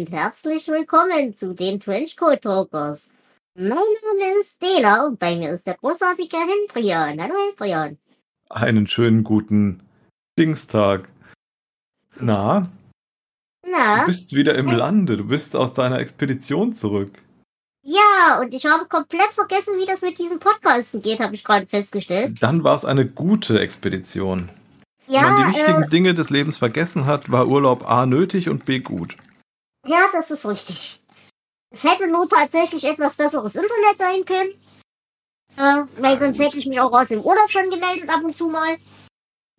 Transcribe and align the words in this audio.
und 0.00 0.12
herzlich 0.12 0.66
willkommen 0.68 1.34
zu 1.34 1.52
den 1.52 1.78
Trenchcoat 1.78 2.40
Talkers. 2.40 3.10
Mein 3.54 3.68
Name 3.68 4.40
ist 4.40 4.62
Dela 4.62 5.04
und 5.04 5.18
bei 5.18 5.36
mir 5.36 5.50
ist 5.50 5.66
der 5.66 5.74
großartige 5.74 6.38
Hendrian. 6.38 7.20
Hallo 7.20 7.34
Hendrian. 7.50 7.98
Einen 8.48 8.86
schönen 8.86 9.24
guten 9.24 9.82
Dingstag. 10.38 11.10
Na, 12.18 12.70
Na? 13.62 14.00
du 14.00 14.06
bist 14.06 14.34
wieder 14.34 14.54
im 14.54 14.68
Lande. 14.68 15.18
Du 15.18 15.24
bist 15.24 15.54
aus 15.54 15.74
deiner 15.74 15.98
Expedition 15.98 16.72
zurück. 16.72 17.22
Ja, 17.82 18.40
und 18.40 18.54
ich 18.54 18.64
habe 18.64 18.86
komplett 18.86 19.32
vergessen, 19.34 19.74
wie 19.76 19.84
das 19.86 20.00
mit 20.00 20.18
diesen 20.18 20.38
Podcasten 20.38 21.02
geht, 21.02 21.20
habe 21.20 21.34
ich 21.34 21.44
gerade 21.44 21.66
festgestellt. 21.66 22.42
Dann 22.42 22.64
war 22.64 22.74
es 22.74 22.86
eine 22.86 23.04
gute 23.06 23.60
Expedition. 23.60 24.48
Wenn 25.06 25.14
Ja, 25.14 25.22
man 25.28 25.52
die 25.52 25.58
wichtigen 25.58 25.82
äh, 25.82 25.88
Dinge 25.90 26.14
des 26.14 26.30
Lebens 26.30 26.56
vergessen 26.56 27.04
hat, 27.04 27.30
war 27.30 27.48
Urlaub 27.48 27.86
A 27.86 28.06
nötig 28.06 28.48
und 28.48 28.64
B 28.64 28.78
gut. 28.78 29.18
Ja, 29.86 30.08
das 30.12 30.30
ist 30.30 30.46
richtig. 30.46 31.02
Es 31.72 31.84
hätte 31.84 32.10
nur 32.10 32.28
tatsächlich 32.28 32.84
etwas 32.84 33.16
besseres 33.16 33.54
Internet 33.54 33.98
sein 33.98 34.24
können. 34.24 34.54
Äh, 35.56 35.86
weil 36.00 36.18
sonst 36.18 36.38
hätte 36.38 36.58
ich 36.58 36.66
mich 36.66 36.80
auch 36.80 36.92
aus 36.92 37.08
dem 37.08 37.20
Urlaub 37.20 37.50
schon 37.50 37.70
gemeldet 37.70 38.08
ab 38.08 38.22
und 38.24 38.36
zu 38.36 38.48
mal. 38.48 38.76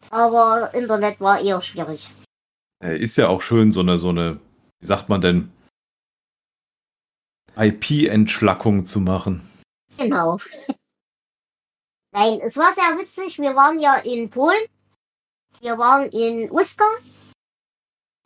Aber 0.09 0.73
Internet 0.73 1.20
war 1.21 1.39
eher 1.39 1.62
schwierig. 1.62 2.09
Äh, 2.84 2.98
Ist 3.02 3.17
ja 3.17 3.27
auch 3.27 3.41
schön, 3.41 3.71
so 3.71 3.81
eine, 3.81 3.98
so 3.98 4.09
eine, 4.09 4.39
wie 4.79 4.85
sagt 4.85 5.09
man 5.09 5.21
denn, 5.21 5.52
IP-Entschlackung 7.55 8.85
zu 8.85 8.99
machen. 8.99 9.48
Genau. 9.98 10.37
Nein, 12.13 12.41
es 12.41 12.57
war 12.57 12.74
sehr 12.74 12.98
witzig. 12.98 13.40
Wir 13.40 13.55
waren 13.55 13.79
ja 13.79 13.98
in 13.98 14.29
Polen. 14.29 14.65
Wir 15.59 15.77
waren 15.77 16.09
in 16.09 16.51
Uska. 16.51 16.85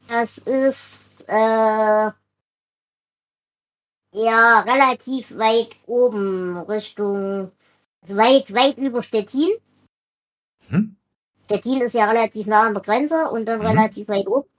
Das 0.08 0.38
ist 0.38 1.05
äh, 1.28 2.12
ja 4.14 4.60
relativ 4.62 5.38
weit 5.38 5.76
oben 5.86 6.58
Richtung, 6.58 7.52
also 8.02 8.16
weit, 8.18 8.54
weit 8.54 8.78
über 8.78 9.04
Stettin. 9.04 9.50
Hm? 10.70 10.96
Stettin 11.46 11.82
ist 11.82 11.94
ja 11.94 12.06
relativ 12.10 12.48
nah 12.48 12.64
an 12.68 12.74
der 12.74 12.84
Grenze 12.84 13.30
und 13.30 13.46
dann 13.46 13.60
Mhm. 13.60 13.68
relativ 13.68 14.08
weit 14.08 14.28
oben. 14.28 14.50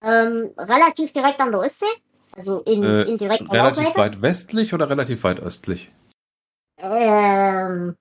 Ähm, 0.00 0.54
relativ 0.56 1.12
direkt 1.12 1.40
an 1.40 1.50
der 1.50 1.60
Ostsee. 1.60 1.86
Also 2.36 2.60
in, 2.60 2.84
Äh, 2.84 3.02
in 3.02 3.18
direkter 3.18 3.52
relativ 3.52 3.84
Laufweite. 3.84 3.98
weit 3.98 4.22
westlich 4.22 4.72
oder 4.72 4.88
relativ 4.88 5.24
weit 5.24 5.40
östlich? 5.40 5.90
Ähm, 6.76 7.96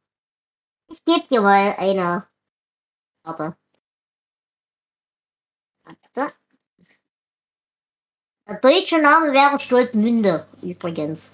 ich 0.90 1.04
gebe 1.04 1.28
dir 1.28 1.42
mal 1.42 1.74
eine. 1.78 2.28
Warte. 3.24 3.58
Warte. 5.84 6.34
Der 8.48 8.59
deutsche 8.59 9.02
Name 9.02 9.34
wäre 9.34 9.59
Stolpmünde, 9.59 10.48
übrigens. 10.62 11.31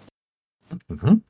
Mhm. 0.87 1.23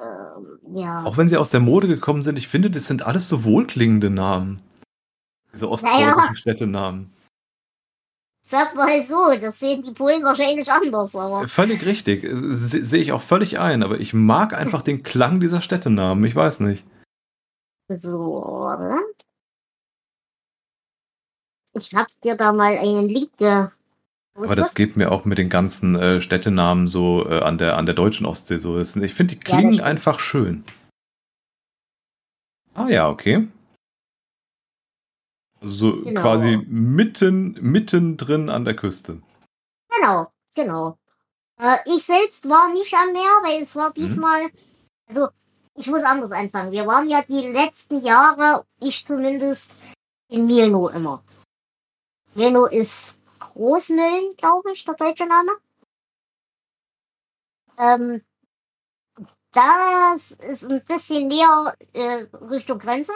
Ähm, 0.00 0.76
ja. 0.76 1.02
Auch 1.04 1.16
wenn 1.16 1.28
sie 1.28 1.36
aus 1.36 1.50
der 1.50 1.60
Mode 1.60 1.88
gekommen 1.88 2.22
sind, 2.22 2.36
ich 2.36 2.46
finde, 2.48 2.70
das 2.70 2.86
sind 2.86 3.02
alles 3.02 3.28
so 3.28 3.44
wohlklingende 3.44 4.10
Namen. 4.10 4.62
Diese 5.52 5.68
ostpreußischen 5.68 6.16
Naja. 6.16 6.34
Städtenamen. 6.34 7.12
Sag 8.44 8.74
mal 8.74 9.02
so, 9.02 9.36
das 9.38 9.58
sehen 9.58 9.82
die 9.82 9.90
Polen 9.92 10.22
wahrscheinlich 10.22 10.70
anders, 10.70 11.14
aber. 11.14 11.48
Völlig 11.48 11.84
richtig. 11.84 12.22
Se- 12.22 12.84
Sehe 12.84 13.02
ich 13.02 13.12
auch 13.12 13.20
völlig 13.20 13.58
ein, 13.58 13.82
aber 13.82 13.98
ich 13.98 14.14
mag 14.14 14.54
einfach 14.54 14.82
den 14.82 15.02
Klang 15.02 15.40
dieser 15.40 15.60
Städtenamen. 15.60 16.24
Ich 16.24 16.34
weiß 16.36 16.60
nicht. 16.60 16.86
So, 17.88 18.46
oder? 18.46 19.00
Ich 21.78 21.94
hab 21.94 22.08
dir 22.22 22.36
da 22.36 22.52
mal 22.52 22.76
einen 22.76 23.08
Link 23.08 23.36
ge. 23.38 23.68
Aber 24.34 24.54
das 24.54 24.74
geht 24.74 24.96
mir 24.96 25.10
auch 25.10 25.24
mit 25.24 25.38
den 25.38 25.48
ganzen 25.48 25.96
äh, 25.96 26.20
Städtenamen 26.20 26.86
so 26.86 27.28
äh, 27.28 27.40
an, 27.40 27.58
der, 27.58 27.76
an 27.76 27.86
der 27.86 27.94
deutschen 27.96 28.24
Ostsee 28.26 28.58
so. 28.58 28.78
Ich 28.78 28.90
finde, 29.14 29.34
die 29.34 29.40
Ja, 29.40 29.56
klingen 29.56 29.74
stimmt. 29.74 29.86
einfach 29.88 30.20
schön. 30.20 30.64
Ah 32.74 32.88
ja, 32.88 33.08
okay. 33.08 33.48
Also 35.60 35.74
so 35.74 36.02
Genau. 36.04 36.20
quasi 36.20 36.56
mitten, 36.68 37.54
mittendrin 37.60 38.48
an 38.48 38.64
der 38.64 38.76
Küste. 38.76 39.20
Genau, 39.88 40.28
genau. 40.54 40.96
Äh, 41.60 41.78
ich 41.86 42.04
selbst 42.04 42.48
war 42.48 42.72
nicht 42.72 42.94
am 42.94 43.12
Meer, 43.12 43.32
weil 43.42 43.62
es 43.62 43.74
Mhm. 43.74 43.80
war 43.80 43.92
diesmal, 43.92 44.50
also 45.08 45.28
ich 45.74 45.88
muss 45.88 46.02
anders 46.04 46.30
anfangen. 46.30 46.70
Wir 46.70 46.86
waren 46.86 47.08
ja 47.08 47.22
die 47.22 47.48
letzten 47.48 48.02
Jahre, 48.04 48.64
ich 48.80 49.04
zumindest, 49.04 49.68
in 50.28 50.46
Milno 50.46 50.88
immer. 50.88 51.24
Milno 52.34 52.66
ist 52.66 53.20
Großmühlen, 53.40 54.36
glaube 54.36 54.72
ich, 54.72 54.84
der 54.84 54.94
deutsche 54.94 55.26
Name. 55.26 55.52
Ähm, 57.78 58.22
das 59.52 60.32
ist 60.32 60.64
ein 60.64 60.84
bisschen 60.84 61.28
näher 61.28 61.76
äh, 61.92 62.26
Richtung 62.50 62.78
Grenze, 62.78 63.12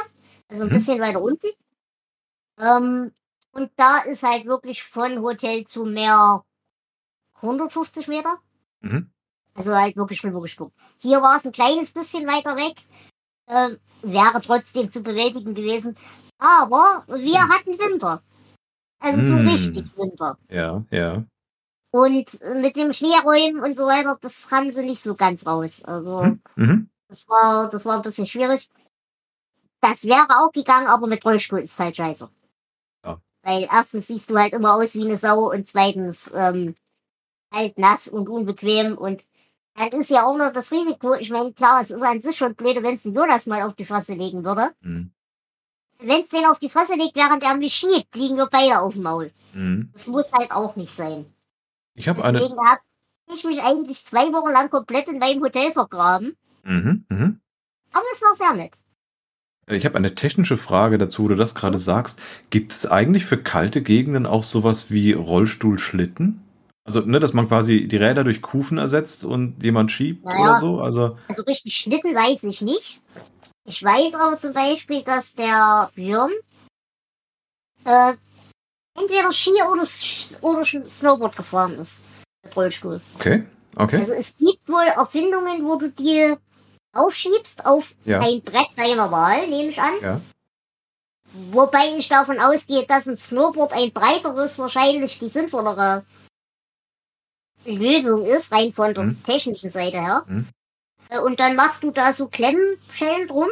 also 0.48 0.62
ein 0.64 0.68
Mhm. 0.68 0.72
bisschen 0.72 1.00
weiter 1.00 1.20
unten. 1.22 1.48
Ähm, 2.58 3.12
und 3.52 3.70
da 3.76 3.98
ist 4.00 4.22
halt 4.22 4.46
wirklich 4.46 4.82
von 4.82 5.20
Hotel 5.20 5.66
zu 5.66 5.84
Meer 5.84 6.44
150 7.42 8.08
Meter. 8.08 8.38
Mhm. 8.80 9.10
Also 9.54 9.74
halt 9.74 9.96
wirklich, 9.96 10.22
wirklich 10.24 10.56
gut. 10.56 10.72
Hier 10.98 11.20
war 11.20 11.36
es 11.36 11.44
ein 11.44 11.52
kleines 11.52 11.92
bisschen 11.92 12.26
weiter 12.26 12.56
weg. 12.56 12.76
Ähm, 13.48 13.78
wäre 14.02 14.40
trotzdem 14.40 14.90
zu 14.90 15.02
bewältigen 15.02 15.54
gewesen. 15.54 15.96
Aber 16.38 17.04
wir 17.08 17.42
Hm. 17.42 17.50
hatten 17.50 17.78
Winter. 17.78 18.22
Also 19.02 19.20
so 19.20 19.36
Hm. 19.38 19.48
richtig 19.48 19.96
Winter. 19.96 20.38
Ja, 20.48 20.84
ja. 20.90 21.24
Und 21.90 22.38
mit 22.62 22.76
dem 22.76 22.92
Schneeräumen 22.92 23.62
und 23.62 23.76
so 23.76 23.84
weiter, 23.84 24.16
das 24.20 24.50
haben 24.50 24.70
sie 24.70 24.82
nicht 24.82 25.02
so 25.02 25.14
ganz 25.14 25.44
raus. 25.46 25.82
Also 25.84 26.22
Mhm. 26.22 26.40
Mhm. 26.56 26.90
das 27.08 27.28
war, 27.28 27.68
das 27.68 27.84
war 27.84 27.96
ein 27.96 28.02
bisschen 28.02 28.26
schwierig. 28.26 28.70
Das 29.80 30.04
wäre 30.06 30.28
auch 30.38 30.52
gegangen, 30.52 30.86
aber 30.86 31.06
mit 31.06 31.24
Rollstuhl 31.24 31.60
ist 31.60 31.78
halt 31.78 31.96
scheiße. 31.96 32.30
Ja. 33.04 33.20
Weil 33.42 33.68
erstens 33.70 34.06
siehst 34.06 34.30
du 34.30 34.38
halt 34.38 34.54
immer 34.54 34.74
aus 34.74 34.94
wie 34.94 35.04
eine 35.04 35.16
Sau 35.18 35.50
und 35.50 35.66
zweitens 35.66 36.30
ähm, 36.34 36.74
halt 37.52 37.76
nass 37.78 38.08
und 38.08 38.28
unbequem 38.28 38.96
und 38.96 39.24
dann 39.74 39.88
ist 40.00 40.10
ja 40.10 40.24
auch 40.26 40.36
noch 40.36 40.52
das 40.52 40.70
Risiko, 40.70 41.14
ich 41.14 41.30
meine, 41.30 41.52
klar, 41.54 41.80
es 41.80 41.90
ist 41.90 42.02
an 42.02 42.20
sich 42.20 42.36
schon 42.36 42.54
blöde, 42.54 42.82
wenn 42.82 42.94
es 42.94 43.04
Jonas 43.04 43.46
mal 43.46 43.62
auf 43.62 43.74
die 43.74 43.86
Fresse 43.86 44.14
legen 44.14 44.44
würde. 44.44 44.74
Mhm. 44.82 45.12
Wenn 46.04 46.20
es 46.20 46.28
den 46.28 46.44
auf 46.46 46.58
die 46.58 46.68
Fresse 46.68 46.94
legt, 46.94 47.16
während 47.16 47.42
er 47.42 47.56
mich 47.56 47.74
schiebt, 47.74 48.14
liegen 48.14 48.36
wir 48.36 48.46
beide 48.50 48.80
auf 48.80 48.94
dem 48.94 49.02
Maul. 49.02 49.30
Mhm. 49.54 49.90
Das 49.92 50.06
muss 50.06 50.32
halt 50.32 50.50
auch 50.50 50.76
nicht 50.76 50.94
sein. 50.94 51.26
Ich 51.94 52.08
habe 52.08 52.24
eine. 52.24 52.38
Deswegen 52.38 52.58
habe 52.58 52.80
ich 53.34 53.44
mich 53.44 53.62
eigentlich 53.62 54.04
zwei 54.04 54.32
Wochen 54.32 54.50
lang 54.50 54.70
komplett 54.70 55.08
in 55.08 55.18
meinem 55.18 55.42
Hotel 55.42 55.72
vergraben. 55.72 56.36
Mhm. 56.64 57.04
Mhm. 57.08 57.40
Aber 57.92 58.04
es 58.14 58.22
war 58.22 58.34
sehr 58.34 58.54
nett. 58.54 58.72
Ich 59.68 59.84
habe 59.84 59.96
eine 59.96 60.14
technische 60.14 60.56
Frage 60.56 60.98
dazu, 60.98 61.24
wo 61.24 61.28
du 61.28 61.36
das 61.36 61.54
gerade 61.54 61.78
sagst. 61.78 62.18
Gibt 62.50 62.72
es 62.72 62.86
eigentlich 62.86 63.24
für 63.24 63.38
kalte 63.38 63.80
Gegenden 63.80 64.26
auch 64.26 64.42
sowas 64.42 64.90
wie 64.90 65.12
Rollstuhlschlitten? 65.12 66.42
Also, 66.84 67.00
ne, 67.00 67.20
dass 67.20 67.32
man 67.32 67.46
quasi 67.46 67.86
die 67.86 67.96
Räder 67.96 68.24
durch 68.24 68.42
Kufen 68.42 68.76
ersetzt 68.76 69.24
und 69.24 69.62
jemand 69.62 69.92
schiebt 69.92 70.24
Naja. 70.24 70.40
oder 70.40 70.60
so? 70.60 70.80
Also, 70.80 71.16
Also 71.28 71.42
richtig 71.44 71.76
Schlitten 71.76 72.12
weiß 72.12 72.42
ich 72.42 72.60
nicht. 72.60 73.00
Ich 73.64 73.82
weiß 73.82 74.14
aber 74.14 74.38
zum 74.38 74.52
Beispiel, 74.52 75.02
dass 75.02 75.34
der 75.34 75.90
Björn 75.94 76.32
äh, 77.84 78.14
entweder 78.98 79.32
Ski 79.32 79.50
oder, 79.70 79.86
oder 80.40 80.64
Snowboard 80.64 81.36
gefahren 81.36 81.78
ist. 81.78 82.02
Mit 82.44 82.56
Rollstuhl. 82.56 83.00
okay, 83.14 83.46
okay. 83.76 83.98
Also 83.98 84.12
es 84.14 84.36
gibt 84.36 84.68
wohl 84.68 84.82
Erfindungen, 84.82 85.64
wo 85.64 85.76
du 85.76 85.90
die 85.90 86.36
aufschiebst 86.92 87.64
auf 87.64 87.94
Ja. 88.04 88.20
ein 88.20 88.42
Brett 88.42 88.68
deiner 88.76 89.10
Wahl, 89.10 89.46
nehme 89.48 89.68
ich 89.70 89.80
an. 89.80 89.94
Ja. 90.02 90.20
Wobei 91.50 91.96
ich 91.96 92.08
davon 92.08 92.38
ausgehe, 92.38 92.84
dass 92.86 93.06
ein 93.06 93.16
Snowboard 93.16 93.72
ein 93.72 93.92
breiteres, 93.92 94.58
wahrscheinlich 94.58 95.18
die 95.18 95.28
sinnvollere 95.28 96.04
Lösung 97.64 98.26
ist, 98.26 98.52
rein 98.52 98.72
von 98.72 98.92
der 98.92 99.04
Mhm. 99.04 99.22
technischen 99.22 99.70
Seite 99.70 100.00
her. 100.00 100.24
Mhm. 100.26 100.48
Äh, 101.12 101.18
Und 101.20 101.40
dann 101.40 101.56
machst 101.56 101.82
du 101.82 101.90
da 101.90 102.12
so 102.12 102.28
Klemmschellen 102.28 103.28
drum, 103.28 103.48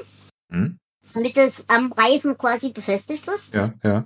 Hm? 0.51 0.79
damit 1.12 1.37
es 1.37 1.69
am 1.69 1.93
Reifen 1.93 2.37
quasi 2.39 2.71
befestigt 2.73 3.27
ist. 3.29 3.53
Ja, 3.53 3.73
ja. 3.85 4.05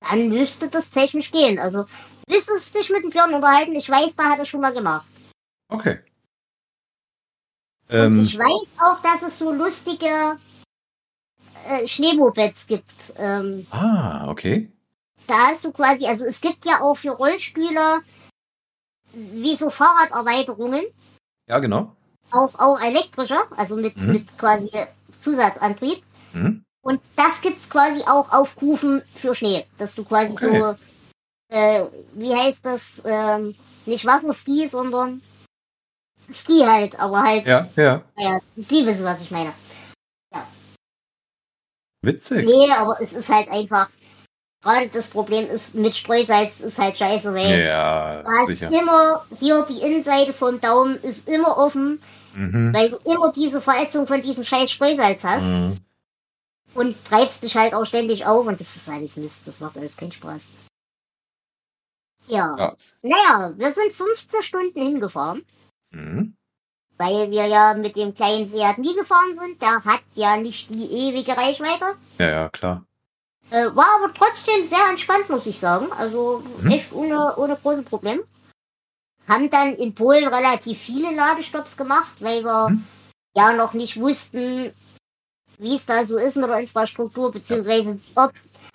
Dann 0.00 0.28
müsste 0.28 0.68
das 0.68 0.90
technisch 0.90 1.30
gehen. 1.32 1.58
Also, 1.58 1.86
müsstest 2.28 2.74
du 2.74 2.78
dich 2.78 2.90
mit 2.90 3.02
dem 3.02 3.10
Björn 3.10 3.34
unterhalten? 3.34 3.74
Ich 3.74 3.88
weiß, 3.90 4.14
da 4.14 4.24
hat 4.30 4.38
er 4.38 4.44
schon 4.46 4.60
mal 4.60 4.74
gemacht. 4.74 5.06
Okay. 5.68 5.98
Und 7.88 7.96
Ähm, 7.96 8.20
ich 8.20 8.36
weiß 8.38 8.68
auch, 8.78 9.00
dass 9.02 9.22
es 9.22 9.38
so 9.38 9.52
lustige 9.52 10.38
äh, 11.66 11.86
Schneemopeds 11.88 12.66
gibt. 12.66 13.14
Ähm, 13.16 13.66
ah, 13.70 14.28
okay. 14.28 14.70
da 15.26 15.48
hast 15.48 15.64
du 15.64 15.72
quasi, 15.72 16.06
also 16.06 16.24
es 16.24 16.40
gibt 16.40 16.64
ja 16.66 16.80
auch 16.82 16.96
für 16.96 17.10
Rollstühle 17.10 18.02
wie 19.12 19.56
so 19.56 19.70
Fahrraderweiterungen, 19.70 20.84
Ja, 21.48 21.58
genau. 21.58 21.96
Auch, 22.36 22.54
auch 22.58 22.80
elektrische, 22.80 23.38
also 23.56 23.76
mit, 23.76 23.96
Mhm. 23.96 24.12
mit 24.12 24.38
quasi 24.38 24.70
Zusatzantrieb. 25.20 26.02
Hm? 26.32 26.62
Und 26.82 27.00
das 27.16 27.40
gibt's 27.40 27.68
quasi 27.68 28.02
auch 28.02 28.32
auf 28.32 28.54
Kufen 28.54 29.02
für 29.16 29.34
Schnee, 29.34 29.66
dass 29.78 29.94
du 29.94 30.04
quasi 30.04 30.32
Okay. 30.34 30.58
so 30.60 30.76
äh, 31.48 31.86
wie 32.14 32.34
heißt 32.34 32.64
das, 32.66 33.02
ähm, 33.04 33.54
nicht 33.86 34.04
Wasserski, 34.04 34.66
sondern 34.68 35.22
Ski 36.30 36.64
halt, 36.66 36.98
aber 36.98 37.22
halt, 37.22 37.46
Ja, 37.46 37.68
ja. 37.76 38.02
naja, 38.16 38.40
Sie 38.56 38.84
wissen, 38.84 39.04
was 39.04 39.20
ich 39.22 39.30
meine. 39.30 39.52
Witzig. 42.02 42.44
Nee, 42.46 42.70
aber 42.72 43.00
es 43.00 43.12
ist 43.12 43.28
halt 43.28 43.48
einfach, 43.48 43.88
gerade 44.62 44.88
das 44.88 45.08
Problem 45.08 45.48
ist, 45.48 45.74
mit 45.74 45.96
Streusalz 45.96 46.60
ist 46.60 46.78
halt 46.78 46.96
scheiße, 46.98 47.32
weil 47.34 47.64
Ja, 47.64 48.22
du 48.22 48.28
hast 48.28 48.46
sicher. 48.48 48.70
immer, 48.70 49.24
hier 49.38 49.62
die 49.68 49.80
Innenseite 49.80 50.32
vom 50.32 50.60
Daumen 50.60 50.96
ist 51.02 51.28
immer 51.28 51.56
offen, 51.58 52.00
Mhm. 52.36 52.74
weil 52.74 52.90
du 52.90 52.96
immer 53.04 53.32
diese 53.32 53.60
Verätzung 53.62 54.06
von 54.06 54.20
diesem 54.20 54.44
scheiß 54.44 54.70
Streusalz 54.70 55.24
hast 55.24 55.44
Mhm. 55.44 55.78
und 56.74 57.04
treibst 57.04 57.42
dich 57.42 57.56
halt 57.56 57.72
auch 57.74 57.86
ständig 57.86 58.26
auf 58.26 58.46
und 58.46 58.60
das 58.60 58.76
ist 58.76 58.88
alles 58.88 59.16
Mist, 59.16 59.40
das 59.46 59.58
macht 59.60 59.76
alles 59.78 59.96
keinen 59.96 60.12
Spaß. 60.12 60.48
Ja. 62.26 62.54
Ja. 62.58 62.76
Naja, 63.02 63.52
wir 63.56 63.72
sind 63.72 63.92
15 63.92 64.42
Stunden 64.42 64.80
hingefahren, 64.80 65.44
Mhm. 65.92 66.34
weil 66.98 67.30
wir 67.30 67.46
ja 67.46 67.74
mit 67.74 67.96
dem 67.96 68.14
kleinen 68.14 68.44
Seat 68.46 68.78
nie 68.78 68.94
gefahren 68.94 69.36
sind. 69.38 69.62
Der 69.62 69.84
hat 69.84 70.02
ja 70.14 70.36
nicht 70.36 70.68
die 70.70 70.90
ewige 70.90 71.36
Reichweite. 71.36 71.94
Ja, 72.18 72.28
ja, 72.28 72.48
klar. 72.48 72.84
Äh, 73.50 73.66
war 73.76 73.86
aber 74.02 74.12
trotzdem 74.12 74.64
sehr 74.64 74.84
entspannt, 74.90 75.30
muss 75.30 75.46
ich 75.46 75.60
sagen. 75.60 75.92
Also 75.92 76.42
Mhm. 76.60 76.70
echt 76.70 76.92
ohne, 76.92 77.36
ohne 77.36 77.56
große 77.56 77.84
Probleme. 77.84 78.24
Haben 79.28 79.50
dann 79.50 79.74
in 79.74 79.94
Polen 79.94 80.28
relativ 80.28 80.78
viele 80.78 81.14
Ladestops 81.14 81.76
gemacht, 81.76 82.16
weil 82.20 82.44
wir 82.44 82.70
Mhm. 82.70 82.84
ja 83.36 83.52
noch 83.52 83.72
nicht 83.74 83.98
wussten, 84.00 84.72
wie 85.58 85.74
es 85.74 85.86
da 85.86 86.04
so 86.04 86.16
ist 86.18 86.36
mit 86.36 86.48
der 86.48 86.60
Infrastruktur, 86.60 87.32
beziehungsweise 87.32 87.98
ob, 88.14 88.32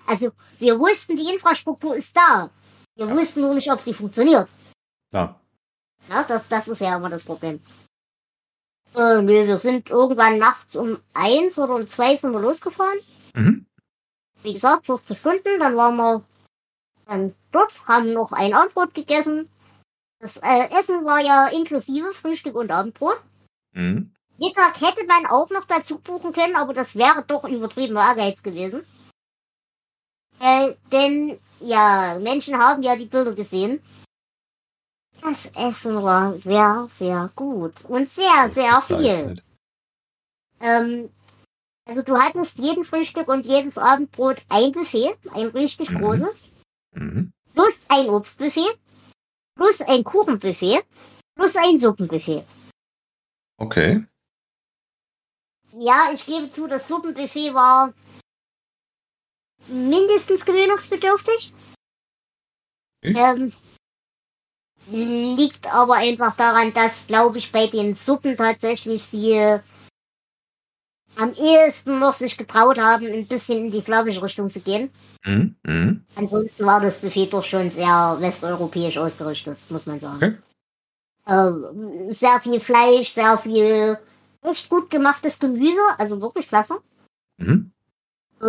also 0.07 0.31
wir 0.59 0.77
wussten, 0.80 1.15
die 1.15 1.31
Infrastruktur 1.33 1.95
ist 1.95 2.15
da. 2.15 2.50
Wir 2.95 3.06
Ja. 3.07 3.15
wussten 3.15 3.42
nur 3.42 3.53
nicht, 3.53 3.71
ob 3.71 3.80
sie 3.80 3.94
funktioniert. 3.94 4.50
Klar. 5.12 5.39
Ja, 6.09 6.24
das, 6.24 6.48
das 6.48 6.68
ist 6.68 6.81
ja 6.81 6.95
immer 6.98 7.09
das 7.09 7.24
Problem. 7.24 7.62
Äh, 8.94 9.25
wir 9.25 9.56
sind 9.57 9.89
irgendwann 9.89 10.38
nachts 10.39 10.75
um 10.75 10.98
eins 11.13 11.57
oder 11.57 11.75
um 11.75 11.88
zwei 11.88 12.15
sind 12.15 12.33
wir 12.33 12.42
losgefahren. 12.42 13.00
Mhm. 13.36 13.65
Wie 14.42 14.53
gesagt, 14.53 14.86
15 14.88 15.15
Stunden, 15.15 15.59
dann 15.59 15.77
waren 15.77 15.95
wir 15.95 16.24
dann 17.06 17.36
dort, 17.51 17.71
haben 17.88 18.12
noch 18.12 18.31
ein 18.33 18.53
Abendbrot 18.53 18.94
gegessen. 18.94 19.48
Das 20.21 20.38
äh, 20.38 20.69
Essen 20.79 21.03
war 21.03 21.19
ja 21.19 21.47
inklusive 21.47 22.13
Frühstück 22.13 22.56
und 22.56 22.71
Abendbrot. 22.71 23.19
Mhm. 23.73 24.13
Mittag 24.38 24.79
hätte 24.79 25.06
man 25.07 25.25
auch 25.25 25.50
noch 25.50 25.65
dazu 25.65 25.97
buchen 26.00 26.31
können, 26.31 26.56
aber 26.56 26.73
das 26.73 26.95
wäre 26.95 27.23
doch 27.25 27.44
übertriebener 27.44 28.01
Ehrgeiz 28.01 28.41
gewesen. 28.44 28.85
Äh, 30.39 30.75
denn, 30.91 31.39
ja, 31.59 32.19
Menschen 32.19 32.57
haben 32.57 32.83
ja 32.83 32.95
die 32.95 33.06
Bilder 33.06 33.33
gesehen. 33.33 33.81
Das 35.21 35.47
Essen 35.56 36.01
war 36.01 36.38
sehr, 36.38 36.88
sehr 36.91 37.31
gut. 37.35 37.85
Und 37.85 38.09
sehr, 38.09 38.50
sehr 38.50 38.81
viel. 38.81 39.41
Ähm, 40.59 41.12
also 41.85 42.01
du 42.03 42.17
hattest 42.17 42.57
jeden 42.59 42.85
Frühstück 42.85 43.27
und 43.27 43.45
jedes 43.45 43.77
Abendbrot 43.77 44.38
ein 44.50 44.71
Buffet, 44.71 45.15
ein 45.33 45.47
richtig 45.47 45.89
Mhm. 45.91 45.97
großes, 45.97 46.50
Mhm. 46.94 47.31
plus 47.53 47.81
ein 47.89 48.09
Obstbuffet, 48.09 48.79
plus 49.62 49.81
ein 49.81 50.04
Kuchenbuffet, 50.04 50.84
plus 51.36 51.56
ein 51.56 51.78
Suppenbuffet. 51.78 52.44
Okay. 53.58 54.04
Ja, 55.74 56.10
ich 56.12 56.25
gebe 56.25 56.52
zu, 56.52 56.66
das 56.66 56.88
Suppenbuffet 56.88 57.54
war 57.54 57.94
mindestens 59.68 60.44
gewöhnungsbedürftig. 60.46 61.54
Okay. 63.04 63.13
Ähm, 63.16 63.54
liegt 64.88 65.72
aber 65.72 65.98
einfach 65.98 66.36
daran, 66.36 66.74
dass, 66.74 67.06
glaube 67.06 67.38
ich, 67.38 67.52
bei 67.52 67.68
den 67.68 67.94
Suppen 67.94 68.36
tatsächlich 68.36 69.04
sie 69.04 69.34
äh, 69.34 69.62
am 71.16 71.36
ehesten 71.36 72.00
noch 72.00 72.13
sich 72.13 72.36
getraut 72.36 72.80
haben, 72.80 73.06
ein 73.06 73.28
bisschen 73.28 73.66
in 73.66 73.72
die 73.72 73.81
slawische 73.81 74.24
Richtung 74.24 74.52
zu 74.52 74.60
gehen. 74.60 74.92
Mhm. 75.23 75.56
Mhm. 75.63 76.06
Ansonsten 76.15 76.65
war 76.65 76.81
das 76.81 77.00
Buffet 77.00 77.27
doch 77.27 77.44
schon 77.44 77.69
sehr 77.69 78.18
westeuropäisch 78.19 78.97
ausgerichtet, 78.97 79.57
muss 79.69 79.85
man 79.85 80.00
sagen. 80.00 80.15
Okay. 80.18 80.38
Ähm, 81.27 82.12
sehr 82.12 82.39
viel 82.41 82.59
Fleisch, 82.59 83.09
sehr 83.12 83.38
viel 83.38 83.97
echt 84.41 84.69
gut 84.69 84.89
gemachtes 84.89 85.39
Gemüse, 85.39 85.79
also 85.97 86.19
wirklich 86.19 86.47
klasse. 86.47 86.79
Mhm. 87.38 87.71
Äh, 88.41 88.45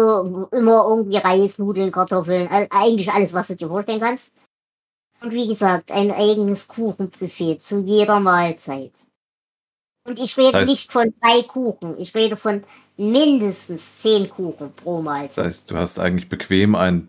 immer 0.56 0.86
irgendwie 0.88 1.18
Reis, 1.18 1.58
Nudeln, 1.58 1.92
Kartoffeln, 1.92 2.48
eigentlich 2.48 3.12
alles, 3.12 3.34
was 3.34 3.48
du 3.48 3.56
dir 3.56 3.68
vorstellen 3.68 4.00
kannst. 4.00 4.32
Und 5.20 5.32
wie 5.32 5.46
gesagt, 5.46 5.92
ein 5.92 6.10
eigenes 6.10 6.66
Kuchenbuffet 6.66 7.58
zu 7.62 7.80
jeder 7.80 8.18
Mahlzeit. 8.18 8.92
Und 10.04 10.18
ich 10.18 10.36
rede 10.38 10.52
Das 10.52 10.62
heißt- 10.62 10.66
nicht 10.70 10.90
von 10.92 11.14
drei 11.20 11.42
Kuchen, 11.42 11.98
ich 12.00 12.14
rede 12.14 12.36
von 12.36 12.64
mindestens 13.10 13.98
zehn 14.00 14.30
Kuchen 14.30 14.72
pro 14.74 14.96
Das 14.96 15.04
Mahlzeit. 15.04 15.44
heißt, 15.46 15.70
du 15.70 15.76
hast 15.76 15.98
eigentlich 15.98 16.28
bequem 16.28 16.74
ein 16.74 17.08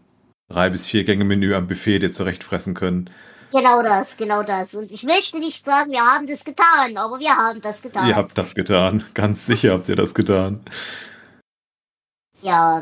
drei 0.49 0.69
bis 0.69 0.87
vier 0.87 1.03
Gänge 1.03 1.23
Menü 1.23 1.53
am 1.53 1.67
Buffet 1.67 1.99
dir 1.99 2.11
zurechtfressen 2.11 2.73
können. 2.73 3.09
Genau 3.51 3.83
das, 3.83 4.17
genau 4.17 4.41
das. 4.41 4.73
Und 4.73 4.91
ich 4.91 5.03
möchte 5.03 5.37
nicht 5.39 5.63
sagen, 5.63 5.91
wir 5.91 6.01
haben 6.01 6.25
das 6.25 6.43
getan, 6.43 6.97
aber 6.97 7.19
wir 7.19 7.35
haben 7.35 7.61
das 7.61 7.81
getan. 7.83 8.07
Ihr 8.07 8.15
habt 8.15 8.35
das 8.37 8.55
getan. 8.55 9.03
Ganz 9.13 9.45
sicher 9.45 9.73
habt 9.73 9.87
ihr 9.89 9.95
das 9.95 10.13
getan. 10.15 10.59
Ja. 12.41 12.81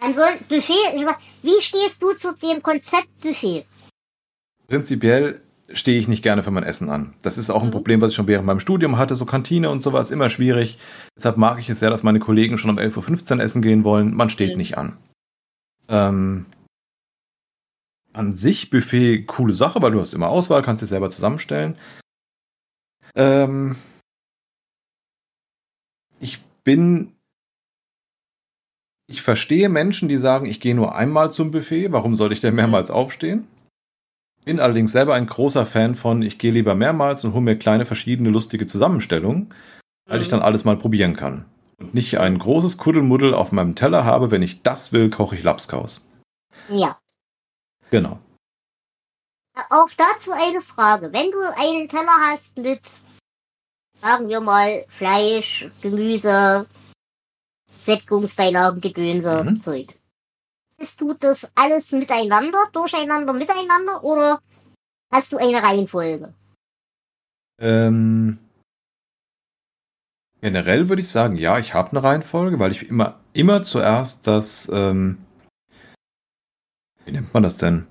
Ansonsten, 0.00 0.44
Buffet, 0.48 1.06
wie 1.42 1.60
stehst 1.62 2.02
du 2.02 2.12
zu 2.12 2.34
dem 2.34 2.62
Konzept 2.62 3.08
Buffet? 3.20 3.64
Prinzipiell 4.68 5.40
stehe 5.72 5.98
ich 5.98 6.08
nicht 6.08 6.22
gerne 6.22 6.42
für 6.42 6.50
mein 6.50 6.62
Essen 6.62 6.88
an. 6.88 7.14
Das 7.22 7.36
ist 7.38 7.50
auch 7.50 7.62
ein 7.62 7.68
Mhm. 7.68 7.72
Problem, 7.72 8.00
was 8.00 8.10
ich 8.10 8.16
schon 8.16 8.28
während 8.28 8.46
meinem 8.46 8.60
Studium 8.60 8.96
hatte. 8.98 9.16
So 9.16 9.26
Kantine 9.26 9.70
und 9.70 9.80
sowas, 9.82 10.10
immer 10.10 10.30
schwierig. 10.30 10.78
Deshalb 11.16 11.36
mag 11.36 11.58
ich 11.58 11.68
es 11.68 11.80
sehr, 11.80 11.90
dass 11.90 12.02
meine 12.02 12.20
Kollegen 12.20 12.58
schon 12.58 12.70
um 12.70 12.78
11.15 12.78 13.36
Uhr 13.38 13.44
essen 13.44 13.62
gehen 13.62 13.84
wollen. 13.84 14.14
Man 14.14 14.30
steht 14.30 14.52
Mhm. 14.52 14.56
nicht 14.56 14.78
an. 14.78 14.96
Ähm, 15.88 16.46
an 18.12 18.34
sich 18.34 18.70
Buffet, 18.70 19.24
coole 19.26 19.52
Sache, 19.52 19.80
weil 19.82 19.92
du 19.92 20.00
hast 20.00 20.14
immer 20.14 20.28
Auswahl, 20.28 20.62
kannst 20.62 20.82
dir 20.82 20.86
selber 20.86 21.10
zusammenstellen. 21.10 21.76
Ähm, 23.14 23.76
ich 26.20 26.42
bin. 26.64 27.12
Ich 29.10 29.22
verstehe 29.22 29.68
Menschen, 29.70 30.08
die 30.08 30.18
sagen, 30.18 30.44
ich 30.46 30.60
gehe 30.60 30.74
nur 30.74 30.94
einmal 30.94 31.32
zum 31.32 31.50
Buffet. 31.50 31.92
Warum 31.92 32.14
soll 32.14 32.32
ich 32.32 32.40
denn 32.40 32.54
mehrmals 32.54 32.90
aufstehen? 32.90 33.46
Bin 34.44 34.60
allerdings 34.60 34.92
selber 34.92 35.14
ein 35.14 35.26
großer 35.26 35.66
Fan 35.66 35.94
von, 35.94 36.22
ich 36.22 36.38
gehe 36.38 36.52
lieber 36.52 36.74
mehrmals 36.74 37.24
und 37.24 37.32
hole 37.34 37.42
mir 37.42 37.56
kleine 37.58 37.84
verschiedene 37.84 38.30
lustige 38.30 38.66
Zusammenstellungen, 38.66 39.52
weil 40.06 40.20
ich 40.22 40.28
Mhm. 40.28 40.32
dann 40.32 40.42
alles 40.42 40.64
mal 40.64 40.76
probieren 40.76 41.14
kann. 41.14 41.44
Und 41.78 41.94
nicht 41.94 42.18
ein 42.18 42.38
großes 42.38 42.78
Kuddelmuddel 42.78 43.34
auf 43.34 43.52
meinem 43.52 43.74
Teller 43.74 44.04
habe, 44.04 44.30
wenn 44.30 44.42
ich 44.42 44.62
das 44.62 44.92
will, 44.92 45.10
koche 45.10 45.36
ich 45.36 45.42
Lapskaus. 45.42 46.00
Ja. 46.68 46.98
Genau. 47.90 48.18
Auch 49.70 49.88
dazu 49.96 50.32
eine 50.32 50.60
Frage. 50.60 51.12
Wenn 51.12 51.30
du 51.30 51.38
einen 51.56 51.88
Teller 51.88 52.16
hast 52.30 52.56
mit, 52.58 52.80
sagen 54.00 54.28
wir 54.28 54.40
mal, 54.40 54.84
Fleisch, 54.88 55.68
Gemüse, 55.82 56.66
Sättigungsbeilagen, 57.76 58.80
Gedönse, 58.80 59.44
Mhm. 59.44 59.60
Zeug. 59.60 59.97
Isst 60.80 61.00
du 61.00 61.12
das 61.14 61.50
alles 61.56 61.90
miteinander, 61.92 62.58
durcheinander, 62.72 63.32
miteinander 63.32 64.02
oder 64.04 64.40
hast 65.12 65.32
du 65.32 65.36
eine 65.36 65.60
Reihenfolge? 65.62 66.32
Ähm, 67.60 68.38
generell 70.40 70.88
würde 70.88 71.02
ich 71.02 71.08
sagen, 71.08 71.36
ja, 71.36 71.58
ich 71.58 71.74
habe 71.74 71.90
eine 71.90 72.02
Reihenfolge, 72.04 72.60
weil 72.60 72.70
ich 72.70 72.88
immer, 72.88 73.18
immer 73.32 73.64
zuerst 73.64 74.24
das, 74.28 74.68
ähm, 74.72 75.18
wie 77.04 77.12
nennt 77.12 77.34
man 77.34 77.42
das 77.42 77.56
denn? 77.56 77.88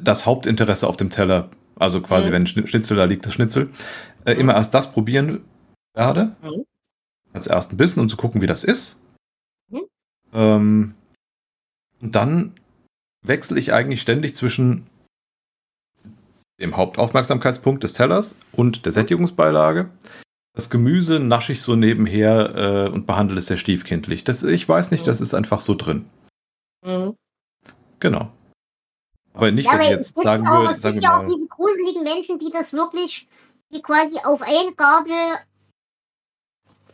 Das 0.00 0.24
Hauptinteresse 0.24 0.86
auf 0.86 0.96
dem 0.96 1.10
Teller, 1.10 1.50
also 1.74 2.00
quasi, 2.00 2.28
Mhm. 2.28 2.32
wenn 2.32 2.46
Schni- 2.46 2.66
Schnitzel 2.68 2.96
da 2.96 3.04
liegt, 3.04 3.26
das 3.26 3.34
Schnitzel, 3.34 3.70
äh, 4.24 4.34
immer 4.34 4.54
erst 4.54 4.72
das 4.72 4.92
probieren 4.92 5.44
werde. 5.94 6.36
Mhm. 6.42 6.64
Als 7.32 7.48
ersten 7.48 7.76
Bissen, 7.76 7.98
um 7.98 8.08
zu 8.08 8.16
gucken, 8.16 8.40
wie 8.40 8.46
das 8.46 8.62
ist. 8.62 9.02
Mhm. 9.68 9.86
Ähm, 10.32 10.94
und 12.06 12.14
dann 12.14 12.54
wechsle 13.26 13.58
ich 13.58 13.72
eigentlich 13.72 14.00
ständig 14.00 14.36
zwischen 14.36 14.86
dem 16.60 16.76
Hauptaufmerksamkeitspunkt 16.76 17.82
des 17.82 17.94
Tellers 17.94 18.36
und 18.52 18.86
der 18.86 18.92
Sättigungsbeilage. 18.92 19.90
Das 20.54 20.70
Gemüse 20.70 21.18
nasche 21.18 21.50
ich 21.52 21.62
so 21.62 21.74
nebenher 21.74 22.86
äh, 22.86 22.88
und 22.90 23.08
behandle 23.08 23.40
es 23.40 23.46
sehr 23.46 23.56
stiefkindlich. 23.56 24.22
Das, 24.22 24.44
ich 24.44 24.68
weiß 24.68 24.92
nicht, 24.92 25.00
Mhm. 25.00 25.06
das 25.06 25.20
ist 25.20 25.34
einfach 25.34 25.60
so 25.60 25.74
drin. 25.74 26.08
Mhm. 26.86 27.16
Genau. 27.98 28.30
Aber 29.34 29.50
nicht, 29.50 29.66
Ja, 29.66 29.72
dass 29.72 29.84
ich 29.86 29.90
jetzt 29.90 30.14
gibt, 30.14 30.26
sagen 30.26 30.46
auch, 30.46 30.60
würde, 30.60 30.72
es 30.74 30.80
sagen 30.80 30.94
gibt 30.94 31.02
ja 31.02 31.20
auch 31.20 31.24
diese 31.24 31.48
gruseligen 31.48 32.04
Menschen, 32.04 32.38
die 32.38 32.52
das 32.52 32.72
wirklich, 32.72 33.26
die 33.74 33.82
quasi 33.82 34.16
auf 34.22 34.42
eine 34.42 34.72
Gabel 34.76 35.12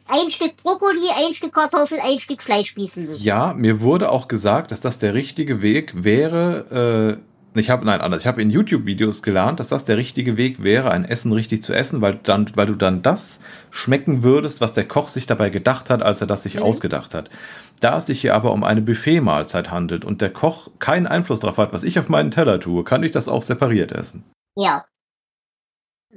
ein 0.08 0.30
Stück 0.30 0.56
Brokkoli, 0.62 1.08
ein 1.14 1.32
Stück 1.32 1.52
Kartoffel, 1.54 1.98
ein 2.00 2.18
Stück 2.18 2.42
Fleisch 2.42 2.68
spießen 2.70 3.06
müssen. 3.06 3.22
ja, 3.22 3.54
mir 3.54 3.80
wurde 3.80 4.10
auch 4.10 4.28
gesagt, 4.28 4.70
dass 4.72 4.80
das 4.80 4.98
der 4.98 5.14
richtige 5.14 5.62
Weg 5.62 6.04
wäre, 6.04 7.18
äh, 7.20 7.58
Ich 7.58 7.68
habe, 7.68 7.84
nein, 7.84 8.00
anders. 8.00 8.22
Ich 8.22 8.26
habe 8.26 8.40
in 8.40 8.48
YouTube-Videos 8.48 9.22
gelernt, 9.22 9.60
dass 9.60 9.68
das 9.68 9.84
der 9.84 9.98
richtige 9.98 10.38
Weg 10.38 10.62
wäre, 10.62 10.90
ein 10.90 11.04
Essen 11.04 11.32
richtig 11.34 11.62
zu 11.62 11.74
essen, 11.74 12.00
weil, 12.00 12.18
dann, 12.22 12.50
weil 12.54 12.64
du 12.64 12.74
dann 12.74 13.02
das 13.02 13.40
schmecken 13.70 14.22
würdest, 14.22 14.62
was 14.62 14.72
der 14.72 14.88
Koch 14.88 15.08
sich 15.10 15.26
dabei 15.26 15.50
gedacht 15.50 15.90
hat, 15.90 16.02
als 16.02 16.22
er 16.22 16.26
das 16.26 16.44
sich 16.44 16.54
Mhm. 16.54 16.62
ausgedacht 16.62 17.12
hat. 17.12 17.28
Da 17.80 17.98
es 17.98 18.06
sich 18.06 18.22
hier 18.22 18.34
aber 18.34 18.52
um 18.52 18.64
eine 18.64 18.80
Buffet-Mahlzeit 18.80 19.70
handelt 19.70 20.02
und 20.06 20.22
der 20.22 20.30
Koch 20.30 20.68
keinen 20.78 21.06
Einfluss 21.06 21.40
darauf 21.40 21.58
hat, 21.58 21.74
was 21.74 21.82
ich 21.84 21.98
auf 21.98 22.08
meinen 22.08 22.30
Teller 22.30 22.58
tue, 22.58 22.84
kann 22.84 23.02
ich 23.02 23.10
das 23.10 23.28
auch 23.28 23.42
separiert 23.42 23.92
essen. 23.92 24.24
Ja. 24.56 24.86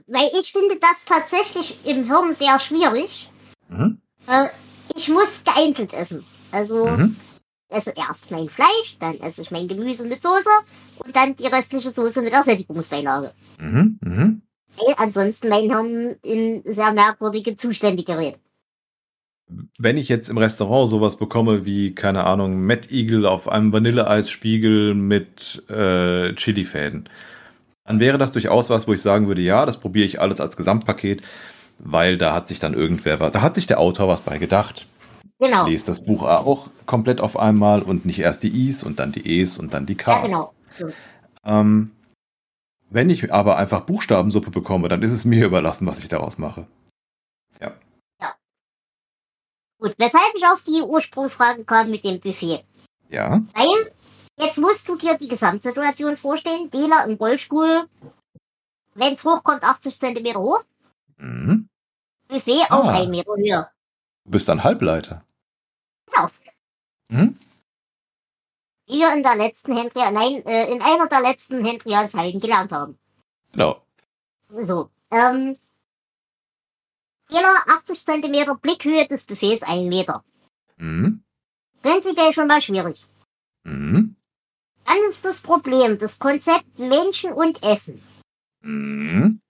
Weil 0.08 0.30
ich 0.40 0.54
finde 0.54 0.80
das 0.80 1.04
tatsächlich 1.06 1.80
im 1.86 2.06
Hirn 2.06 2.34
sehr 2.34 2.60
schwierig. 2.60 3.30
Mhm. 3.70 4.00
Äh, 4.28 4.48
ich 4.96 5.10
muss 5.10 5.44
geeinzelt 5.44 5.94
essen. 5.94 6.24
Also 6.52 6.86
Mhm. 6.86 7.16
esse 7.70 7.94
erst 7.96 8.32
mein 8.32 8.50
Fleisch, 8.50 8.98
dann 9.00 9.20
esse 9.20 9.42
ich 9.42 9.52
mein 9.52 9.68
Gemüse 9.68 10.08
mit 10.08 10.22
Soße 10.22 10.50
und 11.04 11.16
dann 11.16 11.36
die 11.36 11.48
restliche 11.48 11.92
Soße 11.92 12.22
mit 12.22 12.34
der 12.34 12.44
Sättigungsbeilage. 12.44 13.34
Mhm. 13.60 14.00
Mhm. 14.02 14.42
Weil 14.78 14.96
ansonsten 14.98 15.50
mein 15.50 15.70
Hirn 15.70 16.16
in 16.22 16.62
sehr 16.66 16.92
merkwürdige 16.94 17.56
Zustände 17.56 18.04
gerät. 18.04 18.38
Wenn 19.78 19.98
ich 19.98 20.10
jetzt 20.10 20.30
im 20.30 20.40
Restaurant 20.40 20.90
sowas 20.90 21.18
bekomme 21.18 21.66
wie, 21.66 21.94
keine 21.94 22.24
Ahnung, 22.24 22.66
Mad 22.66 22.90
Eagle 22.90 23.26
auf 23.28 23.48
einem 23.48 23.72
Vanilleeisspiegel 23.72 24.96
mit 24.96 25.64
äh, 25.70 26.34
Chilifäden, 26.34 27.08
dann 27.86 28.00
wäre 28.00 28.18
das 28.18 28.32
durchaus 28.32 28.72
was, 28.72 28.88
wo 28.88 28.94
ich 28.94 29.02
sagen 29.02 29.28
würde, 29.28 29.42
ja, 29.44 29.68
das 29.68 29.80
probiere 29.80 30.08
ich 30.08 30.20
alles 30.20 30.42
als 30.42 30.58
Gesamtpaket, 30.58 31.22
weil 31.80 32.18
da 32.18 32.34
hat 32.34 32.48
sich 32.48 32.60
dann 32.60 32.74
irgendwer 32.74 33.20
was, 33.20 33.32
da 33.32 33.42
hat 33.42 33.56
sich 33.56 33.68
der 33.68 33.80
Autor 33.80 34.08
was 34.08 34.22
bei 34.22 34.38
gedacht. 34.38 34.88
Genau. 35.40 35.68
Lest 35.68 35.88
das 35.88 36.06
Buch 36.06 36.24
auch 36.24 36.70
komplett 36.86 37.20
auf 37.20 37.38
einmal 37.38 37.82
und 37.82 38.06
nicht 38.06 38.20
erst 38.20 38.44
die 38.44 38.68
Is 38.68 38.84
und 38.84 39.00
dann 39.00 39.12
die 39.12 39.42
Es 39.42 39.58
und 39.58 39.74
dann 39.74 39.86
die 39.86 39.96
Ks. 39.96 40.08
Ja, 40.08 40.22
genau. 40.22 40.54
So. 40.78 40.88
Ähm, 41.44 41.92
wenn 42.90 43.10
ich 43.10 43.34
aber 43.34 43.58
einfach 43.58 43.82
Buchstabensuppe 43.82 44.52
bekomme, 44.52 44.88
dann 44.88 45.02
ist 45.02 45.12
es 45.12 45.26
mir 45.26 45.46
überlassen, 45.48 45.88
was 45.88 46.00
ich 46.00 46.08
daraus 46.08 46.38
mache. 46.38 46.68
Gut, 49.86 49.94
weshalb 50.00 50.34
ich 50.36 50.44
auf 50.48 50.64
die 50.64 50.82
Ursprungsfrage 50.82 51.64
kam 51.64 51.92
mit 51.92 52.04
dem 52.04 52.20
Buffet. 52.20 52.64
Ja. 53.10 53.42
Weil, 53.54 53.92
jetzt 54.38 54.58
musst 54.58 54.88
du 54.88 54.96
dir 54.96 55.16
die 55.16 55.28
Gesamtsituation 55.28 56.18
vorstellen. 56.18 56.72
Dela 56.72 57.04
im 57.04 57.18
Rollstuhl, 57.18 57.88
wenn 58.96 59.14
es 59.14 59.24
hochkommt, 59.24 59.64
80 59.64 60.00
Zentimeter 60.00 60.40
hoch. 60.40 60.64
Mhm. 61.18 61.70
Buffet 62.28 62.64
auf 62.70 62.88
Ah. 62.88 62.94
1 63.02 63.10
Meter 63.10 63.36
Höhe. 63.36 63.70
Du 64.26 64.32
bist 64.32 64.50
ein 64.50 64.64
Halbleiter. 64.64 65.24
Genau. 66.08 66.30
Mhm. 67.10 67.40
Wie 68.88 69.00
wir 69.00 69.14
in 69.14 69.24
der 69.24 69.36
letzten 69.36 69.76
Hendria, 69.76 70.12
nein, 70.12 70.46
äh, 70.46 70.72
in 70.72 70.82
einer 70.82 71.08
der 71.08 71.22
letzten 71.22 71.64
Hendrias-Hallen 71.66 72.40
gelernt 72.40 72.72
haben. 72.72 72.98
Genau. 73.52 73.82
So, 74.50 74.90
ähm, 75.12 75.58
Dela 77.32 77.64
80 77.68 78.06
Zentimeter 78.06 78.56
Blickhöhe 78.56 79.08
des 79.08 79.24
Buffets 79.26 79.64
1 79.64 79.88
Meter. 79.90 80.24
Mhm. 80.78 81.24
Prinzipiell 81.82 82.34
schon 82.34 82.48
mal 82.48 82.62
schwierig. 82.62 83.04
Mhm. 83.64 84.16
Dann 84.86 84.98
ist 85.10 85.26
das 85.26 85.42
Problem, 85.42 85.98
das 85.98 86.20
Konzept 86.20 86.78
Menschen 86.78 87.34
und 87.34 87.64
Essen. 87.64 88.04
Mhm. 88.62 89.42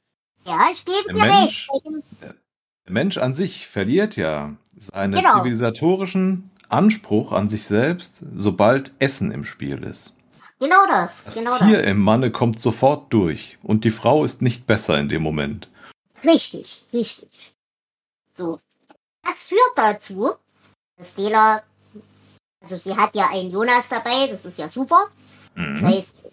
Ja, 0.45 0.69
ich 0.71 0.85
gebe 0.85 1.03
Der 1.07 1.13
dir 1.13 1.21
Mensch. 1.21 1.67
dem 1.85 2.03
Der 2.21 2.93
Mensch 2.93 3.17
an 3.17 3.33
sich 3.33 3.67
verliert 3.67 4.15
ja 4.15 4.55
seinen 4.77 5.13
Genau. 5.15 5.33
zivilisatorischen 5.37 6.51
Anspruch 6.69 7.31
an 7.31 7.49
sich 7.49 7.65
selbst, 7.65 8.17
sobald 8.35 8.91
Essen 8.99 9.31
im 9.31 9.43
Spiel 9.43 9.83
ist. 9.83 10.15
Genau 10.59 10.85
das. 10.87 11.23
Das 11.23 11.35
genau 11.35 11.57
Tier 11.57 11.77
das. 11.77 11.85
im 11.87 11.99
Manne 11.99 12.31
kommt 12.31 12.61
sofort 12.61 13.11
durch 13.11 13.57
und 13.63 13.83
die 13.83 13.91
Frau 13.91 14.23
ist 14.23 14.41
nicht 14.41 14.67
besser 14.67 14.99
in 14.99 15.09
dem 15.09 15.21
Moment. 15.23 15.67
Richtig, 16.23 16.85
richtig. 16.93 17.53
So. 18.35 18.59
Das 19.23 19.43
führt 19.43 19.71
dazu, 19.75 20.33
dass 20.97 21.13
Dela, 21.15 21.63
also 22.63 22.77
sie 22.77 22.95
hat 22.95 23.15
ja 23.15 23.29
einen 23.29 23.51
Jonas 23.51 23.89
dabei, 23.89 24.27
das 24.27 24.45
ist 24.45 24.59
ja 24.59 24.69
super. 24.69 25.07
Das 25.55 25.81
Mhm. 25.81 25.85
heißt, 25.87 26.25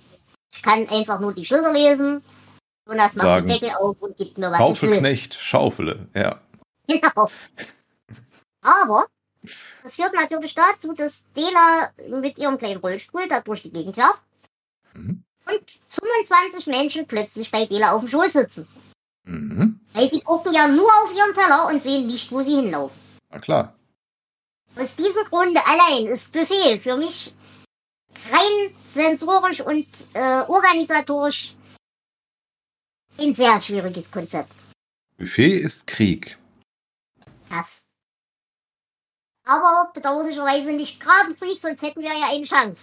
ich 0.55 0.63
kann 0.63 0.87
einfach 0.89 1.19
nur 1.21 1.33
die 1.33 1.45
Schilder 1.47 1.73
lesen. 1.73 2.23
Jonas 2.87 3.15
macht 3.15 3.25
Sagen. 3.27 3.47
den 3.47 3.61
Deckel 3.61 3.75
auf 3.77 3.97
und 4.01 4.17
gibt 4.17 4.39
mir 4.39 4.51
was. 4.51 4.59
Schaufelknecht, 4.59 5.35
Schaufele, 5.35 6.07
ja. 6.15 6.41
Genau. 6.89 7.29
Aber 8.61 9.07
das 9.83 9.97
führt 9.97 10.13
natürlich 10.15 10.55
dazu, 10.55 10.93
dass 10.93 11.23
Dela 11.37 11.91
mit 12.21 12.39
ihrem 12.39 12.59
kleinen 12.59 12.81
Rollstuhl 12.81 13.27
da 13.29 13.41
durch 13.41 13.63
die 13.63 13.73
Gegend 13.73 13.97
läuft 13.97 14.23
Mhm. 14.95 15.23
und 15.47 15.63
25 15.89 16.67
Menschen 16.67 17.07
plötzlich 17.07 17.51
bei 17.51 17.65
Dela 17.65 17.93
auf 17.93 18.01
dem 18.03 18.09
Schoß 18.11 18.33
sitzen. 18.35 18.69
Mhm. 19.25 19.81
Weil 19.95 20.11
sie 20.11 20.21
gucken 20.21 20.53
ja 20.53 20.69
nur 20.69 20.87
auf 21.03 21.13
ihren 21.17 21.33
Teller 21.35 21.67
und 21.69 21.83
sehen 21.83 22.07
nicht, 22.09 22.31
wo 22.31 22.43
sie 22.43 22.57
hinlaufen. 22.57 22.97
Na 23.31 23.39
klar. 23.39 23.75
Aus 24.77 24.95
diesem 24.97 25.25
Grunde 25.31 25.61
allein 25.67 26.07
ist 26.13 26.31
Buffet 26.33 26.79
für 26.79 26.97
mich 26.97 27.33
rein 28.31 28.75
sensorisch 28.87 29.61
und 29.63 29.87
äh, 30.13 30.43
organisatorisch 30.49 31.55
ein 33.19 33.35
sehr 33.35 33.61
schwieriges 33.61 34.11
Konzept. 34.11 34.53
Buffet 35.17 35.59
ist 35.59 35.87
Krieg. 35.87 36.39
Das. 37.49 37.83
Aber 39.45 39.91
bedauerlicherweise 39.93 40.73
nicht 40.73 41.01
Grabenkrieg, 41.01 41.59
sonst 41.59 41.83
hätten 41.83 42.01
wir 42.03 42.13
ja 42.13 42.31
eine 42.31 42.45
Chance. 42.45 42.81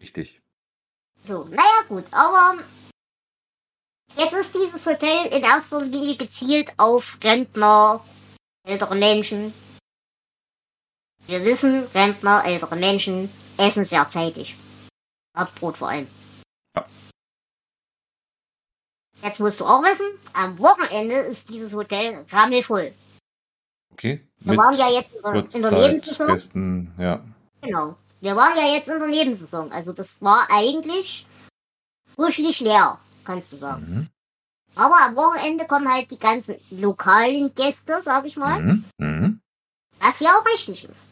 Richtig. 0.00 0.40
So, 1.22 1.44
naja 1.44 1.82
gut, 1.88 2.04
aber 2.12 2.62
jetzt 4.16 4.32
ist 4.34 4.54
dieses 4.54 4.86
Hotel 4.86 5.26
in 5.26 5.42
erster 5.42 5.80
Linie 5.82 6.16
gezielt 6.16 6.72
auf 6.76 7.18
Rentner, 7.22 8.04
ältere 8.64 8.94
Menschen. 8.94 9.52
Wir 11.26 11.44
wissen, 11.44 11.84
Rentner, 11.94 12.44
ältere 12.44 12.76
Menschen 12.76 13.30
essen 13.58 13.84
sehr 13.84 14.08
zeitig. 14.08 14.56
Abbrot 15.34 15.76
vor 15.76 15.88
allem. 15.88 16.06
Ja. 16.74 16.86
Jetzt 19.22 19.40
musst 19.40 19.60
du 19.60 19.64
auch 19.64 19.82
wissen, 19.82 20.06
am 20.32 20.58
Wochenende 20.58 21.16
ist 21.16 21.48
dieses 21.48 21.72
Hotel 21.72 22.24
rammelvoll. 22.30 22.92
Okay. 23.92 24.24
Wir 24.40 24.56
waren 24.56 24.76
ja 24.76 24.88
jetzt 24.88 25.16
in 25.16 25.22
der, 25.22 25.34
in 25.34 25.62
der 25.62 25.70
Nebensaison. 25.72 26.26
Kurzzeitgästen, 26.26 26.94
ja. 26.98 27.24
Genau. 27.60 27.96
Wir 28.20 28.36
waren 28.36 28.56
ja 28.56 28.74
jetzt 28.74 28.88
in 28.88 28.98
der 28.98 29.08
Nebensaison. 29.08 29.72
Also 29.72 29.92
das 29.92 30.20
war 30.22 30.46
eigentlich 30.50 31.26
frischlich 32.14 32.60
leer, 32.60 32.98
kannst 33.24 33.52
du 33.52 33.56
sagen. 33.56 33.86
Mhm. 33.88 34.08
Aber 34.76 34.96
am 35.00 35.16
Wochenende 35.16 35.66
kommen 35.66 35.92
halt 35.92 36.10
die 36.10 36.18
ganzen 36.18 36.56
lokalen 36.70 37.52
Gäste, 37.54 38.00
sag 38.04 38.24
ich 38.26 38.36
mal. 38.36 38.60
Mhm. 38.60 38.84
Mhm. 38.98 39.40
Was 39.98 40.20
ja 40.20 40.38
auch 40.38 40.46
richtig 40.46 40.84
ist. 40.84 41.08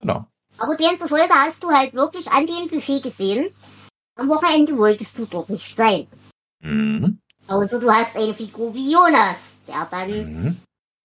Genau. 0.00 0.26
Aber 0.58 0.76
demzufolge 0.76 1.32
hast 1.32 1.62
du 1.62 1.70
halt 1.70 1.94
wirklich 1.94 2.28
an 2.30 2.46
dem 2.46 2.68
Buffet 2.68 3.00
gesehen, 3.00 3.54
am 4.16 4.28
Wochenende 4.28 4.76
wolltest 4.76 5.16
du 5.16 5.26
dort 5.26 5.48
nicht 5.48 5.76
sein. 5.76 6.08
Mhm. 6.60 7.18
Außer 7.46 7.80
du 7.80 7.90
hast 7.90 8.16
eine 8.16 8.34
Figur 8.34 8.72
wie 8.74 8.92
Jonas, 8.92 9.58
der 9.66 9.86
dann 9.90 10.10
Mhm. 10.10 10.56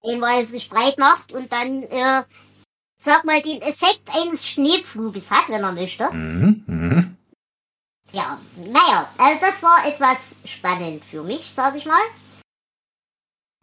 einmal 0.04 0.46
sich 0.46 0.70
breit 0.70 0.98
macht 0.98 1.34
und 1.34 1.52
dann, 1.52 1.84
äh, 1.84 2.24
sag 3.02 3.26
mal, 3.26 3.42
den 3.42 3.62
Effekt 3.62 4.10
eines 4.14 4.46
Schneepfluges 4.46 5.32
hat, 5.32 5.50
wenn 5.50 5.64
er 5.64 5.72
möchte. 5.72 6.12
Mhm. 6.12 6.64
Mhm. 6.68 7.18
Ja, 8.12 8.40
naja, 8.58 9.10
also 9.18 9.42
das 9.42 9.64
war 9.64 9.86
etwas 9.88 10.36
spannend 10.46 11.04
für 11.06 11.24
mich, 11.24 11.42
sag 11.52 11.76
ich 11.76 11.86
mal. 11.86 12.02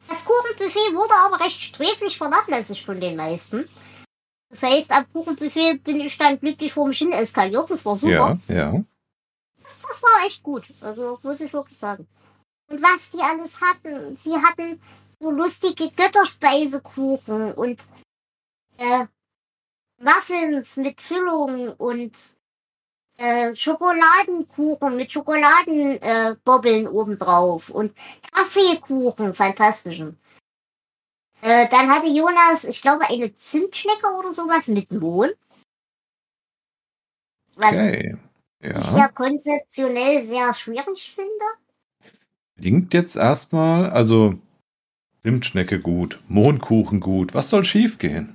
Das 0.09 0.25
Kuchenbuffet 0.25 0.95
wurde 0.95 1.15
aber 1.25 1.41
recht 1.41 1.61
sträflich 1.61 2.19
vernachlässigt 2.19 2.85
von 2.85 3.01
den 3.01 3.17
meisten. 3.17 3.69
Das 4.51 4.63
heißt, 4.63 4.91
am 4.91 5.11
Kuchenbuffet 5.11 5.79
bin 5.85 6.01
ich 6.01 6.19
dann 6.19 6.39
glücklich 6.39 6.73
vor 6.73 6.87
mich 6.87 6.99
hin 6.99 7.13
eskaliert. 7.13 7.71
Das 7.71 7.85
war 7.87 7.97
super. 7.97 8.39
Ja, 8.49 8.55
ja. 8.73 8.85
Das, 9.73 9.89
das 9.89 10.03
war 10.03 10.27
echt 10.27 10.43
gut. 10.43 10.65
Also 10.81 11.19
muss 11.23 11.41
ich 11.41 11.53
wirklich 11.53 11.79
sagen. 11.79 12.07
Und 12.69 12.83
was 12.83 13.11
die 13.11 13.21
alles 13.21 13.61
hatten. 13.61 14.17
Sie 14.17 14.35
hatten 14.37 14.81
so 15.19 15.31
lustige 15.31 15.91
Götterspeisekuchen 15.91 17.53
und 17.53 17.81
äh, 18.79 19.07
Muffins 20.01 20.77
mit 20.77 21.01
Füllung 21.01 21.73
und 21.75 22.17
äh, 23.19 23.55
Schokoladenkuchen 23.55 24.97
mit 24.97 25.13
Schokoladenbobbeln 25.13 26.87
äh, 26.87 26.89
obendrauf 26.89 27.71
und 27.71 27.95
Kaffeekuchen, 28.33 29.35
fantastischen. 29.35 30.19
Äh, 31.41 31.69
dann 31.69 31.91
hatte 31.91 32.07
Jonas, 32.07 32.65
ich 32.65 32.83
glaube, 32.83 33.09
eine 33.09 33.35
Zimtschnecke 33.35 34.09
oder 34.19 34.33
sowas 34.33 34.69
mit 34.69 34.91
Mohn. 34.93 35.31
Was 37.55 37.73
Okay. 37.73 38.19
Ich 38.63 38.71
Ja. 38.71 38.97
ja 38.97 39.09
konzeptionell 39.09 40.23
sehr 40.23 40.55
schwierig 40.55 41.13
finde. 41.15 41.45
Klingt 42.57 42.95
jetzt 42.95 43.17
erstmal, 43.17 43.91
also 43.91 44.35
Zimtschnecke 45.23 45.81
gut, 45.81 46.21
Mohnkuchen 46.29 47.01
gut. 47.01 47.35
Was 47.35 47.51
soll 47.51 47.65
schiefgehen? 47.65 48.35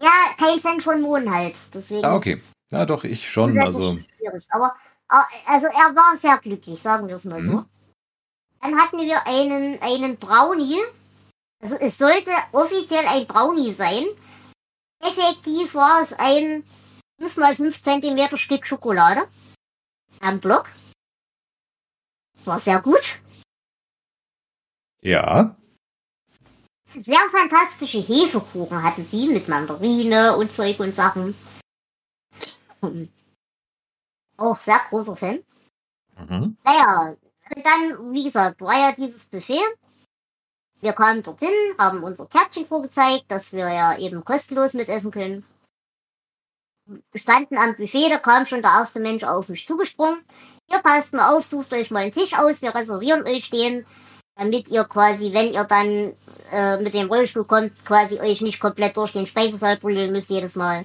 Ja, 0.00 0.10
kein 0.36 0.58
Fan 0.58 0.80
von 0.80 1.00
Mohn 1.00 1.32
halt. 1.32 1.54
Deswegen 1.72 2.04
Ah, 2.04 2.16
okay. 2.16 2.40
Ja, 2.72 2.84
doch, 2.86 3.04
ich 3.04 3.30
schon. 3.30 3.56
Also, 3.58 3.96
schwierig. 4.18 4.46
Aber, 4.50 4.74
Also 5.46 5.66
er 5.66 5.94
war 5.94 6.16
sehr 6.16 6.38
glücklich, 6.38 6.80
sagen 6.80 7.06
wir 7.06 7.16
es 7.16 7.24
mal 7.24 7.40
so. 7.42 7.52
Mhm. 7.52 7.66
Dann 8.60 8.76
hatten 8.80 8.98
wir 9.00 9.26
einen, 9.26 9.80
einen 9.82 10.16
Brownie. 10.16 10.80
Also 11.60 11.76
es 11.76 11.98
sollte 11.98 12.30
offiziell 12.52 13.06
ein 13.06 13.26
Brownie 13.26 13.72
sein. 13.72 14.04
Effektiv 15.00 15.74
war 15.74 16.00
es 16.02 16.12
ein 16.12 16.64
5 17.20 17.36
mal 17.36 17.54
5 17.54 17.80
Zentimeter 17.80 18.36
Stück 18.38 18.66
Schokolade. 18.66 19.22
Am 20.22 20.38
Block. 20.38 20.70
War 22.44 22.60
sehr 22.60 22.80
gut. 22.80 23.20
Ja. 25.00 25.56
Sehr 26.94 27.18
fantastische 27.30 27.98
Hefekuchen 27.98 28.82
hatten 28.84 29.02
sie 29.02 29.28
mit 29.28 29.48
Mandarine 29.48 30.36
und 30.36 30.52
Zeug 30.52 30.78
und 30.78 30.94
Sachen. 30.94 31.34
Auch 34.36 34.60
sehr 34.60 34.80
großer 34.90 35.16
Fan. 35.16 35.42
Mhm. 36.16 36.56
Naja, 36.62 37.16
und 37.56 37.66
dann, 37.66 38.12
wie 38.12 38.24
gesagt, 38.24 38.60
war 38.60 38.78
ja 38.78 38.94
dieses 38.94 39.26
Buffet. 39.26 39.62
Wir 40.80 40.92
kamen 40.92 41.22
dorthin, 41.22 41.48
haben 41.78 42.04
unser 42.04 42.26
Kärtchen 42.26 42.66
vorgezeigt, 42.66 43.24
dass 43.28 43.52
wir 43.52 43.72
ja 43.72 43.98
eben 43.98 44.24
kostenlos 44.24 44.74
mitessen 44.74 45.10
können. 45.10 45.44
Wir 46.86 47.20
standen 47.20 47.58
am 47.58 47.76
Buffet, 47.76 48.10
da 48.10 48.18
kam 48.18 48.44
schon 48.46 48.62
der 48.62 48.72
erste 48.72 49.00
Mensch 49.00 49.22
auf 49.24 49.48
mich 49.48 49.66
zugesprungen. 49.66 50.18
Ihr 50.70 50.80
passt 50.80 51.12
mal 51.12 51.34
auf, 51.34 51.44
sucht 51.44 51.72
euch 51.72 51.90
mal 51.90 52.00
einen 52.00 52.12
Tisch 52.12 52.34
aus, 52.36 52.62
wir 52.62 52.74
reservieren 52.74 53.22
euch 53.26 53.50
den, 53.50 53.86
damit 54.36 54.68
ihr 54.68 54.84
quasi, 54.84 55.32
wenn 55.32 55.52
ihr 55.52 55.64
dann 55.64 56.12
äh, 56.50 56.78
mit 56.82 56.94
dem 56.94 57.08
Rollstuhl 57.08 57.44
kommt, 57.44 57.84
quasi 57.84 58.18
euch 58.18 58.40
nicht 58.40 58.58
komplett 58.60 58.96
durch 58.96 59.12
den 59.12 59.26
Speisesaal 59.26 59.76
brüllen 59.76 60.12
müsst 60.12 60.30
jedes 60.30 60.56
Mal. 60.56 60.84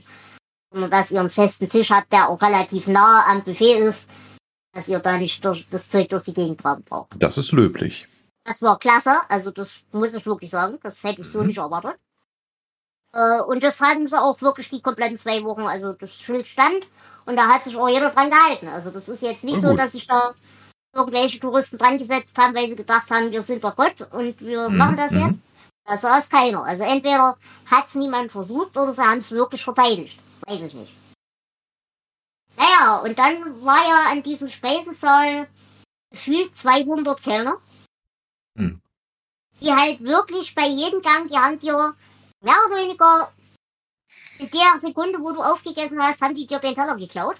Sondern 0.71 0.91
dass 0.91 1.11
ihr 1.11 1.19
einen 1.21 1.29
festen 1.29 1.69
Tisch 1.69 1.89
habt, 1.89 2.11
der 2.11 2.27
auch 2.29 2.41
relativ 2.41 2.87
nah 2.87 3.25
am 3.25 3.43
Buffet 3.43 3.79
ist, 3.79 4.09
dass 4.73 4.87
ihr 4.87 4.99
da 4.99 5.17
nicht 5.17 5.43
durch, 5.43 5.65
das 5.71 5.87
Zeug 5.87 6.09
durch 6.09 6.25
die 6.25 6.33
Gegend 6.33 6.59
tragen 6.59 6.83
braucht. 6.83 7.11
Das 7.17 7.37
ist 7.37 7.51
löblich. 7.53 8.07
Das 8.43 8.61
war 8.61 8.77
klasse, 8.77 9.21
also 9.29 9.51
das 9.51 9.81
muss 9.91 10.13
ich 10.13 10.25
wirklich 10.25 10.49
sagen, 10.51 10.77
das 10.83 11.03
hätte 11.03 11.21
ich 11.21 11.27
so 11.27 11.39
Mhm. 11.41 11.47
nicht 11.47 11.57
erwartet. 11.57 11.95
Äh, 13.13 13.41
und 13.41 13.63
das 13.63 13.79
hatten 13.81 14.07
sie 14.07 14.21
auch 14.21 14.41
wirklich 14.41 14.69
die 14.69 14.81
kompletten 14.81 15.17
zwei 15.17 15.43
Wochen, 15.43 15.61
also 15.61 15.93
das 15.93 16.13
Schild 16.13 16.47
stand 16.47 16.87
und 17.25 17.35
da 17.35 17.47
hat 17.47 17.63
sich 17.63 17.75
auch 17.75 17.89
jeder 17.89 18.09
dran 18.09 18.29
gehalten. 18.29 18.67
Also 18.67 18.89
das 18.91 19.09
ist 19.09 19.21
jetzt 19.21 19.43
nicht 19.43 19.61
so, 19.61 19.75
dass 19.75 19.91
sich 19.93 20.07
da 20.07 20.33
irgendwelche 20.93 21.39
Touristen 21.39 21.77
dran 21.77 21.97
gesetzt 21.97 22.37
haben, 22.37 22.55
weil 22.55 22.67
sie 22.67 22.75
gedacht 22.75 23.09
haben, 23.11 23.31
wir 23.31 23.41
sind 23.41 23.63
der 23.63 23.71
Gott 23.71 24.07
und 24.11 24.39
wir 24.41 24.69
Mhm, 24.69 24.77
machen 24.77 24.97
das 24.97 25.11
mhm. 25.11 25.27
jetzt. 25.27 25.39
Da 25.85 25.97
saß 25.97 26.29
keiner. 26.29 26.63
Also 26.63 26.83
entweder 26.83 27.37
hat 27.65 27.87
es 27.87 27.95
niemand 27.95 28.31
versucht 28.31 28.75
oder 28.77 28.93
sie 28.93 29.01
haben 29.01 29.19
es 29.19 29.31
wirklich 29.31 29.63
verteidigt. 29.63 30.19
Weiß 30.45 30.61
ich 30.61 30.73
nicht. 30.73 30.91
Naja, 32.57 32.99
und 32.99 33.17
dann 33.19 33.63
war 33.63 33.87
ja 33.87 34.11
an 34.11 34.23
diesem 34.23 34.49
Speisesaal 34.49 35.47
gefühlt 36.11 36.55
200 36.55 37.21
Kellner. 37.21 37.57
Hm. 38.57 38.81
Die 39.61 39.73
halt 39.73 40.01
wirklich 40.01 40.55
bei 40.55 40.67
jedem 40.67 41.01
Gang, 41.01 41.29
die 41.29 41.37
haben 41.37 41.59
dir 41.59 41.95
mehr 42.47 42.55
oder 42.65 42.77
weniger 42.77 43.31
in 44.39 44.49
der 44.49 44.79
Sekunde, 44.79 45.19
wo 45.19 45.31
du 45.31 45.41
aufgegessen 45.41 46.01
hast, 46.01 46.21
haben 46.21 46.35
die 46.35 46.47
dir 46.47 46.59
den 46.59 46.75
Teller 46.75 46.95
geklaut. 46.95 47.37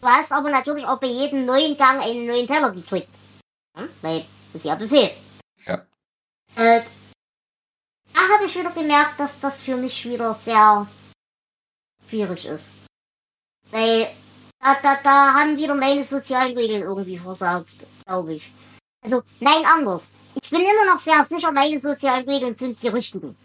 Du 0.00 0.06
hast 0.06 0.32
aber 0.32 0.50
natürlich 0.50 0.84
auch 0.86 0.98
bei 0.98 1.08
jedem 1.08 1.44
neuen 1.44 1.76
Gang 1.76 2.02
einen 2.02 2.26
neuen 2.26 2.46
Teller 2.46 2.72
gekriegt. 2.72 3.08
Hm? 3.76 3.88
Weil 4.00 4.24
das 4.52 4.62
ist 4.62 4.64
ja 4.64 4.74
Befehl. 4.74 5.12
Ja. 5.66 5.86
Äh, 6.56 6.82
da 8.12 8.20
habe 8.20 8.44
ich 8.46 8.54
wieder 8.56 8.70
gemerkt, 8.70 9.20
dass 9.20 9.38
das 9.40 9.62
für 9.62 9.76
mich 9.76 10.04
wieder 10.04 10.34
sehr 10.34 10.86
schwierig 12.08 12.46
ist. 12.46 12.70
Weil 13.70 14.14
da, 14.60 14.76
da, 14.82 14.96
da 15.02 15.34
haben 15.34 15.56
wieder 15.56 15.74
meine 15.74 16.04
sozialen 16.04 16.56
Regeln 16.56 16.82
irgendwie 16.82 17.18
versagt, 17.18 17.68
glaube 18.06 18.34
ich. 18.34 18.52
Also, 19.02 19.22
nein, 19.40 19.64
anders. 19.66 20.04
Ich 20.42 20.50
bin 20.50 20.60
immer 20.60 20.94
noch 20.94 21.00
sehr 21.00 21.24
sicher, 21.24 21.52
meine 21.52 21.80
sozialen 21.80 22.28
Regeln 22.28 22.54
sind 22.54 22.82
die 22.82 22.88
richtigen. 22.88 23.36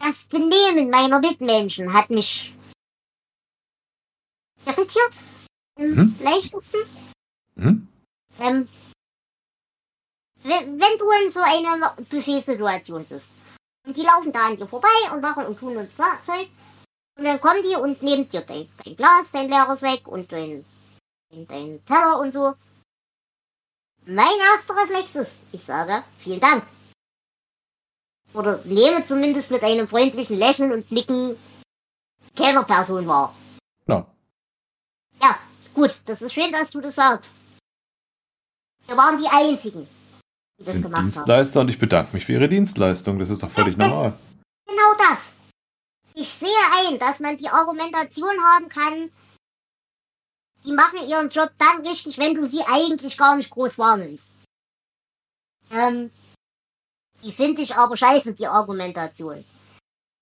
Das 0.00 0.26
Benehmen 0.28 0.90
meiner 0.90 1.20
Mitmenschen 1.20 1.92
hat 1.92 2.08
mich 2.10 2.54
irritiert. 4.66 5.14
Im 5.78 5.94
Mhm. 5.94 6.16
leichtesten. 6.20 6.80
Mhm. 7.54 7.88
Ähm, 8.38 8.68
wenn, 10.42 10.80
wenn 10.80 10.98
du 10.98 11.10
in 11.22 11.30
so 11.30 11.40
einer 11.40 11.94
Buffet-Situation 12.10 13.04
bist 13.04 13.28
und 13.86 13.96
die 13.96 14.02
laufen 14.02 14.32
da 14.32 14.46
an 14.46 14.56
dir 14.56 14.66
vorbei 14.66 14.88
und 15.12 15.20
machen 15.20 15.46
und 15.46 15.58
tun 15.58 15.76
und 15.76 15.94
Zeug 15.94 16.48
und 17.16 17.24
dann 17.24 17.40
kommen 17.40 17.62
die 17.62 17.76
und 17.76 18.02
nehmen 18.02 18.28
dir 18.28 18.40
dein, 18.40 18.68
dein 18.82 18.96
Glas, 18.96 19.32
dein 19.32 19.48
leeres 19.50 19.82
weg 19.82 20.08
und 20.08 20.32
dein, 20.32 20.64
dein, 21.30 21.46
dein 21.46 21.84
Teller 21.84 22.18
und 22.20 22.32
so. 22.32 22.54
Mein 24.06 24.38
erster 24.54 24.74
Reflex 24.76 25.14
ist, 25.14 25.36
ich 25.52 25.62
sage, 25.62 26.04
vielen 26.18 26.40
Dank. 26.40 26.66
Oder 28.32 28.62
nehme 28.64 29.04
zumindest 29.04 29.50
mit 29.50 29.62
einem 29.62 29.88
freundlichen 29.88 30.36
Lächeln 30.36 30.72
und 30.72 30.90
Nicken 30.92 31.36
keiner 32.36 32.64
Person 32.64 33.06
wahr. 33.06 33.34
Ja. 33.86 34.06
Ja, 35.20 35.38
gut, 35.74 35.98
das 36.04 36.22
ist 36.22 36.32
schön, 36.32 36.52
dass 36.52 36.70
du 36.70 36.80
das 36.80 36.94
sagst. 36.94 37.34
Wir 38.86 38.96
waren 38.96 39.18
die 39.18 39.28
Einzigen, 39.28 39.88
die 40.58 40.64
das 40.64 40.74
Sind 40.74 40.82
gemacht 40.84 41.02
haben. 41.02 41.12
Dienstleister 41.12 41.60
und 41.60 41.68
ich 41.68 41.78
bedanke 41.78 42.14
mich 42.14 42.24
für 42.24 42.32
Ihre 42.32 42.48
Dienstleistung. 42.48 43.18
Das 43.18 43.30
ist 43.30 43.42
doch 43.42 43.50
völlig 43.50 43.76
normal. 43.76 44.18
Genau 44.66 44.94
das. 44.96 45.32
Ich 46.14 46.28
sehe 46.28 46.48
ein, 46.78 46.98
dass 46.98 47.20
man 47.20 47.36
die 47.36 47.48
Argumentation 47.48 48.36
haben 48.42 48.68
kann, 48.68 49.10
die 50.64 50.72
machen 50.72 51.08
ihren 51.08 51.30
Job 51.30 51.50
dann 51.58 51.86
richtig, 51.86 52.18
wenn 52.18 52.34
du 52.34 52.44
sie 52.46 52.62
eigentlich 52.62 53.16
gar 53.16 53.36
nicht 53.36 53.50
groß 53.50 53.78
wahrnimmst. 53.78 54.30
Ähm, 55.70 56.10
die 57.22 57.32
finde 57.32 57.62
ich 57.62 57.76
aber 57.76 57.96
scheiße, 57.96 58.34
die 58.34 58.46
Argumentation. 58.46 59.44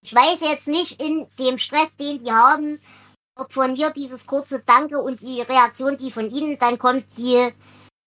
Ich 0.02 0.14
weiß 0.14 0.40
jetzt 0.40 0.68
nicht 0.68 1.00
in 1.00 1.28
dem 1.38 1.58
Stress, 1.58 1.96
den 1.96 2.22
die 2.22 2.32
haben, 2.32 2.80
ob 3.37 3.52
von 3.52 3.72
mir 3.72 3.90
dieses 3.90 4.26
kurze 4.26 4.61
Danke 4.61 4.98
und 4.98 5.20
die 5.20 5.40
Reaktion, 5.40 5.96
die 5.96 6.11
von 6.11 6.30
ihnen 6.30 6.58
dann 6.58 6.78
kommt, 6.78 7.04
die 7.16 7.52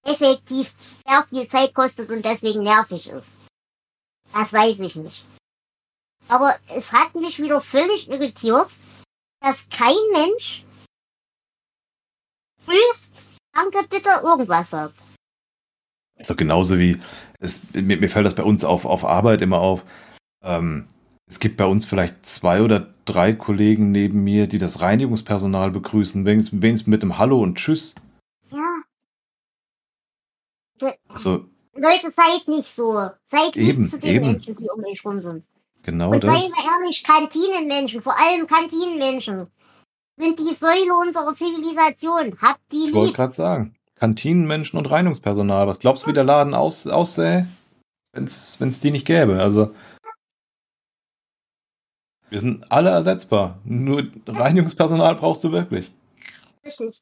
effektiv 0.03 0.73
sehr 0.77 1.23
viel 1.23 1.47
Zeit 1.47 1.73
kostet 1.73 2.09
und 2.09 2.23
deswegen 2.23 2.63
nervig 2.63 3.09
ist. 3.09 3.29
Das 4.33 4.53
weiß 4.53 4.79
ich 4.79 4.95
nicht. 4.95 5.25
Aber 6.27 6.55
es 6.69 6.91
hat 6.91 7.13
mich 7.15 7.39
wieder 7.39 7.59
völlig 7.61 8.09
irritiert, 8.09 8.69
dass 9.41 9.67
kein 9.69 9.95
Mensch 10.13 10.63
grüßt, 12.65 13.27
danke, 13.53 13.87
bitte, 13.89 14.09
irgendwas 14.23 14.69
sagt. 14.69 14.95
Also 16.21 16.35
genauso 16.35 16.77
wie 16.79 16.97
es, 17.39 17.61
mir, 17.73 17.97
mir 17.97 18.09
fällt 18.09 18.25
das 18.25 18.35
bei 18.35 18.43
uns 18.43 18.63
auf, 18.63 18.85
auf 18.85 19.03
Arbeit 19.05 19.41
immer 19.41 19.59
auf. 19.59 19.85
Ähm, 20.43 20.87
es 21.27 21.39
gibt 21.39 21.57
bei 21.57 21.65
uns 21.65 21.85
vielleicht 21.85 22.25
zwei 22.25 22.61
oder 22.61 22.93
drei 23.05 23.33
Kollegen 23.33 23.91
neben 23.91 24.23
mir, 24.23 24.47
die 24.47 24.57
das 24.57 24.81
Reinigungspersonal 24.81 25.71
begrüßen, 25.71 26.25
wenigstens, 26.25 26.61
wenigstens 26.61 26.87
mit 26.87 27.03
dem 27.03 27.17
Hallo 27.17 27.41
und 27.41 27.55
Tschüss. 27.57 27.95
Ja. 28.51 28.81
Also 31.09 31.45
Leute, 31.73 32.11
seid 32.11 32.47
nicht 32.47 32.67
so. 32.67 33.09
Seid 33.23 33.55
Eben, 33.55 33.83
lieb 33.83 33.89
zu 33.89 33.99
den 33.99 34.09
eben. 34.15 34.25
Menschen, 34.31 34.55
die 34.55 34.67
um 34.75 34.83
euch 34.83 35.05
rum 35.05 35.21
sind. 35.21 35.43
genau 35.83 36.11
Und 36.11 36.23
das. 36.23 36.33
seien 36.33 36.51
wir 36.51 36.81
ehrlich, 36.81 37.03
Kantinenmenschen, 37.03 38.01
vor 38.01 38.17
allem 38.19 38.45
Kantinenmenschen, 38.47 39.47
sind 40.17 40.39
die 40.39 40.53
Säule 40.53 40.93
unserer 40.95 41.33
Zivilisation. 41.33 42.37
Habt 42.41 42.59
die 42.71 42.87
Ich 42.89 42.93
wollte 42.93 43.07
lieb. 43.07 43.15
gerade 43.15 43.33
sagen. 43.33 43.75
Kantinenmenschen 44.01 44.79
und 44.79 44.87
Reinigungspersonal. 44.87 45.67
Was 45.67 45.77
glaubst 45.77 46.03
du, 46.03 46.07
wie 46.07 46.13
der 46.13 46.23
Laden 46.23 46.55
aus, 46.55 46.87
aussähe, 46.87 47.47
wenn 48.13 48.25
es 48.25 48.79
die 48.79 48.89
nicht 48.89 49.05
gäbe? 49.05 49.39
Also 49.39 49.75
wir 52.31 52.39
sind 52.39 52.71
alle 52.71 52.89
ersetzbar. 52.89 53.59
Nur 53.63 54.07
Reinigungspersonal 54.25 55.13
brauchst 55.15 55.43
du 55.43 55.51
wirklich. 55.51 55.91
Richtig. 56.65 56.99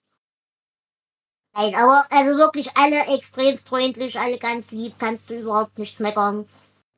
Nein, 1.56 1.74
aber 1.76 2.04
also 2.10 2.38
wirklich 2.38 2.76
alle 2.76 3.16
extremst 3.16 3.70
freundlich, 3.70 4.20
alle 4.20 4.38
ganz 4.38 4.72
lieb, 4.72 4.96
kannst 5.00 5.30
du 5.30 5.40
überhaupt 5.40 5.80
nichts 5.80 6.02
meckern. 6.02 6.50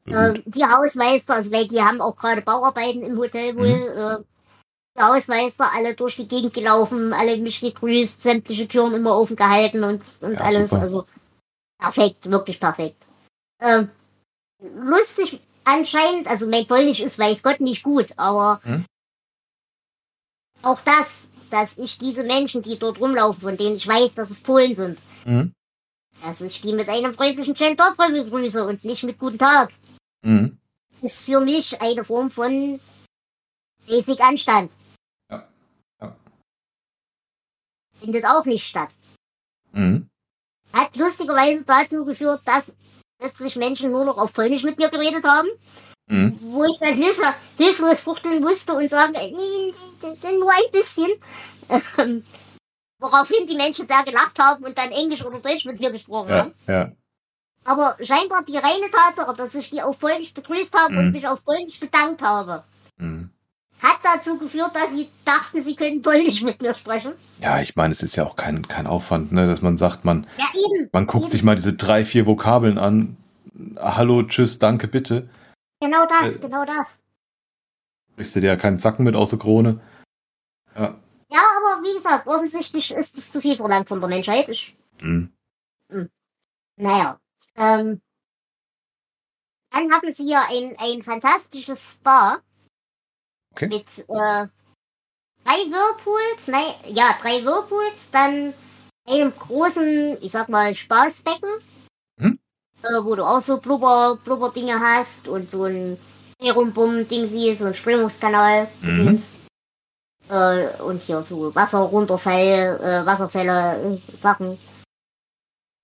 Ähm, 0.08 0.42
die 0.46 0.66
Hausmeister, 0.66 1.36
also 1.36 1.52
weil 1.52 1.68
die 1.68 1.80
haben 1.80 2.02
auch 2.02 2.16
gerade 2.16 2.42
Bauarbeiten 2.42 3.04
im 3.04 3.20
Hotel 3.20 3.56
wohl. 3.56 3.68
Mhm. 3.68 4.24
Äh, 4.24 4.26
die 4.98 5.02
Hausmeister 5.02 5.72
alle 5.74 5.96
durch 5.96 6.16
die 6.18 6.28
Gegend 6.28 6.54
gelaufen, 6.54 7.14
alle 7.14 7.38
mich 7.38 7.60
gegrüßt, 7.62 8.22
sämtliche 8.22 8.68
Türen 8.68 8.94
immer 8.94 9.16
offen 9.18 9.36
gehalten 9.36 9.84
und, 9.84 10.04
und 10.22 10.34
Ja, 10.34 10.42
alles. 10.42 10.70
super. 10.70 10.82
Also 10.82 11.06
perfekt, 11.80 12.30
wirklich 12.30 12.60
perfekt. 12.60 13.06
Ähm, 13.60 13.90
lustig 14.60 15.40
anscheinend, 15.64 16.28
also 16.28 16.48
mein 16.48 16.68
Polnisch 16.68 17.00
ist 17.00 17.18
weiß 17.20 17.44
Gott 17.44 17.62
nicht 17.62 17.84
gut, 17.84 18.08
aber 18.18 18.60
Mhm. 18.64 18.86
auch 20.62 20.82
das, 20.82 21.32
dass 21.50 21.78
ich 21.78 21.98
diese 21.98 22.24
Menschen, 22.24 22.62
die 22.62 22.78
dort 22.78 23.00
rumlaufen, 23.00 23.42
von 23.42 23.58
denen 23.58 23.76
ich 23.76 23.88
weiß, 23.88 24.16
dass 24.16 24.30
es 24.30 24.42
Polen 24.42 24.76
sind, 24.76 25.00
Mhm. 25.26 25.54
dass 26.22 26.42
ich 26.42 26.62
die 26.62 26.74
mit 26.74 26.90
einem 26.90 27.14
freundlichen 27.14 27.56
Dzień 27.56 27.78
dobry 27.78 28.12
begrüße 28.24 28.66
und 28.66 28.84
nicht 28.84 29.04
mit 29.04 29.18
Guten 29.20 29.38
Tag, 29.40 29.72
Mhm. 30.24 30.58
ist 31.02 31.24
für 31.24 31.40
mich 31.40 31.82
eine 31.82 32.04
Form 32.04 32.30
von 32.30 32.80
Basic 33.88 34.20
Anstand. 34.22 34.72
Ja. 35.30 35.48
Ja. 36.02 36.16
Findet 38.02 38.26
auch 38.26 38.46
nicht 38.46 38.68
statt. 38.68 38.90
Mhm. 39.72 40.10
Hat 40.74 40.96
lustigerweise 40.98 41.64
dazu 41.66 42.04
geführt, 42.06 42.42
dass 42.46 42.76
plötzlich 43.20 43.56
Menschen 43.56 43.92
nur 43.92 44.06
noch 44.06 44.18
auf 44.18 44.34
Polnisch 44.34 44.64
mit 44.64 44.78
mir 44.78 44.90
geredet 44.90 45.24
haben, 45.24 45.50
Mhm. 46.08 46.38
wo 46.42 46.64
ich 46.66 46.78
dann 46.80 46.96
hilflos, 46.96 47.34
hilflos 47.58 48.02
fuchteln 48.02 48.42
musste 48.42 48.74
und 48.74 48.90
sagen, 48.90 49.14
nur 49.14 50.52
ein 50.52 50.72
bisschen. 50.72 51.10
Ähm, 51.98 52.26
woraufhin 53.00 53.48
die 53.48 53.56
Menschen 53.56 53.88
sehr 53.88 54.04
gelacht 54.04 54.38
haben 54.38 54.64
und 54.66 54.78
dann 54.78 54.92
Englisch 54.92 55.24
oder 55.24 55.40
Deutsch 55.40 55.66
mit 55.66 55.80
mir 55.80 55.92
gesprochen 55.92 56.30
Ja, 56.30 56.38
haben. 56.38 56.54
ja. 56.68 56.92
Aber 57.64 57.96
scheinbar 58.02 58.44
die 58.44 58.58
reine 58.58 58.90
Tatsache, 58.92 59.36
dass 59.36 59.56
ich 59.56 59.70
die 59.70 59.82
auf 59.82 59.98
Polnisch 60.00 60.34
begrüßt 60.34 60.74
habe 60.78 60.94
Mhm. 60.94 61.00
und 61.00 61.12
mich 61.14 61.28
auf 61.28 61.44
Polnisch 61.46 61.80
bedankt 61.80 62.22
habe, 62.22 62.64
Mhm. 62.98 63.30
Hat 63.82 64.00
dazu 64.04 64.38
geführt, 64.38 64.72
dass 64.76 64.92
sie 64.92 65.10
dachten, 65.26 65.62
sie 65.64 65.76
können 65.76 66.02
Polnisch 66.02 66.42
mit 66.42 66.62
mir 66.62 66.74
sprechen. 66.76 67.14
Ja, 67.40 67.60
ich 67.62 67.76
meine, 67.76 67.92
es 67.92 68.04
ist 68.04 68.16
ja 68.16 68.26
auch 68.26 68.36
kein, 68.36 68.68
kein 68.68 68.86
Aufwand, 68.88 69.32
ne, 69.32 69.48
dass 69.48 69.62
man 69.62 69.78
sagt, 69.78 70.06
man, 70.06 70.28
Ja, 70.38 70.46
eben. 70.54 70.90
man 70.92 71.08
guckt 71.08 71.24
Eben. 71.26 71.32
sich 71.32 71.44
mal 71.44 71.56
diese 71.56 71.74
drei, 71.74 72.06
vier 72.06 72.26
Vokabeln 72.28 72.78
an. 72.78 73.18
Hallo, 73.78 74.24
tschüss, 74.24 74.60
danke, 74.60 74.88
bitte. 74.88 75.30
Genau 75.82 76.06
das, 76.06 76.36
Äh. 76.36 76.40
genau 76.40 76.66
das. 76.66 76.98
Kriegst 78.16 78.36
du 78.36 78.42
dir 78.42 78.48
ja 78.48 78.56
keinen 78.56 78.80
Zacken 78.80 79.04
mit 79.04 79.16
aus 79.16 79.32
der 79.32 79.40
Krone. 79.40 79.80
Ja. 80.76 80.96
Ja, 81.32 81.40
aber 81.58 81.82
wie 81.84 81.94
gesagt, 81.96 82.28
offensichtlich 82.28 82.92
ist 82.92 83.18
es 83.18 83.32
zu 83.32 83.42
viel 83.42 83.56
verlangt 83.56 83.88
von 83.88 84.00
der 84.00 84.10
Menschheit. 84.10 84.50
Ich, 84.50 84.76
Mhm. 85.02 85.32
naja. 86.76 87.20
Ähm, 87.56 88.02
dann 89.72 89.92
haben 89.92 90.12
sie 90.14 90.26
hier 90.26 90.42
ein, 90.50 90.76
ein 90.78 91.02
fantastisches 91.02 91.94
Spa. 91.96 92.40
Okay. 93.54 93.68
Mit 93.68 93.86
äh, 94.00 94.48
drei 95.44 95.60
Whirlpools, 95.70 96.48
nein, 96.48 96.74
ja, 96.86 97.16
drei 97.22 97.44
Whirlpools, 97.44 98.12
dann 98.12 98.54
einem 99.08 99.34
großen, 99.38 100.18
ich 100.22 100.32
sag 100.32 100.50
mal, 100.50 100.74
Spaßbecken, 100.76 101.50
Mhm. 102.18 102.40
äh, 102.84 103.04
wo 103.04 103.16
du 103.16 103.24
auch 103.26 103.42
so 103.42 103.58
Blubber, 103.58 104.18
Blubberdinge 104.24 104.80
hast 104.80 105.28
und 105.28 105.50
so 105.52 105.66
ein 105.66 105.98
Rumbum-Ding 106.42 107.28
siehst, 107.28 107.60
so 107.62 107.68
ein 107.68 107.76
Strömungskanal. 107.76 108.68
Mhm. 108.82 109.22
Äh, 110.30 110.82
und 110.82 111.02
hier 111.04 111.22
so 111.24 111.54
Wasserrunterfall, 111.54 112.80
äh, 112.82 113.06
Wasserfälle, 113.06 114.00
äh, 114.00 114.18
Sachen. 114.18 114.58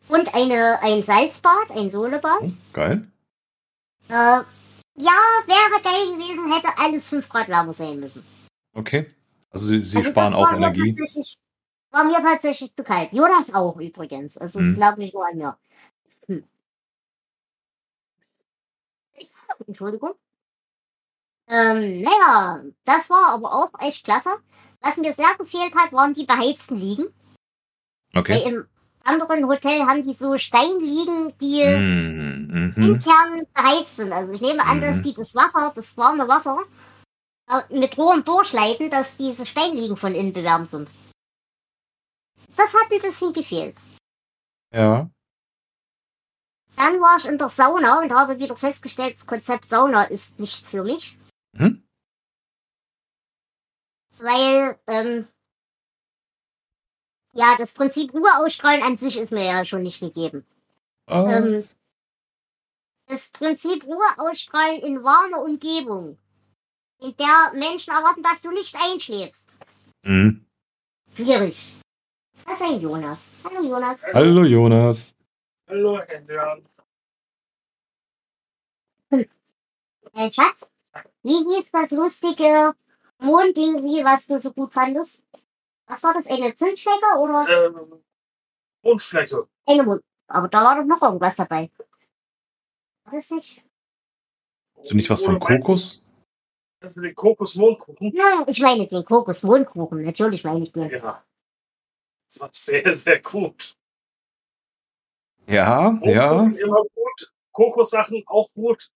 Und 0.07 0.33
eine, 0.33 0.81
ein 0.81 1.03
Salzbad, 1.03 1.69
ein 1.71 1.89
Solebad. 1.89 2.41
Oh, 2.43 2.51
geil. 2.71 3.07
Äh, 4.07 4.41
ja, 4.97 5.11
wäre 5.45 5.81
geil 5.83 6.15
gewesen, 6.17 6.51
hätte 6.51 6.69
alles 6.77 7.07
5 7.09 7.29
Grad 7.29 7.47
wärmer 7.47 7.73
sein 7.73 7.99
müssen. 7.99 8.23
Okay. 8.73 9.09
Also 9.49 9.67
sie, 9.67 9.83
sie 9.83 9.97
Also 9.97 10.09
sparen 10.09 10.33
auch 10.35 10.51
Energie. 10.51 10.95
War 11.91 12.03
mir 12.03 12.17
tatsächlich 12.21 12.75
zu 12.75 12.83
kalt. 12.83 13.13
Jonas 13.13 13.53
auch 13.53 13.77
übrigens. 13.77 14.37
Also 14.37 14.59
Mhm. 14.59 14.71
es 14.71 14.77
lag 14.77 14.97
nicht 14.97 15.13
nur 15.13 15.25
an 15.25 15.37
mir. 15.37 15.57
Hm. 16.27 16.43
Entschuldigung. 19.67 20.13
Ähm, 21.47 22.01
naja, 22.01 22.61
das 22.83 23.09
war 23.09 23.29
aber 23.29 23.53
auch 23.53 23.71
echt 23.79 24.03
klasse. 24.03 24.29
Was 24.81 24.97
mir 24.97 25.13
sehr 25.13 25.33
gefehlt 25.37 25.73
hat, 25.75 25.93
waren 25.93 26.13
die 26.13 26.25
beheizten 26.25 26.77
Liegen. 26.77 27.07
Okay. 28.13 28.33
Weil 28.45 28.53
im 28.53 28.67
anderen 29.07 29.47
Hotel 29.47 29.81
haben 29.87 30.03
die 30.03 30.13
so 30.13 30.37
Steinliegen, 30.37 31.33
die 31.39 31.63
Mhm. 31.65 32.73
Mhm. 32.75 32.83
intern 32.83 33.47
beheizt 33.53 33.95
sind. 33.95 34.11
Also 34.11 34.31
ich 34.33 34.41
nehme 34.41 34.63
an, 34.63 34.81
dass 34.81 34.97
Mhm. 34.97 35.03
die 35.03 35.13
das 35.13 35.33
Wasser, 35.33 35.71
das 35.75 35.95
warme 35.97 36.27
Wasser, 36.27 36.59
äh, 37.49 37.61
mit 37.77 37.97
Rohren 37.97 38.23
durchleiten, 38.23 38.89
dass 38.89 39.15
diese 39.15 39.45
Steinliegen 39.45 39.97
von 39.97 40.13
innen 40.13 40.33
bewärmt 40.33 40.71
sind. 40.71 40.89
Das 42.55 42.73
hat 42.73 42.91
ein 42.91 42.99
bisschen 43.01 43.33
gefehlt. 43.33 43.75
Ja. 44.73 45.09
Dann 46.75 46.99
war 47.01 47.17
ich 47.17 47.25
in 47.25 47.37
der 47.37 47.49
Sauna 47.49 47.99
und 48.01 48.11
habe 48.11 48.37
wieder 48.39 48.55
festgestellt, 48.55 49.13
das 49.13 49.25
Konzept 49.25 49.69
Sauna 49.69 50.03
ist 50.03 50.37
nichts 50.39 50.69
für 50.69 50.83
mich. 50.83 51.17
Mhm. 51.53 51.83
Weil, 54.19 54.79
ähm, 54.87 55.27
ja, 57.37 57.55
das 57.57 57.73
Prinzip 57.73 58.13
Ruhe 58.13 58.29
ausstrahlen 58.37 58.81
an 58.81 58.97
sich 58.97 59.17
ist 59.17 59.31
mir 59.31 59.45
ja 59.45 59.63
schon 59.63 59.83
nicht 59.83 59.99
gegeben. 59.99 60.45
Ah, 61.05 61.23
Ähm, 61.29 61.63
das 63.05 63.29
Prinzip 63.29 63.85
Ruhe 63.85 64.05
ausstrahlen 64.17 64.81
in 64.81 65.03
warmer 65.03 65.41
Umgebung, 65.43 66.17
in 66.99 67.15
der 67.15 67.51
Menschen 67.53 67.93
erwarten, 67.93 68.23
dass 68.23 68.41
du 68.41 68.49
nicht 68.49 68.75
einschläfst. 68.75 69.47
mhm. 70.03 70.43
Schwierig. 71.15 71.73
Das 72.45 72.55
ist 72.55 72.61
ein 72.67 72.81
Jonas. 72.81 73.19
Hallo 73.43 73.61
Jonas. 73.63 74.03
Hallo 74.13 74.43
Jonas. 74.43 75.13
Hallo, 75.67 75.97
Adrian. 75.97 76.63
Äh, 80.13 80.31
Schatz, 80.31 80.69
wie 81.23 81.43
hieß 81.43 81.71
das 81.71 81.91
lustige 81.91 82.73
Mondding, 83.19 83.75
was 84.03 84.27
du 84.27 84.39
so 84.39 84.51
gut 84.53 84.71
fandest? 84.71 85.21
Was 85.87 86.03
war 86.03 86.13
das? 86.13 86.27
Eine 86.27 86.53
Zündschnecke 86.53 87.17
oder 87.19 87.65
Ähm, 87.67 88.03
Mundschnecke. 88.83 89.47
eine 89.65 89.83
Mond? 89.83 90.03
Aber 90.27 90.47
da 90.49 90.63
war 90.63 90.75
doch 90.81 90.85
noch 90.85 91.01
irgendwas 91.01 91.35
dabei. 91.35 91.71
War 93.05 93.13
das 93.13 93.29
nicht? 93.31 93.63
Hast 94.77 94.91
du 94.91 94.95
nicht 94.95 95.09
was 95.09 95.21
von 95.23 95.39
Kokos? 95.39 96.03
Also 96.81 97.01
den 97.01 97.15
Kokosmondkuchen. 97.15 98.13
Ja, 98.13 98.43
ich 98.47 98.59
meine 98.61 98.85
den 98.85 99.03
Kokos-Mondkuchen. 99.03 100.03
Natürlich 100.03 100.43
meine 100.43 100.63
ich 100.63 100.71
den. 100.71 100.89
Ja. 100.89 101.23
Das 102.29 102.39
war 102.39 102.49
sehr, 102.53 102.93
sehr 102.93 103.19
gut. 103.21 103.75
Ja, 105.47 105.97
ja. 106.03 106.33
Mondkuchen 106.43 106.57
immer 106.57 106.81
gut. 106.93 107.33
Kokossachen 107.51 108.23
auch 108.27 108.51
gut. 108.53 108.89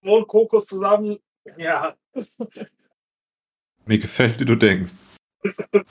Mond, 0.00 0.28
Kokos 0.28 0.66
zusammen. 0.66 1.18
Ja. 1.56 1.96
Mir 3.84 3.98
gefällt, 3.98 4.38
wie 4.38 4.44
du 4.44 4.56
denkst. 4.56 4.92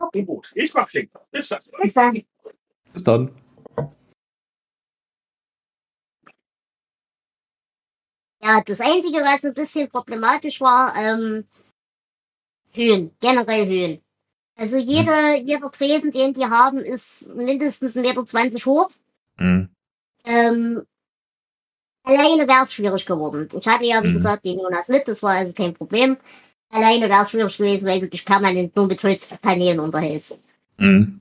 Okay, 0.00 0.22
gut. 0.24 0.50
Ich 0.54 0.72
mach 0.74 0.88
Schinken. 0.88 1.20
Bis 1.30 1.48
dann. 1.48 1.60
Bis 1.80 1.92
dann. 1.94 2.22
Bis 2.92 3.04
dann. 3.04 3.30
Ja, 8.42 8.62
das 8.64 8.80
Einzige, 8.80 9.18
was 9.18 9.44
ein 9.44 9.52
bisschen 9.54 9.90
problematisch 9.90 10.60
war, 10.62 10.96
ähm, 10.96 11.44
Höhen, 12.72 13.14
generell 13.20 13.66
Höhen. 13.68 14.02
Also 14.56 14.78
jeder, 14.78 15.36
jeder 15.36 15.70
Tresen, 15.70 16.12
den 16.12 16.32
die 16.34 16.46
haben, 16.46 16.78
ist 16.78 17.28
mindestens 17.34 17.94
1,20 17.96 18.00
Meter 18.54 18.66
hoch. 18.66 18.90
Mhm. 19.38 19.68
Ähm, 20.24 20.86
alleine 22.02 22.46
wäre 22.48 22.62
es 22.64 22.72
schwierig 22.72 23.04
geworden. 23.04 23.48
Ich 23.58 23.66
hatte 23.66 23.84
ja, 23.84 24.02
wie 24.02 24.08
Mhm. 24.08 24.12
gesagt, 24.14 24.44
den 24.44 24.58
Jonas 24.60 24.88
mit, 24.88 25.06
das 25.08 25.22
war 25.22 25.32
also 25.32 25.52
kein 25.52 25.74
Problem. 25.74 26.16
Alleine 26.70 27.08
wäre 27.08 27.22
es 27.22 27.30
schwierig 27.30 27.58
gewesen, 27.58 27.86
weil 27.86 28.00
du 28.00 28.08
dich 28.08 28.24
permanent 28.24 28.74
nur 28.76 28.86
mit 28.86 29.02
Holzpaneelen 29.02 29.80
unterhältst. 29.80 30.38
Mhm. 30.78 31.20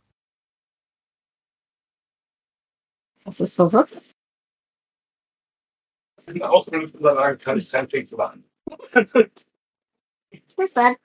Das 3.26 3.40
ist 3.40 3.56
verrückt. 3.56 4.16
In 6.28 6.44
Ausbildungsunterlagen 6.44 7.40
kann 7.40 7.58
ich 7.58 7.70
keinen 7.72 7.90
Schinken 7.90 8.18
machen. 8.18 8.44
Bis 10.56 10.74
dann. 10.74 10.96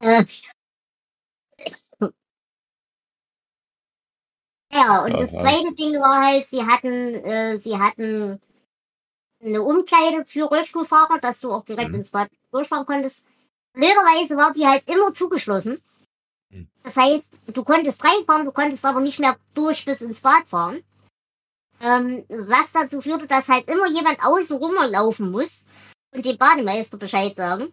Äh. 0.00 0.24
Ja, 4.72 5.04
und 5.04 5.14
das 5.14 5.34
Aha. 5.34 5.40
zweite 5.42 5.74
Ding 5.74 5.94
war 5.94 6.26
halt, 6.26 6.46
sie 6.46 6.62
hatten, 6.62 7.14
äh, 7.24 7.58
sie 7.58 7.76
hatten 7.78 8.40
eine 9.42 9.62
Umkleide 9.62 10.24
für 10.24 10.44
Rollstuhlfahrer, 10.44 11.18
dass 11.20 11.40
du 11.40 11.52
auch 11.52 11.64
direkt 11.64 11.90
Mhm. 11.90 11.96
ins 11.96 12.10
Bad 12.10 12.30
durchfahren 12.50 12.86
konntest. 12.86 13.22
Blöderweise 13.72 14.36
war 14.36 14.52
die 14.54 14.66
halt 14.66 14.88
immer 14.88 15.12
zugeschlossen. 15.12 15.82
Mhm. 16.50 16.68
Das 16.82 16.96
heißt, 16.96 17.34
du 17.48 17.64
konntest 17.64 18.02
reinfahren, 18.04 18.46
du 18.46 18.52
konntest 18.52 18.84
aber 18.84 19.00
nicht 19.00 19.18
mehr 19.18 19.36
durch 19.54 19.84
bis 19.84 20.00
ins 20.00 20.20
Bad 20.20 20.46
fahren. 20.46 20.82
Ähm, 21.80 22.24
was 22.28 22.72
dazu 22.72 23.02
führte, 23.02 23.26
dass 23.26 23.48
halt 23.48 23.68
immer 23.68 23.86
jemand 23.88 24.24
außen 24.24 24.56
rumlaufen 24.56 25.30
muss 25.30 25.62
und 26.14 26.24
dem 26.24 26.38
Bademeister 26.38 26.96
Bescheid 26.96 27.36
sagen. 27.36 27.70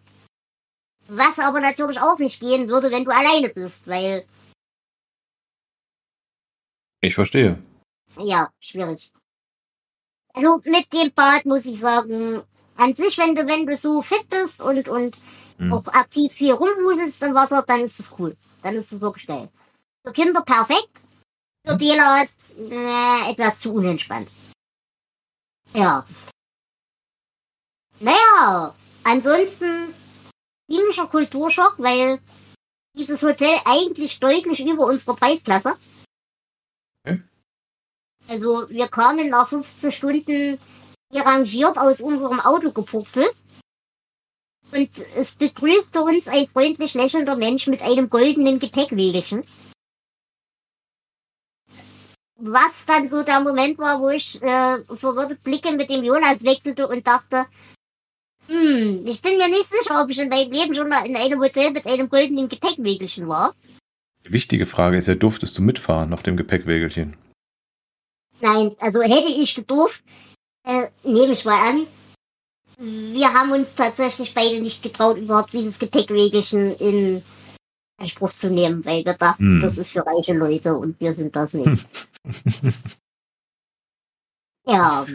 Was 1.06 1.38
aber 1.38 1.60
natürlich 1.60 1.98
auch 2.00 2.18
nicht 2.18 2.38
gehen 2.40 2.68
würde, 2.68 2.90
wenn 2.90 3.04
du 3.04 3.10
alleine 3.10 3.48
bist, 3.48 3.86
weil, 3.86 4.26
Ich 7.00 7.14
verstehe. 7.14 7.62
ja, 8.18 8.52
schwierig. 8.60 9.10
Also 10.34 10.60
mit 10.64 10.92
dem 10.92 11.12
Bad 11.12 11.46
muss 11.46 11.64
ich 11.64 11.80
sagen, 11.80 12.42
an 12.76 12.92
sich, 12.92 13.16
wenn 13.18 13.34
du, 13.34 13.46
wenn 13.46 13.66
du 13.66 13.76
so 13.76 14.02
fit 14.02 14.28
bist 14.28 14.60
und, 14.60 14.88
und 14.88 15.16
Mhm. 15.58 15.72
auch 15.72 15.86
aktiv 15.86 16.32
viel 16.32 16.52
rumhuselst 16.52 17.22
im 17.22 17.34
Wasser, 17.34 17.64
dann 17.66 17.82
ist 17.82 18.00
es 18.00 18.12
cool. 18.18 18.36
Dann 18.62 18.74
ist 18.74 18.92
es 18.92 19.00
wirklich 19.00 19.26
geil. 19.26 19.48
Für 20.04 20.12
Kinder 20.12 20.42
perfekt. 20.42 21.00
Für 21.66 21.76
Dealers 21.76 22.36
äh, 22.58 23.30
etwas 23.30 23.60
zu 23.60 23.72
unentspannt. 23.72 24.28
Ja. 25.72 26.04
Naja, 28.00 28.74
ansonsten 29.04 29.94
ziemlicher 30.68 31.06
Kulturschock, 31.06 31.74
weil 31.78 32.20
dieses 32.96 33.22
Hotel 33.22 33.56
eigentlich 33.64 34.20
deutlich 34.20 34.60
über 34.60 34.86
unserer 34.86 35.16
Preisklasse. 35.16 35.76
Okay. 37.04 37.22
Also 38.28 38.68
wir 38.70 38.88
kamen 38.88 39.28
nach 39.28 39.48
15 39.48 39.92
Stunden 39.92 40.58
rangiert 41.12 41.78
aus 41.78 42.00
unserem 42.00 42.40
Auto 42.40 42.72
gepurzelt. 42.72 43.32
Und 44.72 44.90
es 45.16 45.36
begrüßte 45.36 46.00
uns 46.02 46.26
ein 46.26 46.46
freundlich 46.46 46.94
lächelnder 46.94 47.36
Mensch 47.36 47.66
mit 47.66 47.82
einem 47.82 48.10
goldenen 48.10 48.58
Gepäckwägelchen. 48.58 49.44
Was 52.36 52.84
dann 52.86 53.08
so 53.08 53.22
der 53.22 53.40
Moment 53.40 53.78
war, 53.78 54.00
wo 54.00 54.08
ich 54.08 54.42
äh, 54.42 54.84
verwirrte 54.96 55.36
Blicke 55.36 55.72
mit 55.72 55.88
dem 55.88 56.02
Jonas 56.02 56.42
wechselte 56.42 56.88
und 56.88 57.06
dachte, 57.06 57.46
hm, 58.48 59.06
ich 59.06 59.22
bin 59.22 59.38
mir 59.38 59.48
nicht 59.48 59.68
sicher, 59.68 60.02
ob 60.02 60.10
ich 60.10 60.18
in 60.18 60.28
meinem 60.28 60.50
Leben 60.50 60.74
schon 60.74 60.88
mal 60.88 61.06
in 61.06 61.16
einem 61.16 61.40
Hotel 61.40 61.70
mit 61.70 61.86
einem 61.86 62.08
goldenen 62.08 62.48
Gepäckwägelchen 62.48 63.28
war. 63.28 63.54
Die 64.26 64.32
wichtige 64.32 64.66
Frage 64.66 64.96
ist 64.96 65.06
ja, 65.06 65.14
durftest 65.14 65.56
du 65.56 65.62
mitfahren 65.62 66.12
auf 66.12 66.22
dem 66.22 66.36
Gepäckwägelchen? 66.36 67.16
Nein, 68.40 68.76
also 68.80 69.02
hätte 69.02 69.28
ich 69.28 69.54
gedurft, 69.54 70.02
äh, 70.64 70.88
nehme 71.02 71.32
ich 71.32 71.44
mal 71.44 71.70
an. 71.70 71.86
Wir 72.78 73.32
haben 73.32 73.52
uns 73.52 73.74
tatsächlich 73.74 74.34
beide 74.34 74.60
nicht 74.60 74.82
getraut, 74.82 75.16
überhaupt 75.16 75.52
dieses 75.52 75.78
Gepäckregelchen 75.78 76.74
in 76.76 77.22
Anspruch 77.96 78.32
zu 78.32 78.50
nehmen, 78.50 78.84
weil 78.84 79.04
wir 79.04 79.14
dachten, 79.14 79.56
Hm. 79.56 79.60
das 79.60 79.78
ist 79.78 79.90
für 79.92 80.04
reiche 80.04 80.34
Leute 80.34 80.74
und 80.76 80.98
wir 81.00 81.14
sind 81.14 81.36
das 81.36 81.54
nicht. 81.54 81.86
ja. 84.66 85.06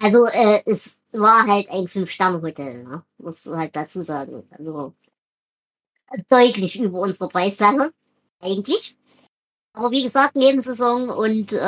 Also, 0.00 0.26
äh, 0.26 0.62
es 0.66 1.00
war 1.12 1.46
halt 1.46 1.70
ein 1.70 1.88
Fünf-Sterne-Hotel, 1.88 2.84
ne? 2.84 3.04
musst 3.18 3.46
du 3.46 3.56
halt 3.56 3.74
dazu 3.74 4.02
sagen. 4.02 4.46
Also, 4.50 4.94
deutlich 6.28 6.78
über 6.78 7.00
unsere 7.00 7.28
Preisklasse, 7.28 7.92
eigentlich. 8.40 8.96
Aber 9.74 9.90
wie 9.90 10.04
gesagt, 10.04 10.36
Nebensaison 10.36 11.10
und 11.10 11.52
äh, 11.52 11.58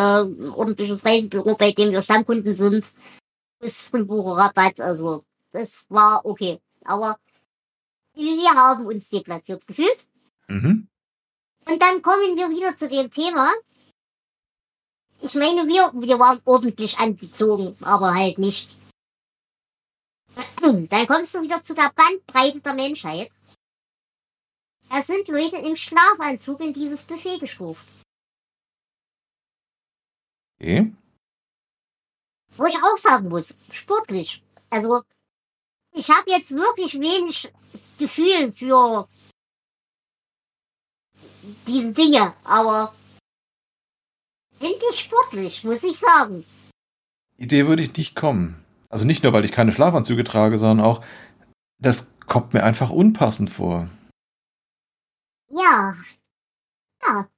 ordentliches 0.54 1.04
Reisebüro, 1.04 1.56
bei 1.56 1.72
dem 1.72 1.90
wir 1.90 2.02
Stammkunden 2.02 2.54
sind, 2.54 2.86
ist 3.60 3.82
Frühbucherrabatt. 3.82 4.80
Also 4.80 5.24
das 5.50 5.84
war 5.88 6.24
okay. 6.24 6.60
Aber 6.84 7.18
wir 8.14 8.50
haben 8.50 8.86
uns 8.86 9.10
deplatziert 9.10 9.66
gefühlt. 9.66 10.06
Mhm. 10.46 10.86
Und 11.68 11.82
dann 11.82 12.00
kommen 12.00 12.36
wir 12.36 12.48
wieder 12.48 12.76
zu 12.76 12.88
dem 12.88 13.10
Thema. 13.10 13.52
Ich 15.20 15.34
meine, 15.34 15.66
wir, 15.66 15.90
wir 15.94 16.18
waren 16.20 16.40
ordentlich 16.44 16.98
angezogen, 16.98 17.76
aber 17.80 18.14
halt 18.14 18.38
nicht. 18.38 18.70
Dann 20.60 21.06
kommst 21.06 21.34
du 21.34 21.40
wieder 21.40 21.62
zu 21.62 21.74
der 21.74 21.90
Bandbreite 21.96 22.60
der 22.60 22.74
Menschheit. 22.74 23.30
Da 24.90 25.02
sind 25.02 25.26
Leute 25.28 25.56
im 25.56 25.74
Schlafanzug 25.74 26.60
in 26.60 26.74
dieses 26.74 27.04
Buffet 27.04 27.38
gestuft. 27.38 27.86
Okay. 30.58 30.92
Wo 32.56 32.66
ich 32.66 32.76
auch 32.76 32.96
sagen 32.96 33.28
muss, 33.28 33.54
sportlich. 33.70 34.42
Also, 34.70 35.02
ich 35.92 36.10
habe 36.10 36.30
jetzt 36.30 36.50
wirklich 36.52 36.94
wenig 36.94 37.52
Gefühl 37.98 38.50
für 38.52 39.08
diese 41.66 41.92
Dinge, 41.92 42.34
aber 42.44 42.94
finde 44.58 44.84
ich 44.90 45.00
sportlich, 45.00 45.64
muss 45.64 45.82
ich 45.82 45.98
sagen. 45.98 46.44
Idee 47.36 47.66
würde 47.66 47.82
ich 47.82 47.96
nicht 47.96 48.16
kommen. 48.16 48.64
Also 48.88 49.04
nicht 49.04 49.22
nur, 49.22 49.32
weil 49.32 49.44
ich 49.44 49.52
keine 49.52 49.72
Schlafanzüge 49.72 50.24
trage, 50.24 50.58
sondern 50.58 50.84
auch, 50.84 51.04
das 51.78 52.12
kommt 52.26 52.54
mir 52.54 52.62
einfach 52.64 52.90
unpassend 52.90 53.50
vor. 53.50 53.88
Ja. 55.50 55.94
Ja, 57.02 57.28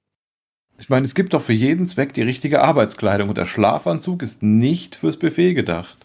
Ich 0.78 0.88
meine, 0.88 1.04
es 1.06 1.14
gibt 1.14 1.34
doch 1.34 1.42
für 1.42 1.52
jeden 1.52 1.88
Zweck 1.88 2.14
die 2.14 2.22
richtige 2.22 2.62
Arbeitskleidung 2.62 3.28
und 3.28 3.36
der 3.38 3.46
Schlafanzug 3.46 4.22
ist 4.22 4.42
nicht 4.42 4.94
fürs 4.94 5.18
Buffet 5.18 5.54
gedacht. 5.54 5.96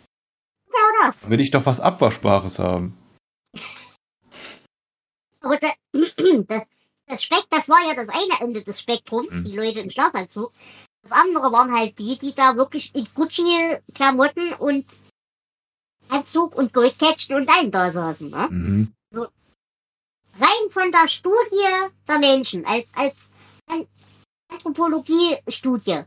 genau 0.66 0.80
das. 1.04 1.22
Da 1.22 1.30
will 1.30 1.40
ich 1.40 1.52
doch 1.52 1.66
was 1.66 1.80
Abwaschbares 1.80 2.60
haben. 2.60 2.98
Aber 5.42 5.58
da, 5.60 5.70
das, 7.08 7.24
Speck, 7.24 7.46
das 7.50 7.70
war 7.70 7.86
ja 7.88 7.94
das 7.96 8.10
eine 8.10 8.42
Ende 8.48 8.64
des 8.64 8.80
Spektrums, 8.80 9.32
Hm. 9.32 9.44
die 9.46 9.56
Leute 9.56 9.80
im 9.82 9.90
Schlafanzug. 9.92 10.52
Das 11.04 11.12
andere 11.12 11.52
waren 11.52 11.72
halt 11.78 12.00
die, 12.00 12.18
die 12.18 12.34
da 12.34 12.56
wirklich 12.56 12.96
in 12.96 13.08
Gucci-Klamotten 13.14 14.54
und 14.54 14.86
Anzug 16.08 16.56
und 16.56 16.74
Goldkettchen 16.74 17.36
und 17.36 17.50
allem 17.50 17.72
da 17.72 17.92
saßen. 17.92 18.30
Ne? 18.30 18.48
Mhm. 18.50 18.94
rein 19.12 20.70
von 20.72 20.92
der 20.92 21.08
Studie 21.08 21.92
der 22.08 22.20
Menschen, 22.20 22.66
als, 22.66 22.92
als 22.96 23.30
An- 23.68 23.88
Anthropologie-Studie, 24.54 26.04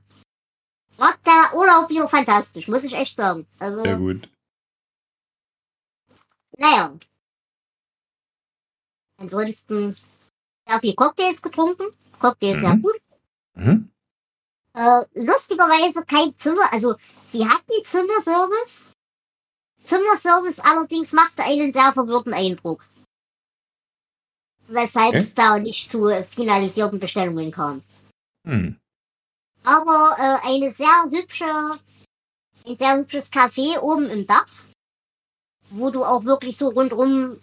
war 0.97 1.15
der 1.27 1.55
Urlaub 1.55 1.91
wieder 1.91 2.09
fantastisch, 2.09 2.69
muss 2.69 2.85
ich 2.85 2.95
echt 2.95 3.17
sagen. 3.17 3.47
Also, 3.59 3.83
Sehr 3.83 3.97
gut. 3.99 4.29
naja. 6.57 6.95
Ansonsten 9.19 9.97
sehr 10.67 10.81
viel 10.81 10.95
Cocktails 10.95 11.41
getrunken. 11.43 11.85
Cocktails 12.19 12.61
sehr 12.61 12.75
Mhm. 12.75 12.83
gut. 12.83 13.01
Mhm. 13.55 13.91
Äh, 14.75 15.05
lustigerweise 15.15 16.05
kein 16.05 16.37
Zimmer, 16.37 16.71
also 16.73 16.97
sie 17.27 17.47
hatten 17.49 17.83
Zimmerservice. 17.83 18.85
Zimmerservice 19.85 20.59
allerdings 20.61 21.13
machte 21.13 21.43
einen 21.45 21.73
sehr 21.73 21.93
verwirrten 21.93 22.35
Eindruck. 22.35 22.85
Weshalb 24.69 25.15
Okay. 25.15 25.19
es 25.19 25.35
da 25.35 25.59
nicht 25.59 25.91
zu 25.91 26.11
finalisierten 26.29 26.99
Bestellungen 26.99 27.53
kam. 27.53 27.83
Hm. 28.47 28.79
Aber 29.65 30.17
äh, 30.19 30.49
eine 30.49 30.71
sehr 30.71 31.05
hübsche, 31.11 31.45
ein 32.67 32.77
sehr 32.77 32.97
hübsches 32.97 33.33
Café 33.33 33.79
oben 33.81 34.09
im 34.09 34.27
Dach, 34.27 34.47
wo 35.71 35.91
du 35.91 36.05
auch 36.05 36.25
wirklich 36.25 36.57
so 36.57 36.69
rundum 36.69 37.39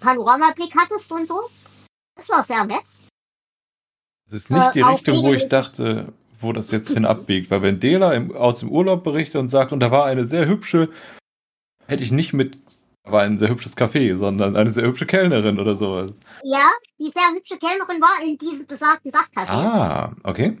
Panoramablick 0.00 0.74
hattest 0.76 1.10
und 1.12 1.28
so. 1.28 1.48
Das 2.16 2.28
war 2.28 2.42
sehr 2.42 2.64
nett. 2.64 2.84
Es 4.26 4.32
ist 4.32 4.50
nicht 4.50 4.60
Äh, 4.60 4.72
die 4.72 4.80
Richtung, 4.82 5.22
wo 5.22 5.32
ich 5.32 5.46
dachte, 5.46 6.12
wo 6.40 6.52
das 6.52 6.70
jetzt 6.72 6.90
hin 6.90 7.04
abbiegt. 7.04 7.50
Weil 7.50 7.62
wenn 7.62 7.80
Dela 7.80 8.12
im, 8.12 8.34
aus 8.34 8.58
dem 8.58 8.70
Urlaub 8.70 9.04
berichtet 9.04 9.36
und 9.36 9.48
sagt, 9.48 9.72
und 9.72 9.80
da 9.80 9.90
war 9.90 10.04
eine 10.04 10.24
sehr 10.24 10.46
hübsche, 10.46 10.90
hätte 11.86 12.02
ich 12.02 12.10
nicht 12.10 12.32
mit, 12.32 12.58
war 13.10 13.22
ein 13.22 13.38
sehr 13.38 13.48
hübsches 13.48 13.76
Café, 13.76 14.14
sondern 14.16 14.56
eine 14.56 14.70
sehr 14.70 14.84
hübsche 14.84 15.06
Kellnerin 15.06 15.58
oder 15.58 15.76
sowas. 15.76 16.12
Ja, 16.42 16.68
die 16.98 17.10
sehr 17.14 17.30
hübsche 17.34 17.58
Kellnerin 17.58 18.00
war 18.00 18.22
in 18.24 18.36
diesem 18.38 18.66
besagten 18.66 19.10
Dachcafé. 19.12 19.48
Ah, 19.48 20.12
okay. 20.24 20.58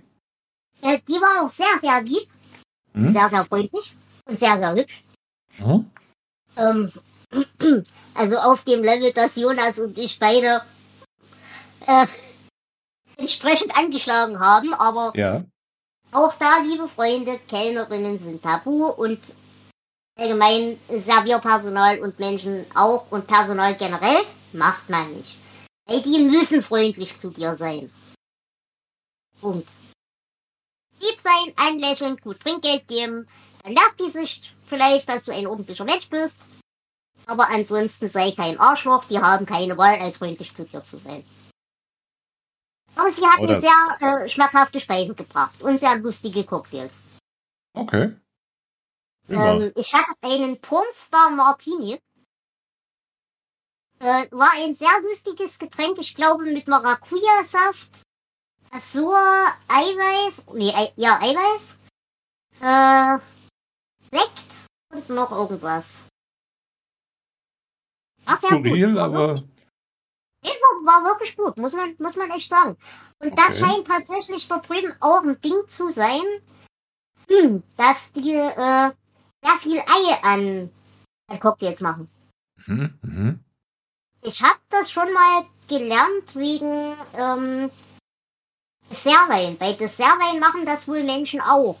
Äh, 0.82 0.98
die 1.08 1.14
war 1.14 1.44
auch 1.44 1.48
sehr, 1.48 1.66
sehr 1.80 2.00
lieb, 2.02 2.28
Mhm. 2.94 3.12
sehr, 3.12 3.28
sehr 3.28 3.44
freundlich 3.44 3.94
und 4.26 4.38
sehr, 4.38 4.56
sehr 4.56 4.74
hübsch. 4.74 5.02
Mhm. 5.58 5.90
Ähm, 6.56 6.92
also 8.14 8.38
auf 8.38 8.64
dem 8.64 8.82
Level, 8.82 9.12
dass 9.12 9.36
Jonas 9.36 9.78
und 9.78 9.98
ich 9.98 10.18
beide 10.18 10.62
äh, 11.86 12.06
entsprechend 13.16 13.76
angeschlagen 13.76 14.38
haben, 14.40 14.72
aber 14.74 15.12
Ja. 15.16 15.44
auch 16.12 16.34
da, 16.38 16.58
liebe 16.64 16.88
Freunde, 16.88 17.38
Kellnerinnen 17.48 18.18
sind 18.18 18.42
tabu 18.42 18.86
und 18.86 19.18
allgemein 20.18 20.78
Servierpersonal 20.88 22.00
und 22.00 22.18
Menschen 22.18 22.66
auch 22.74 23.10
und 23.10 23.26
Personal 23.26 23.76
generell 23.76 24.24
macht 24.52 24.88
man 24.90 25.14
nicht. 25.14 25.36
Weil 25.86 26.02
die 26.02 26.18
müssen 26.18 26.62
freundlich 26.62 27.18
zu 27.18 27.30
dir 27.30 27.54
sein. 27.56 27.90
Punkt. 29.40 29.68
Lieb 31.00 31.20
sein, 31.20 31.52
anlächeln, 31.56 32.16
gut 32.16 32.40
Trinkgeld 32.40 32.88
geben. 32.88 33.28
Dann 33.62 33.74
merkt 33.74 34.00
die 34.00 34.10
sich 34.10 34.52
vielleicht, 34.66 35.08
dass 35.08 35.24
du 35.24 35.32
ein 35.32 35.46
ordentlicher 35.46 35.84
Mensch 35.84 36.08
bist. 36.10 36.38
Aber 37.26 37.48
ansonsten 37.48 38.10
sei 38.10 38.32
kein 38.32 38.58
Arschloch, 38.58 39.04
die 39.04 39.18
haben 39.18 39.46
keine 39.46 39.76
Wahl, 39.76 39.98
als 40.00 40.16
freundlich 40.18 40.54
zu 40.54 40.64
dir 40.64 40.82
zu 40.82 40.98
sein. 40.98 41.24
Aber 42.96 43.10
sie 43.12 43.24
hat 43.24 43.38
Oder- 43.38 43.54
mir 43.54 43.60
sehr 43.60 43.96
äh, 44.24 44.28
schmackhafte 44.28 44.80
Speisen 44.80 45.14
gebracht 45.14 45.62
und 45.62 45.78
sehr 45.78 45.96
lustige 45.96 46.44
Cocktails. 46.44 46.98
Okay. 47.74 48.16
Ähm, 49.28 49.72
ich 49.76 49.92
hatte 49.94 50.14
einen 50.22 50.60
Pornstar 50.60 51.30
Martini. 51.30 52.00
Äh, 54.00 54.30
war 54.30 54.50
ein 54.56 54.74
sehr 54.74 55.00
lustiges 55.02 55.58
Getränk, 55.58 55.98
ich 55.98 56.14
glaube 56.14 56.44
mit 56.44 56.68
Maracuja-Saft, 56.68 57.88
Azur, 58.70 59.16
Eiweiß, 59.66 60.44
nee, 60.54 60.72
Ei, 60.72 60.92
ja, 60.94 61.18
Eiweiß, 61.20 61.76
äh, 62.60 63.18
Sekt 64.16 64.44
und 64.94 65.08
noch 65.08 65.32
irgendwas. 65.32 66.04
War 68.24 68.36
sehr 68.36 68.50
gut, 68.50 68.66
Skurril, 68.66 68.94
war 68.94 69.04
aber 69.06 69.42
Nee, 70.42 70.50
war, 70.50 70.84
war 70.86 71.04
wirklich 71.04 71.36
gut, 71.36 71.56
muss 71.56 71.72
man, 71.72 71.96
muss 71.98 72.14
man 72.14 72.30
echt 72.30 72.48
sagen. 72.48 72.76
Und 73.18 73.36
das 73.36 73.60
Okay. 73.60 73.66
scheint 73.66 73.86
tatsächlich 73.88 74.46
dort 74.46 74.68
drüben 74.68 74.94
auch 75.00 75.22
ein 75.22 75.40
Ding 75.40 75.66
zu 75.66 75.90
sein, 75.90 76.22
hm, 77.28 77.64
dass 77.76 78.12
die 78.12 78.34
äh, 78.34 78.92
sehr 79.42 79.56
viel 79.58 79.78
Ei 79.78 80.22
an, 80.22 80.70
an 81.28 81.40
Cocktails 81.40 81.80
machen. 81.80 82.08
mhm. 82.66 82.98
Mhm. 83.02 83.44
Ich 84.22 84.42
habe 84.42 84.58
das 84.70 84.90
schon 84.90 85.12
mal 85.12 85.46
gelernt 85.68 86.34
wegen 86.34 86.96
ähm, 87.14 87.70
Dessertwein. 88.90 89.56
Bei 89.58 89.74
Dessertwein 89.74 90.40
machen 90.40 90.66
das 90.66 90.88
wohl 90.88 91.04
Menschen 91.04 91.40
auch. 91.40 91.78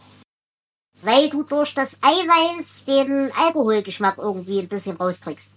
Weil 1.02 1.30
du 1.30 1.42
durch 1.42 1.74
das 1.74 1.94
Eiweiß 2.02 2.84
den 2.84 3.32
Alkoholgeschmack 3.32 4.18
irgendwie 4.18 4.60
ein 4.60 4.68
bisschen 4.68 4.96
rauskriegst. 4.96 5.52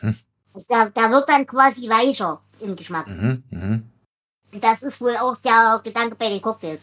Mhm. 0.00 0.18
Also 0.52 0.66
der, 0.68 0.90
der 0.90 1.10
wird 1.10 1.28
dann 1.28 1.46
quasi 1.46 1.88
weicher 1.88 2.40
im 2.60 2.74
Geschmack. 2.76 3.06
Mhm. 3.06 3.44
Und 4.52 4.64
Das 4.64 4.82
ist 4.82 5.00
wohl 5.00 5.16
auch 5.16 5.36
der 5.36 5.80
Gedanke 5.84 6.16
bei 6.16 6.28
den 6.28 6.42
Cocktails. 6.42 6.82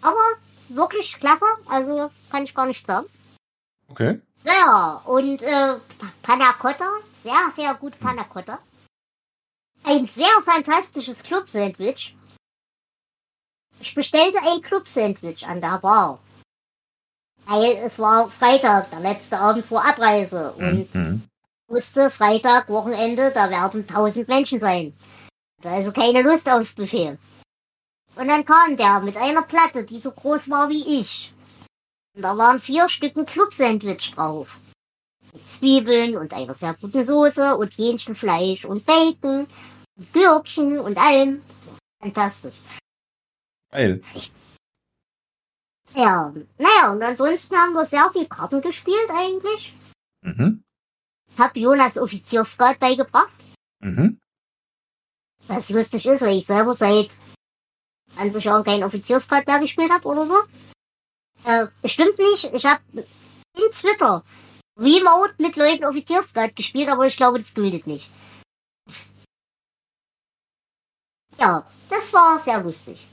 Aber 0.00 0.36
wirklich 0.68 1.14
klasse, 1.14 1.44
also 1.68 2.10
kann 2.30 2.44
ich 2.44 2.54
gar 2.54 2.66
nicht 2.66 2.86
sagen. 2.86 3.06
Okay. 3.88 4.20
Ja, 4.44 5.02
und 5.04 5.42
äh, 5.42 5.78
Pa- 5.98 6.12
Panna 6.22 6.52
Cotta, 6.54 6.90
sehr, 7.22 7.52
sehr 7.54 7.74
gut 7.74 7.98
Panna 7.98 8.24
Cotta. 8.24 8.58
Ein 9.84 10.04
sehr 10.06 10.40
fantastisches 10.42 11.22
Club-Sandwich. 11.22 12.14
Ich 13.80 13.94
bestellte 13.94 14.38
ein 14.46 14.62
Club-Sandwich 14.62 15.46
an 15.46 15.60
der 15.60 15.78
Bar. 15.78 16.18
Weil 17.46 17.76
es 17.76 17.98
war 17.98 18.28
Freitag, 18.28 18.90
der 18.90 19.00
letzte 19.00 19.38
Abend 19.38 19.64
vor 19.66 19.84
Abreise. 19.84 20.52
Und 20.54 20.92
Mhm. 20.94 21.28
wusste, 21.68 22.10
Freitag, 22.10 22.68
Wochenende, 22.68 23.30
da 23.32 23.50
werden 23.50 23.86
tausend 23.86 24.26
Menschen 24.28 24.58
sein. 24.58 24.96
Da 25.62 25.70
also 25.70 25.92
keine 25.92 26.22
Lust 26.22 26.48
aufs 26.50 26.74
Buffet. 26.74 27.18
Und 28.16 28.28
dann 28.28 28.46
kam 28.46 28.76
der 28.76 29.00
mit 29.00 29.16
einer 29.16 29.42
Platte, 29.42 29.84
die 29.84 29.98
so 29.98 30.10
groß 30.10 30.48
war 30.48 30.70
wie 30.70 31.00
ich. 31.00 31.32
Und 32.14 32.22
da 32.22 32.36
waren 32.36 32.60
vier 32.60 32.88
Stücken 32.88 33.26
Club-Sandwich 33.26 34.12
drauf. 34.12 34.58
Mit 35.34 35.46
Zwiebeln 35.46 36.16
und 36.16 36.32
einer 36.32 36.54
sehr 36.54 36.72
guten 36.74 37.04
Soße 37.04 37.56
und 37.56 37.76
Hähnchenfleisch 37.76 38.64
und 38.64 38.86
Bacon 38.86 39.46
und 39.96 40.12
Gürkchen 40.14 40.80
und 40.80 40.96
allem. 40.96 41.42
Fantastisch. 42.00 42.54
Geil. 43.70 44.02
Ja, 45.94 46.32
naja, 46.58 46.92
und 46.92 47.02
ansonsten 47.02 47.54
haben 47.56 47.74
wir 47.74 47.84
sehr 47.84 48.10
viel 48.10 48.26
Karten 48.26 48.62
gespielt 48.62 49.10
eigentlich. 49.10 49.74
Mhm. 50.22 50.64
Hab 51.36 51.54
Jonas 51.54 51.98
Offiziersgrad 51.98 52.78
beigebracht. 52.78 53.38
Mhm. 53.80 54.18
Was 55.48 55.68
lustig 55.68 56.06
ist, 56.06 56.22
weil 56.22 56.38
ich 56.38 56.46
selber 56.46 56.72
seit 56.72 57.10
20 58.16 58.44
Jahren 58.44 58.64
keinen 58.64 58.84
Offiziersgrad 58.84 59.46
mehr 59.46 59.60
gespielt 59.60 59.90
habe 59.90 60.08
oder 60.08 60.26
so. 60.26 60.36
Äh, 61.44 61.66
stimmt 61.84 62.18
nicht. 62.18 62.44
Ich 62.52 62.64
habe 62.64 62.82
in 62.92 63.70
Twitter 63.70 64.24
Remote 64.78 65.34
mit 65.38 65.56
Leuten 65.56 65.84
Offiziersgrad 65.84 66.56
gespielt, 66.56 66.88
aber 66.88 67.06
ich 67.06 67.16
glaube, 67.16 67.38
das 67.38 67.54
gilt 67.54 67.86
nicht. 67.86 68.10
Ja, 71.38 71.66
das 71.88 72.12
war 72.12 72.40
sehr 72.40 72.62
lustig. 72.62 73.06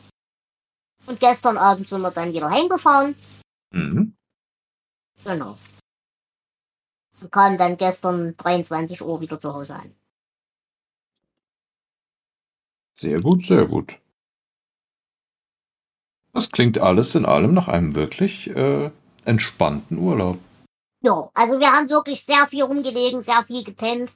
Und 1.06 1.20
gestern 1.20 1.58
Abend 1.58 1.88
sind 1.88 2.02
wir 2.02 2.12
dann 2.12 2.32
wieder 2.32 2.50
heimgefahren. 2.50 3.16
Mhm. 3.72 4.16
Genau. 5.26 5.58
Und 7.22 7.32
kamen 7.32 7.58
dann 7.58 7.78
gestern 7.78 8.36
23 8.38 9.02
Uhr 9.02 9.20
wieder 9.22 9.40
zu 9.40 9.54
Hause 9.54 9.76
an. 9.76 9.96
Sehr 12.98 13.20
gut, 13.20 13.46
sehr 13.46 13.66
gut. 13.66 14.00
Das 16.34 16.50
klingt 16.50 16.80
alles 16.80 17.16
in 17.16 17.26
allem 17.26 17.54
nach 17.54 17.68
einem 17.68 17.96
wirklich 17.96 18.50
äh, 18.50 18.90
entspannten 19.24 19.98
Urlaub. 20.00 20.40
Ja, 21.02 21.30
also 21.34 21.60
wir 21.60 21.72
haben 21.72 21.90
wirklich 21.90 22.24
sehr 22.26 22.48
viel 22.48 22.64
rumgelegen, 22.64 23.22
sehr 23.22 23.44
viel 23.44 23.64
gepennt. 23.64 24.12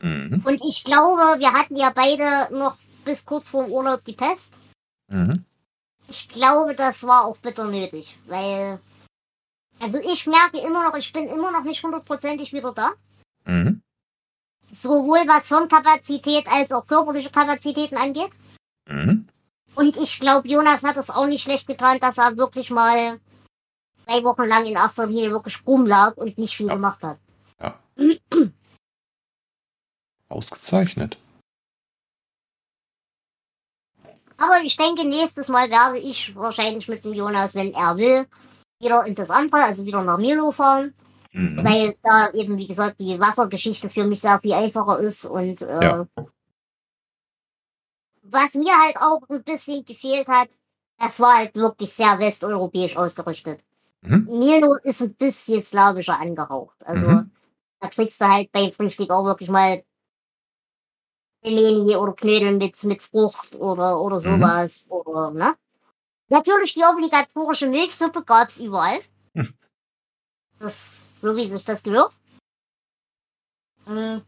Mhm. 0.00 0.42
Und 0.44 0.60
ich 0.64 0.84
glaube, 0.84 1.40
wir 1.40 1.52
hatten 1.52 1.76
ja 1.76 1.92
beide 1.94 2.54
noch 2.54 2.76
bis 3.04 3.24
kurz 3.24 3.48
vor 3.48 3.64
dem 3.64 3.72
Urlaub 3.72 4.04
die 4.04 4.12
Pest. 4.12 4.54
Mhm. 5.08 5.44
Ich 6.08 6.28
glaube, 6.28 6.74
das 6.74 7.02
war 7.02 7.24
auch 7.24 7.36
bitter 7.38 7.66
nötig, 7.66 8.16
weil. 8.26 8.78
Also 9.80 9.98
ich 9.98 10.26
merke 10.26 10.58
immer 10.58 10.88
noch, 10.88 10.96
ich 10.96 11.12
bin 11.12 11.28
immer 11.28 11.50
noch 11.50 11.64
nicht 11.64 11.82
hundertprozentig 11.82 12.52
wieder 12.52 12.72
da. 12.72 12.92
Mhm. 13.44 13.82
Sowohl 14.72 15.18
was 15.26 15.48
Hirnkapazität 15.48 16.46
als 16.48 16.72
auch 16.72 16.86
körperliche 16.86 17.30
Kapazitäten 17.30 17.96
angeht. 17.96 18.30
Mhm. 18.88 19.25
Und 19.76 19.96
ich 19.98 20.18
glaube, 20.20 20.48
Jonas 20.48 20.82
hat 20.82 20.96
es 20.96 21.10
auch 21.10 21.26
nicht 21.26 21.42
schlecht 21.42 21.66
getan, 21.66 22.00
dass 22.00 22.16
er 22.18 22.36
wirklich 22.36 22.70
mal 22.70 23.20
drei 24.06 24.24
Wochen 24.24 24.44
lang 24.44 24.64
in 24.64 24.74
erster 24.74 25.06
Linie 25.06 25.30
wirklich 25.30 25.58
rumlag 25.66 26.16
und 26.16 26.38
nicht 26.38 26.56
viel 26.56 26.68
Ja. 26.68 26.74
gemacht 26.74 27.02
hat. 27.02 27.18
Ausgezeichnet. 30.28 31.18
Aber 34.38 34.60
ich 34.62 34.76
denke, 34.76 35.06
nächstes 35.06 35.48
Mal 35.48 35.70
werde 35.70 35.98
ich 35.98 36.34
wahrscheinlich 36.36 36.88
mit 36.88 37.04
dem 37.04 37.14
Jonas, 37.14 37.54
wenn 37.54 37.72
er 37.72 37.96
will, 37.96 38.26
wieder 38.80 39.06
in 39.06 39.14
das 39.14 39.30
andere, 39.30 39.62
also 39.62 39.84
wieder 39.86 40.02
nach 40.02 40.18
Milo 40.18 40.52
fahren. 40.52 40.92
Mhm. 41.32 41.64
Weil 41.64 41.96
da 42.02 42.30
eben, 42.32 42.58
wie 42.58 42.66
gesagt, 42.66 43.00
die 43.00 43.18
Wassergeschichte 43.18 43.88
für 43.88 44.04
mich 44.04 44.20
sehr 44.20 44.38
viel 44.40 44.52
einfacher 44.52 44.98
ist 44.98 45.24
und 45.24 45.62
äh, 45.62 45.82
Ja. 45.82 46.06
Was 48.30 48.54
mir 48.54 48.76
halt 48.78 48.96
auch 48.96 49.22
ein 49.28 49.42
bisschen 49.44 49.84
gefehlt 49.84 50.28
hat, 50.28 50.48
es 50.98 51.20
war 51.20 51.38
halt 51.38 51.54
wirklich 51.54 51.92
sehr 51.92 52.18
westeuropäisch 52.18 52.96
ausgerichtet. 52.96 53.60
Mhm. 54.02 54.26
Milo 54.26 54.74
ist 54.82 55.02
ein 55.02 55.14
bisschen 55.14 55.62
slawischer 55.62 56.18
angehaucht. 56.18 56.76
Also 56.84 57.06
Mhm. 57.06 57.30
da 57.80 57.88
kriegst 57.88 58.20
du 58.20 58.26
halt 58.28 58.50
beim 58.52 58.72
Frühstück 58.72 59.10
auch 59.10 59.24
wirklich 59.24 59.48
mal 59.50 59.82
Pelmeni 61.42 61.94
oder 61.96 62.14
Knödel 62.14 62.56
mit, 62.56 62.82
mit 62.84 63.02
Frucht 63.02 63.54
oder, 63.56 64.00
oder 64.00 64.18
sowas. 64.18 64.86
Oder, 64.88 65.30
ne? 65.30 65.54
Natürlich 66.28 66.74
die 66.74 66.82
obligatorische 66.82 67.68
Milchsuppe 67.68 68.24
gab's 68.24 68.58
überall. 68.58 68.98
Hm. 69.34 69.54
Das, 70.58 71.20
so 71.20 71.36
wie 71.36 71.46
sich 71.46 71.64
das 71.64 71.82
gehört. 71.82 72.12
Mhm. 73.86 74.22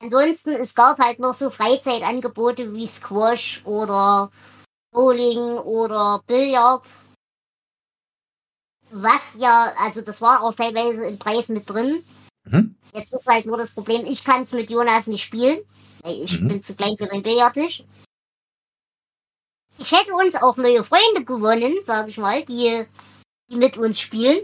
Ansonsten, 0.00 0.50
es 0.50 0.74
gab 0.74 0.98
halt 0.98 1.18
noch 1.18 1.34
so 1.34 1.50
Freizeitangebote 1.50 2.72
wie 2.72 2.86
Squash 2.86 3.62
oder 3.64 4.30
Bowling 4.92 5.58
oder 5.58 6.22
Billard. 6.26 6.86
Was 8.90 9.34
ja, 9.36 9.74
also 9.76 10.00
das 10.00 10.22
war 10.22 10.42
auch 10.42 10.54
teilweise 10.54 11.04
im 11.04 11.18
Preis 11.18 11.48
mit 11.48 11.68
drin. 11.68 12.04
Mhm. 12.44 12.76
Jetzt 12.94 13.12
ist 13.12 13.26
halt 13.26 13.44
nur 13.44 13.58
das 13.58 13.72
Problem, 13.74 14.06
ich 14.06 14.24
kann 14.24 14.42
es 14.42 14.52
mit 14.52 14.70
Jonas 14.70 15.06
nicht 15.08 15.24
spielen, 15.24 15.58
weil 16.02 16.22
ich 16.22 16.40
Mhm. 16.40 16.48
bin 16.48 16.62
zu 16.62 16.74
klein 16.74 16.96
für 16.96 17.06
den 17.06 17.22
Billardtisch. 17.22 17.84
Ich 19.78 19.92
hätte 19.92 20.12
uns 20.14 20.34
auch 20.36 20.56
neue 20.56 20.82
Freunde 20.82 21.24
gewonnen, 21.24 21.78
sag 21.84 22.08
ich 22.08 22.18
mal, 22.18 22.44
die, 22.44 22.84
die 23.50 23.56
mit 23.56 23.76
uns 23.76 24.00
spielen. 24.00 24.38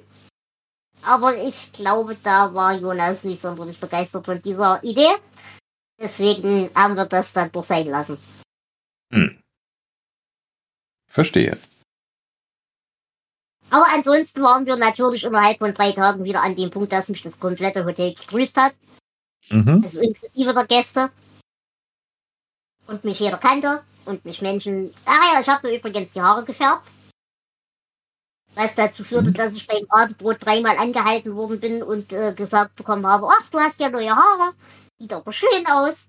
Aber 1.05 1.37
ich 1.37 1.73
glaube, 1.73 2.17
da 2.23 2.55
war 2.55 2.75
Jonas 2.75 3.25
nicht 3.25 3.43
sonderlich 3.43 3.79
begeistert 3.79 4.25
von 4.25 4.41
dieser 4.41 4.83
Idee. 4.83 5.15
Deswegen 6.01 6.71
haben 6.75 6.97
wir 6.97 7.07
das 7.07 7.33
dann 7.33 7.53
doch 7.53 7.65
sein 7.65 7.87
lassen. 7.89 8.19
Verstehe. 11.07 11.59
Aber 13.71 13.87
ansonsten 13.93 14.43
waren 14.43 14.67
wir 14.67 14.77
natürlich 14.77 15.25
innerhalb 15.25 15.59
von 15.59 15.75
drei 15.75 15.93
Tagen 15.93 16.25
wieder 16.25 16.43
an 16.43 16.57
dem 16.57 16.71
Punkt, 16.71 16.93
dass 16.93 17.09
mich 17.09 17.23
das 17.23 17.39
komplette 17.39 17.85
Hotel 17.85 18.15
gegrüßt 18.15 18.57
hat. 18.57 18.77
Mhm. 19.51 19.83
Also 19.85 20.01
inklusive 20.01 20.55
der 20.55 20.67
Gäste. 20.67 21.11
Und 22.87 23.05
mich 23.05 23.21
jeder 23.21 23.39
kannte. 23.39 23.83
Und 24.05 24.25
mich 24.25 24.43
Menschen. 24.43 24.93
Ah 25.05 25.35
ja, 25.35 25.41
ich 25.41 25.49
habe 25.49 25.69
mir 25.69 25.77
übrigens 25.77 26.13
die 26.13 26.21
Haare 26.21 26.45
gefärbt. 26.45 26.87
Was 28.55 28.75
dazu 28.75 29.03
führte, 29.05 29.31
Mhm. 29.31 29.35
dass 29.35 29.55
ich 29.55 29.67
beim 29.67 29.85
Abendbrot 29.89 30.45
dreimal 30.45 30.77
angehalten 30.79 31.35
worden 31.35 31.59
bin 31.61 31.83
und 31.83 32.13
äh, 32.13 32.33
gesagt 32.35 32.77
bekommen 32.77 33.07
habe, 33.07 33.27
ach, 33.29 33.49
du 33.51 33.59
hast 33.59 33.81
ja 33.81 33.89
neue 33.91 34.15
Haare. 34.15 34.53
Sieht 34.99 35.13
aber 35.13 35.33
schön 35.33 35.67
aus. 35.67 36.09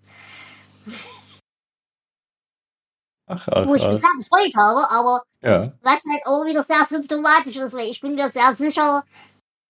Ach, 3.28 3.48
ach, 3.48 3.66
Wo 3.68 3.74
ich 3.74 3.84
mich 3.88 3.98
sehr 4.00 4.10
gefreut 4.18 4.56
habe, 4.56 4.89
aber 4.91 5.24
Ja. 5.41 5.74
was 5.82 6.02
halt 6.08 6.26
auch 6.28 6.46
wieder 6.46 6.62
sehr 6.62 6.86
symptomatisch 6.86 7.56
ist, 7.56 7.74
weil 7.74 7.89
ich 7.89 8.00
bin 8.00 8.14
mir 8.14 8.30
sehr 8.30 8.54
sicher, 8.54 9.04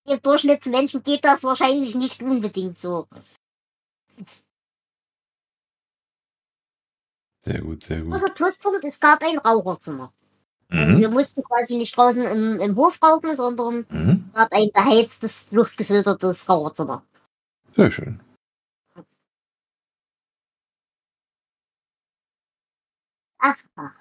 dem 0.08 0.22
Durchschnittsmenschen 0.22 1.02
geht 1.04 1.24
das 1.24 1.44
wahrscheinlich 1.46 1.96
nicht 1.96 2.22
unbedingt 2.22 2.78
so. 2.78 3.08
Sehr 7.46 7.62
gut, 7.62 7.84
sehr 7.84 8.02
gut. 8.02 8.12
Großer 8.12 8.34
Pluspunkt, 8.34 8.84
es 8.84 9.00
gab 9.00 9.24
ein 9.24 9.38
Raucherzimmer. 9.38 10.12
Also 10.70 10.94
Mhm. 10.94 11.00
wir 11.00 11.10
mussten 11.10 11.44
quasi 11.44 11.78
nicht 11.78 11.96
draußen 11.96 12.24
im, 12.24 12.60
im 12.60 12.76
Hof 12.76 13.00
rauchen, 13.02 13.36
sondern 13.36 13.86
Mhm. 13.90 14.30
gab 14.34 14.52
ein 14.52 14.70
beheiztes, 14.74 15.52
luftgefiltertes 15.52 16.50
Raucherzimmer. 16.50 17.04
Sehr 17.76 17.92
schön. 17.92 18.20
Ach, 23.40 23.58
ach. 23.76 23.94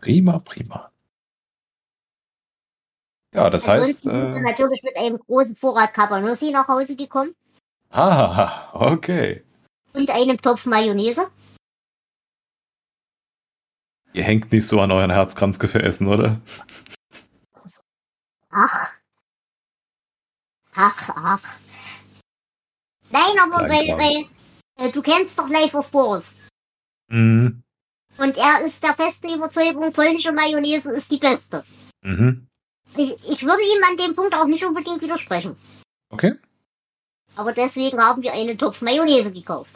Prima, 0.00 0.38
prima. 0.40 0.90
Ja, 3.34 3.50
das 3.50 3.68
heißt. 3.68 3.80
Ansonsten 4.06 4.10
sind 4.10 4.32
wir 4.32 4.38
Äh, 4.40 4.52
natürlich 4.52 4.82
mit 4.82 4.96
einem 4.96 5.18
großen 5.18 5.54
Vorrat 5.56 5.92
Cabanossi 5.94 6.50
nach 6.50 6.66
Hause 6.66 6.96
gekommen 6.96 7.34
ah, 7.90 8.70
okay. 8.72 9.44
und 9.92 10.10
einem 10.10 10.38
Topf 10.38 10.66
Mayonnaise. 10.66 11.30
Ihr 14.12 14.24
hängt 14.24 14.50
nicht 14.52 14.66
so 14.66 14.80
an 14.80 14.90
euren 14.90 15.10
Herzkranzgefäßen, 15.10 16.06
oder? 16.06 16.40
Ach. 18.50 18.92
Ach, 20.74 21.08
ach. 21.14 21.58
Nein, 23.10 23.36
aber 23.40 23.68
weil, 23.68 23.98
weil 23.98 24.24
äh, 24.76 24.92
du 24.92 25.02
kennst 25.02 25.38
doch 25.38 25.48
Life 25.48 25.76
of 25.76 25.90
Boris. 25.90 26.32
Mhm. 27.08 27.62
Und 28.16 28.36
er 28.36 28.66
ist 28.66 28.82
der 28.82 28.94
festen 28.94 29.32
Überzeugung, 29.32 29.92
polnische 29.92 30.32
Mayonnaise 30.32 30.92
ist 30.94 31.10
die 31.10 31.18
beste. 31.18 31.64
Mhm. 32.02 32.48
Ich, 32.96 33.12
ich 33.28 33.42
würde 33.44 33.62
ihm 33.62 33.84
an 33.88 33.96
dem 33.96 34.14
Punkt 34.14 34.34
auch 34.34 34.46
nicht 34.46 34.64
unbedingt 34.64 35.00
widersprechen. 35.02 35.56
Okay. 36.10 36.34
Aber 37.36 37.52
deswegen 37.52 37.98
haben 37.98 38.22
wir 38.22 38.32
einen 38.32 38.58
Topf 38.58 38.80
Mayonnaise 38.82 39.32
gekauft. 39.32 39.70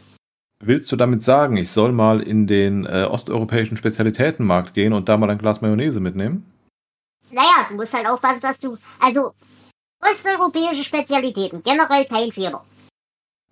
Willst 0.65 0.93
du 0.93 0.97
damit 0.97 1.25
sagen, 1.25 1.57
ich 1.57 1.71
soll 1.71 1.91
mal 1.91 2.23
in 2.23 2.47
den 2.47 2.87
äh, 2.87 3.03
osteuropäischen 3.11 3.77
Spezialitätenmarkt 3.77 4.75
gehen 4.75 4.93
und 4.93 5.09
da 5.09 5.17
mal 5.17 5.29
ein 5.29 5.39
Glas 5.39 5.61
Mayonnaise 5.61 5.99
mitnehmen? 5.99 6.51
Naja, 7.33 7.67
du 7.69 7.75
musst 7.75 7.93
halt 7.93 8.07
aufpassen, 8.07 8.41
dass 8.41 8.61
du. 8.61 8.79
Also, 9.01 9.35
osteuropäische 10.01 10.85
Spezialitäten, 10.85 11.65
generell 11.65 12.05
kein 12.05 12.31
Fehler. 12.31 12.65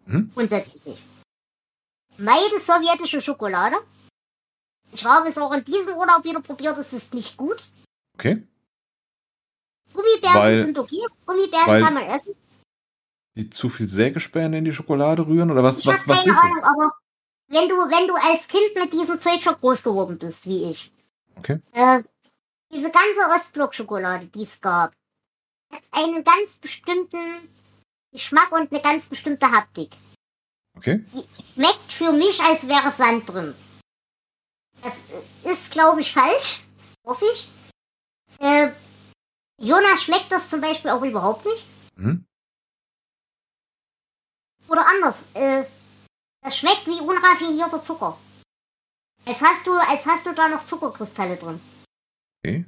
Mhm. 0.06 0.30
Grundsätzlich 0.34 0.84
nicht. 0.84 1.02
Meide 2.16 2.60
sowjetische 2.60 3.20
Schokolade. 3.20 3.74
Ich 4.92 5.04
habe 5.04 5.28
es 5.28 5.38
auch 5.38 5.52
in 5.52 5.64
diesem 5.64 5.94
Urlaub 5.96 6.22
wieder 6.24 6.40
probiert, 6.40 6.78
es 6.78 6.92
ist 6.92 7.12
nicht 7.12 7.36
gut. 7.36 7.64
Okay. 8.14 8.46
Gummibärchen 9.92 10.40
Weil- 10.40 10.64
sind 10.64 10.78
okay, 10.78 11.00
Gummibärchen 11.26 11.66
weil- 11.68 11.82
kann 11.82 11.94
man 11.94 12.04
essen. 12.04 12.34
Die 13.36 13.48
zu 13.50 13.68
viel 13.68 13.88
Sägespäne 13.88 14.58
in 14.58 14.64
die 14.64 14.72
Schokolade 14.72 15.26
rühren? 15.26 15.50
Oder 15.50 15.62
was, 15.62 15.78
Ich 15.80 15.86
was, 15.86 16.06
was 16.08 16.20
keine 16.24 16.32
ist 16.32 16.42
Ahnung, 16.42 16.56
es? 16.58 16.64
aber 16.64 16.92
wenn 17.48 17.68
du, 17.68 17.74
wenn 17.76 18.08
du 18.08 18.14
als 18.14 18.48
Kind 18.48 18.74
mit 18.74 18.92
diesem 18.92 19.18
Zeug 19.20 19.42
schon 19.42 19.54
groß 19.54 19.82
geworden 19.82 20.18
bist, 20.18 20.46
wie 20.46 20.70
ich. 20.70 20.92
Okay. 21.36 21.60
Äh, 21.72 22.02
diese 22.72 22.90
ganze 22.90 23.20
Ostblock-Schokolade, 23.34 24.26
die 24.26 24.42
es 24.42 24.60
gab, 24.60 24.92
hat 25.72 25.82
einen 25.92 26.22
ganz 26.24 26.56
bestimmten 26.58 27.48
Geschmack 28.12 28.52
und 28.52 28.72
eine 28.72 28.82
ganz 28.82 29.06
bestimmte 29.06 29.50
Haptik. 29.50 29.90
Okay. 30.76 31.04
Schmeckt 31.54 31.92
für 31.92 32.12
mich, 32.12 32.40
als 32.42 32.66
wäre 32.66 32.90
Sand 32.92 33.28
drin. 33.28 33.54
Das 34.82 35.00
ist, 35.44 35.70
glaube 35.72 36.00
ich, 36.00 36.12
falsch. 36.12 36.62
Hoffe 37.04 37.26
ich. 37.32 37.50
Äh, 38.38 38.72
Jonas 39.58 40.02
schmeckt 40.02 40.30
das 40.30 40.48
zum 40.48 40.60
Beispiel 40.60 40.90
auch 40.90 41.02
überhaupt 41.02 41.44
nicht. 41.44 41.66
Mhm. 41.96 42.24
Oder 44.70 44.86
anders. 44.86 45.24
Äh, 45.34 45.64
das 46.42 46.56
schmeckt 46.56 46.86
wie 46.86 47.00
unraffinierter 47.00 47.82
Zucker. 47.82 48.16
Als 49.26 49.40
hast 49.42 49.66
du, 49.66 49.72
als 49.74 50.06
hast 50.06 50.24
du 50.26 50.32
da 50.32 50.48
noch 50.48 50.64
Zuckerkristalle 50.64 51.36
drin. 51.36 51.60
okay. 52.42 52.64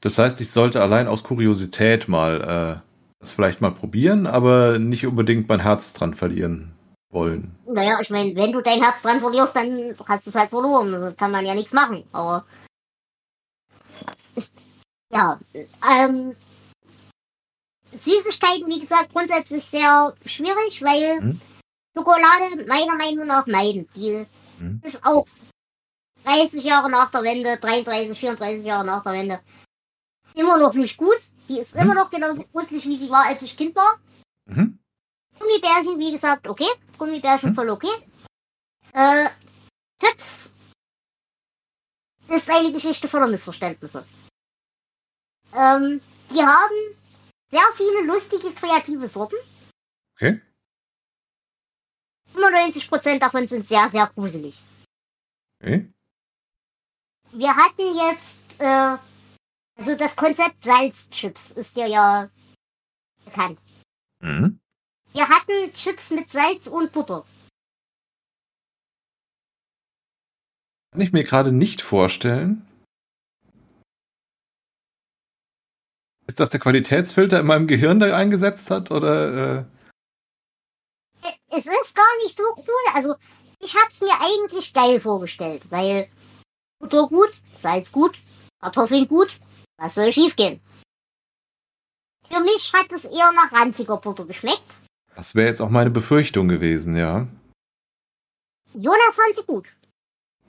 Das 0.00 0.18
heißt, 0.18 0.40
ich 0.40 0.50
sollte 0.50 0.80
allein 0.80 1.08
aus 1.08 1.24
Kuriosität 1.24 2.08
mal 2.08 2.82
äh, 2.82 2.90
das 3.18 3.32
vielleicht 3.32 3.60
mal 3.60 3.72
probieren, 3.72 4.26
aber 4.26 4.78
nicht 4.78 5.06
unbedingt 5.06 5.48
mein 5.48 5.60
Herz 5.60 5.92
dran 5.92 6.14
verlieren 6.14 6.72
wollen. 7.10 7.54
Naja, 7.66 7.98
ich 8.00 8.10
meine, 8.10 8.34
wenn 8.36 8.52
du 8.52 8.62
dein 8.62 8.82
Herz 8.82 9.02
dran 9.02 9.20
verlierst, 9.20 9.56
dann 9.56 9.94
hast 10.06 10.26
du 10.26 10.30
es 10.30 10.36
halt 10.36 10.50
verloren. 10.50 10.92
Da 10.92 11.12
kann 11.12 11.30
man 11.30 11.44
ja 11.44 11.54
nichts 11.54 11.72
machen. 11.72 12.04
Aber. 12.12 12.46
Ja, 15.12 15.38
ähm. 15.86 16.34
Süßigkeiten, 17.92 18.66
wie 18.68 18.80
gesagt, 18.80 19.12
grundsätzlich 19.12 19.64
sehr 19.64 20.14
schwierig, 20.26 20.82
weil 20.82 21.20
Mhm. 21.20 21.40
Schokolade 21.96 22.64
meiner 22.66 22.94
Meinung 22.96 23.26
nach 23.26 23.46
meiden. 23.46 23.88
Die 23.96 24.26
Mhm. 24.58 24.80
ist 24.84 25.04
auch 25.04 25.26
30 26.24 26.62
Jahre 26.64 26.88
nach 26.90 27.10
der 27.10 27.22
Wende, 27.22 27.56
33, 27.58 28.18
34 28.18 28.64
Jahre 28.64 28.84
nach 28.84 29.02
der 29.02 29.12
Wende 29.12 29.40
immer 30.34 30.56
noch 30.58 30.74
nicht 30.74 30.96
gut. 30.96 31.18
Die 31.48 31.58
ist 31.58 31.74
Mhm. 31.74 31.80
immer 31.80 31.94
noch 31.94 32.10
genauso 32.10 32.44
gruselig, 32.52 32.84
wie 32.86 32.96
sie 32.96 33.10
war, 33.10 33.24
als 33.26 33.42
ich 33.42 33.56
Kind 33.56 33.74
war. 33.74 33.98
Mhm. 34.46 34.78
Gummibärchen, 35.38 35.98
wie 35.98 36.12
gesagt, 36.12 36.46
okay. 36.46 36.68
Gummibärchen 36.98 37.48
Hm. 37.50 37.54
voll 37.54 37.70
okay. 37.70 37.90
Äh, 38.92 39.30
Chips 40.02 40.52
ist 42.28 42.50
eine 42.50 42.72
Geschichte 42.72 43.08
voller 43.08 43.26
Missverständnisse. 43.26 44.04
Ähm, 45.54 46.00
die 46.30 46.42
haben 46.42 46.96
sehr 47.50 47.72
viele 47.74 48.06
lustige, 48.06 48.52
kreative 48.52 49.08
Sorten. 49.08 49.36
Okay. 50.16 50.40
95% 52.34 53.18
davon 53.18 53.46
sind 53.46 53.66
sehr, 53.66 53.88
sehr 53.88 54.06
gruselig. 54.06 54.62
Okay. 55.60 55.88
Wir 57.32 57.54
hatten 57.54 57.94
jetzt, 57.94 58.40
äh, 58.58 58.96
also 59.76 59.96
das 59.96 60.16
Konzept 60.16 60.62
Salzchips 60.62 61.50
ist 61.52 61.76
dir 61.76 61.86
ja 61.86 62.30
bekannt. 63.24 63.58
Mhm. 64.20 64.60
Wir 65.12 65.28
hatten 65.28 65.72
Chips 65.74 66.10
mit 66.10 66.28
Salz 66.28 66.66
und 66.66 66.92
Butter. 66.92 67.24
Kann 70.92 71.00
ich 71.00 71.12
mir 71.12 71.24
gerade 71.24 71.52
nicht 71.52 71.82
vorstellen. 71.82 72.66
Ist 76.40 76.44
das 76.44 76.50
der 76.52 76.60
Qualitätsfilter 76.60 77.38
in 77.40 77.46
meinem 77.46 77.66
Gehirn, 77.66 78.00
der 78.00 78.16
eingesetzt 78.16 78.70
hat? 78.70 78.90
Oder 78.90 79.58
äh, 79.58 79.64
Es 81.50 81.66
ist 81.66 81.94
gar 81.94 82.16
nicht 82.22 82.34
so 82.34 82.44
cool. 82.56 82.94
Also, 82.94 83.14
ich 83.58 83.76
hab's 83.76 84.00
mir 84.00 84.14
eigentlich 84.18 84.72
geil 84.72 85.00
vorgestellt, 85.00 85.70
weil 85.70 86.08
Butter 86.78 87.06
gut, 87.08 87.42
Salz 87.58 87.92
gut, 87.92 88.16
Kartoffeln 88.58 89.06
gut. 89.06 89.38
Was 89.76 89.96
soll 89.96 90.10
schiefgehen? 90.10 90.62
Für 92.26 92.40
mich 92.40 92.72
hat 92.72 92.90
es 92.90 93.04
eher 93.04 93.32
nach 93.32 93.52
ranziger 93.52 93.98
Butter 93.98 94.24
geschmeckt. 94.24 94.64
das 95.16 95.34
wäre 95.34 95.48
jetzt 95.48 95.60
auch 95.60 95.68
meine 95.68 95.90
Befürchtung 95.90 96.48
gewesen, 96.48 96.96
ja. 96.96 97.28
Jonas 98.72 99.14
fand 99.14 99.36
sie 99.36 99.44
gut. 99.44 99.68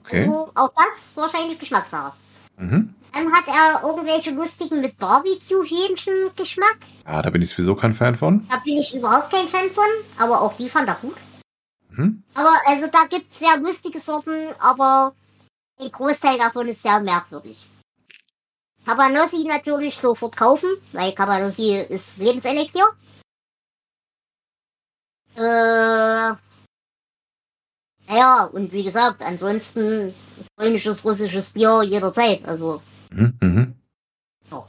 Okay. 0.06 0.22
Also, 0.22 0.52
auch 0.56 0.74
das 0.74 1.18
wahrscheinlich 1.18 1.60
Geschmackssache. 1.60 2.16
Mhm. 2.62 2.94
Dann 3.14 3.34
hat 3.34 3.48
er 3.48 3.84
irgendwelche 3.84 4.32
lustigen 4.32 4.80
mit 4.80 4.98
Barbecue-Hähnchen-Geschmack. 4.98 6.78
Ah, 7.04 7.22
da 7.22 7.30
bin 7.30 7.42
ich 7.42 7.50
sowieso 7.50 7.76
kein 7.76 7.94
Fan 7.94 8.16
von. 8.16 8.48
Da 8.48 8.58
bin 8.64 8.78
ich 8.78 8.96
überhaupt 8.96 9.32
kein 9.32 9.48
Fan 9.48 9.70
von, 9.72 9.84
aber 10.18 10.42
auch 10.42 10.56
die 10.56 10.70
fand 10.70 10.88
er 10.88 10.96
gut. 10.96 11.18
Mhm. 11.90 12.24
Aber 12.34 12.56
also 12.68 12.88
da 12.88 13.06
gibt's 13.10 13.40
sehr 13.40 13.58
lustige 13.58 14.00
Sorten, 14.00 14.54
aber 14.60 15.14
ein 15.80 15.92
Großteil 15.92 16.38
davon 16.38 16.70
ist 16.70 16.84
sehr 16.84 17.00
merkwürdig. 17.02 17.66
Cabanossi 18.86 19.44
natürlich 19.44 19.98
sofort 19.98 20.38
kaufen, 20.38 20.70
weil 20.94 21.14
Cabanossi 21.14 21.86
ist 21.90 22.18
Lebenselixier. 22.20 22.86
Äh, 25.36 26.34
naja, 28.12 28.44
und 28.46 28.72
wie 28.74 28.84
gesagt, 28.84 29.22
ansonsten 29.22 30.14
polnisches, 30.58 31.06
russisches 31.06 31.52
Bier 31.52 31.82
jederzeit. 31.84 32.46
Also, 32.46 32.82
Mhm. 33.12 33.38
Mhm. 33.42 33.76
Ja. 34.52 34.66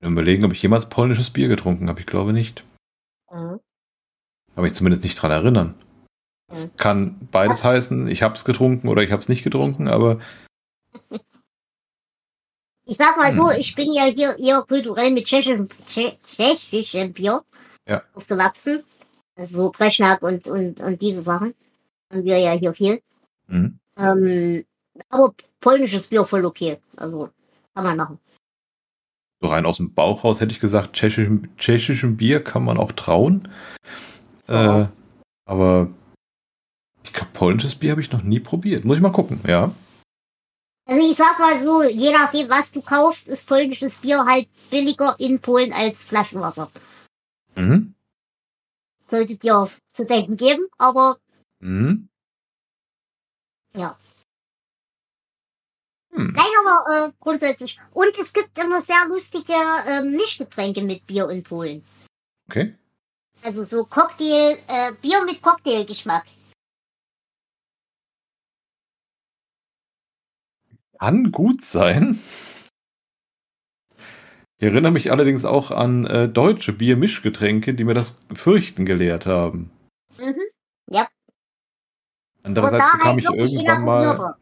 Überlegen, 0.00 0.44
ob 0.44 0.52
ich 0.52 0.62
jemals 0.62 0.88
polnisches 0.88 1.30
Bier 1.30 1.48
getrunken 1.48 1.88
habe. 1.88 2.00
Ich 2.00 2.06
glaube 2.06 2.32
nicht. 2.32 2.64
mhm. 3.30 3.60
Kann 4.54 4.64
mich 4.64 4.74
zumindest 4.74 5.02
nicht 5.04 5.14
dran 5.16 5.30
erinnern. 5.30 5.74
Es 6.48 6.66
Mhm. 6.72 6.76
kann 6.76 7.28
beides 7.30 7.64
heißen, 7.64 8.06
ich 8.08 8.22
habe 8.22 8.34
es 8.34 8.44
getrunken 8.44 8.88
oder 8.88 9.02
ich 9.02 9.10
habe 9.10 9.22
es 9.22 9.28
nicht 9.28 9.42
getrunken, 9.44 9.88
aber 9.88 10.20
ich 12.84 12.96
sag 12.96 13.16
mal 13.16 13.32
so, 13.34 13.50
Hm. 13.50 13.58
ich 13.58 13.74
bin 13.74 13.92
ja 13.92 14.04
hier 14.04 14.38
eher 14.38 14.62
kulturell 14.62 15.12
mit 15.12 15.24
tschechischem, 15.26 15.68
tsche- 15.86 16.18
tschechischem 16.22 17.12
Bier 17.14 17.42
Ja. 17.88 18.02
aufgewachsen. 18.14 18.84
Also 19.36 19.56
so 19.56 19.70
Breschnack 19.70 20.22
und, 20.22 20.46
und, 20.46 20.80
und 20.80 21.00
diese 21.00 21.22
Sachen. 21.22 21.54
Haben 22.10 22.24
wir 22.24 22.38
ja 22.38 22.52
hier 22.52 22.74
viel. 22.74 23.02
mhm. 23.46 23.78
Ähm, 23.96 24.64
aber 25.08 25.34
polnisches 25.60 26.08
Bier 26.08 26.24
voll 26.24 26.44
okay. 26.44 26.78
Also 26.96 27.30
kann 27.74 27.84
man 27.84 27.96
machen. 27.96 28.18
so 29.40 29.48
rein 29.48 29.66
aus 29.66 29.78
dem 29.78 29.94
Bauch 29.94 30.24
raus 30.24 30.40
hätte 30.40 30.52
ich 30.52 30.60
gesagt, 30.60 30.94
tschechischem, 30.94 31.56
tschechischem 31.56 32.16
Bier 32.16 32.42
kann 32.44 32.64
man 32.64 32.78
auch 32.78 32.92
trauen. 32.92 33.48
Ja. 34.48 34.82
Äh, 34.82 34.88
aber 35.46 35.90
ich 37.04 37.12
glaube, 37.12 37.30
polnisches 37.32 37.74
Bier 37.74 37.92
habe 37.92 38.00
ich 38.00 38.12
noch 38.12 38.22
nie 38.22 38.40
probiert. 38.40 38.84
Muss 38.84 38.96
ich 38.96 39.02
mal 39.02 39.12
gucken, 39.12 39.40
ja. 39.46 39.72
Also 40.84 41.10
ich 41.10 41.16
sag 41.16 41.38
mal 41.38 41.60
so, 41.60 41.82
je 41.82 42.12
nachdem 42.12 42.50
was 42.50 42.72
du 42.72 42.82
kaufst, 42.82 43.28
ist 43.28 43.48
polnisches 43.48 43.98
Bier 43.98 44.24
halt 44.24 44.48
billiger 44.70 45.16
in 45.18 45.40
Polen 45.40 45.72
als 45.72 46.04
Flaschenwasser. 46.04 46.70
Mhm. 47.56 47.94
Sollte 49.12 49.36
dir 49.36 49.68
zu 49.92 50.06
denken 50.06 50.38
geben, 50.38 50.68
aber 50.78 51.18
Mhm. 51.60 52.08
ja. 53.74 53.98
Hm. 56.14 56.32
Nein, 56.32 56.52
aber 56.60 57.08
äh, 57.08 57.12
grundsätzlich. 57.20 57.78
Und 57.92 58.16
es 58.18 58.32
gibt 58.32 58.56
immer 58.56 58.80
sehr 58.80 59.04
lustige 59.08 59.52
äh, 59.86 60.02
Mischgetränke 60.02 60.80
mit 60.80 61.06
Bier 61.06 61.28
in 61.28 61.42
Polen. 61.42 61.84
Okay. 62.48 62.74
Also 63.42 63.64
so 63.64 63.84
Cocktail, 63.84 64.58
äh, 64.66 64.92
Bier 65.02 65.22
mit 65.26 65.42
Cocktailgeschmack. 65.42 66.24
Kann 70.98 71.30
gut 71.32 71.66
sein. 71.66 72.18
Ich 74.62 74.68
erinnere 74.68 74.92
mich 74.92 75.10
allerdings 75.10 75.44
auch 75.44 75.72
an 75.72 76.06
äh, 76.06 76.28
deutsche 76.28 76.72
Biermischgetränke, 76.72 77.74
die 77.74 77.82
mir 77.82 77.94
das 77.94 78.20
Fürchten 78.32 78.86
gelehrt 78.86 79.26
haben. 79.26 79.72
Mhm. 80.20 80.40
Ja. 80.88 81.08
Andererseits 82.44 82.84
da 82.84 82.92
bekam 82.92 83.10
halt 83.10 83.18
ich 83.18 83.56
irgendwann 83.56 83.84
mal, 83.84 84.36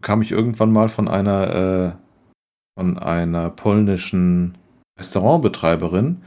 kam 0.00 0.22
ich 0.22 0.32
irgendwann 0.32 0.72
mal 0.72 0.88
von 0.88 1.08
einer 1.08 1.94
äh, 1.94 2.80
von 2.80 2.98
einer 2.98 3.50
polnischen 3.50 4.56
Restaurantbetreiberin 4.98 6.22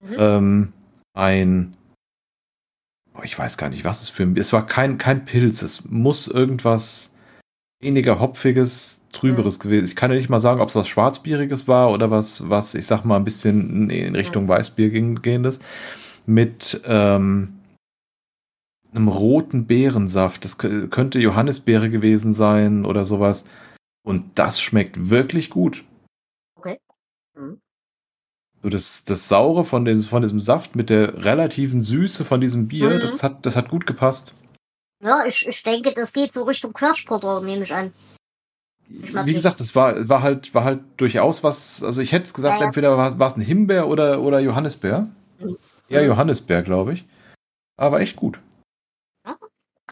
Mhm. 0.00 0.16
ähm, 0.18 0.72
ein 1.12 1.76
oh, 3.14 3.22
ich 3.22 3.38
weiß 3.38 3.58
gar 3.58 3.68
nicht, 3.68 3.84
was 3.84 4.00
es 4.00 4.08
für 4.08 4.22
ein 4.22 4.34
es 4.38 4.54
war 4.54 4.66
kein 4.66 4.96
kein 4.96 5.26
Pilz, 5.26 5.60
es 5.60 5.84
muss 5.84 6.28
irgendwas 6.28 7.12
weniger 7.80 8.18
hopfiges, 8.18 9.02
trüberes 9.14 9.58
gewesen. 9.60 9.84
Ich 9.86 9.96
kann 9.96 10.10
ja 10.10 10.16
nicht 10.16 10.28
mal 10.28 10.40
sagen, 10.40 10.60
ob 10.60 10.68
es 10.68 10.76
was 10.76 10.88
schwarzbieriges 10.88 11.66
war 11.68 11.90
oder 11.90 12.10
was 12.10 12.48
was 12.50 12.74
ich 12.74 12.86
sag 12.86 13.04
mal 13.04 13.16
ein 13.16 13.24
bisschen 13.24 13.88
in 13.90 14.14
Richtung 14.14 14.46
Weißbier 14.48 14.90
ging, 14.90 15.22
gehendes 15.22 15.60
mit 16.26 16.80
ähm, 16.84 17.60
einem 18.92 19.08
roten 19.08 19.66
Beerensaft. 19.66 20.44
Das 20.44 20.58
kö- 20.58 20.88
könnte 20.88 21.18
Johannisbeere 21.18 21.90
gewesen 21.90 22.34
sein 22.34 22.84
oder 22.84 23.04
sowas. 23.04 23.44
Und 24.06 24.38
das 24.38 24.60
schmeckt 24.60 25.10
wirklich 25.10 25.50
gut. 25.50 25.84
Okay. 26.56 26.78
Mhm. 27.36 27.60
So 28.62 28.68
das, 28.68 29.04
das 29.04 29.28
Saure 29.28 29.64
von, 29.64 29.84
dem, 29.84 30.00
von 30.02 30.22
diesem 30.22 30.40
Saft 30.40 30.76
mit 30.76 30.90
der 30.90 31.24
relativen 31.24 31.82
Süße 31.82 32.24
von 32.24 32.40
diesem 32.40 32.68
Bier, 32.68 32.88
Mhm. 32.90 33.00
das, 33.00 33.22
hat, 33.22 33.44
das 33.46 33.56
hat 33.56 33.68
gut 33.68 33.86
gepasst. 33.86 34.34
Ja, 35.02 35.24
ich, 35.26 35.46
ich 35.46 35.62
denke, 35.62 35.92
das 35.94 36.12
geht 36.14 36.32
so 36.32 36.44
Richtung 36.44 36.72
Quatschporter, 36.72 37.42
nehme 37.42 37.64
ich 37.64 37.74
an. 37.74 37.92
Wie 38.88 39.32
gesagt, 39.32 39.60
es 39.60 39.74
war, 39.74 39.96
es 39.96 40.08
war 40.08 40.22
halt, 40.22 40.54
war 40.54 40.64
halt 40.64 40.80
durchaus 40.96 41.42
was, 41.42 41.82
also 41.82 42.00
ich 42.00 42.12
hätte 42.12 42.32
gesagt, 42.32 42.54
Ja, 42.54 42.60
ja. 42.60 42.66
entweder 42.66 42.96
war, 42.96 43.28
es 43.28 43.36
ein 43.36 43.40
Himbeer 43.40 43.88
oder, 43.88 44.20
oder 44.20 44.40
Johannisbeer. 44.40 45.08
Mhm. 45.38 45.56
Mhm. 45.88 46.06
Johannisbeer, 46.06 46.62
glaube 46.62 46.94
ich. 46.94 47.06
Aber 47.76 48.00
echt 48.00 48.16
gut. 48.16 48.38
Kann 49.24 49.36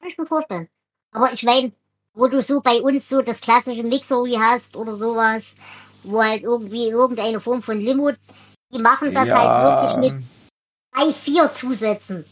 ich 0.09 0.19
mir 0.19 0.27
vorstellen. 0.27 0.69
Aber 1.13 1.33
ich 1.33 1.43
meine, 1.43 1.73
wo 2.15 2.29
du 2.29 2.43
so 2.43 2.61
bei 2.61 2.81
uns 2.83 3.09
so 3.09 3.23
das 3.23 3.41
klassische 3.41 3.83
Mixery 3.83 4.37
hast 4.41 4.77
oder 4.77 4.95
sowas, 4.95 5.55
wo 6.03 6.23
halt 6.23 6.43
irgendwie 6.43 6.89
irgendeine 6.89 7.41
Form 7.41 7.63
von 7.63 7.79
Limo, 7.79 8.11
die 8.73 8.79
machen 8.79 9.15
das 9.15 9.31
halt 9.31 9.95
wirklich 9.95 10.13
mit 10.13 10.25
drei, 10.93 11.13
vier 11.13 11.53
Zusätzen. 11.53 12.25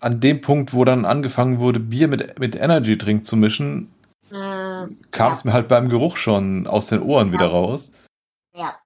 an 0.00 0.20
dem 0.20 0.40
Punkt, 0.40 0.72
wo 0.72 0.84
dann 0.84 1.04
angefangen 1.04 1.58
wurde, 1.58 1.80
Bier 1.80 2.08
mit, 2.08 2.38
mit 2.38 2.54
Energy 2.56 2.96
Drink 2.98 3.26
zu 3.26 3.36
mischen, 3.36 3.90
Äh, 4.30 4.32
kam 4.32 4.92
Ja. 5.12 5.32
es 5.32 5.44
mir 5.44 5.52
halt 5.52 5.68
beim 5.68 5.88
Geruch 5.88 6.16
schon 6.16 6.66
aus 6.66 6.86
den 6.86 7.02
Ohren 7.02 7.28
Ja. 7.28 7.32
wieder 7.34 7.46
raus. 7.48 7.92
ja. 8.54 8.80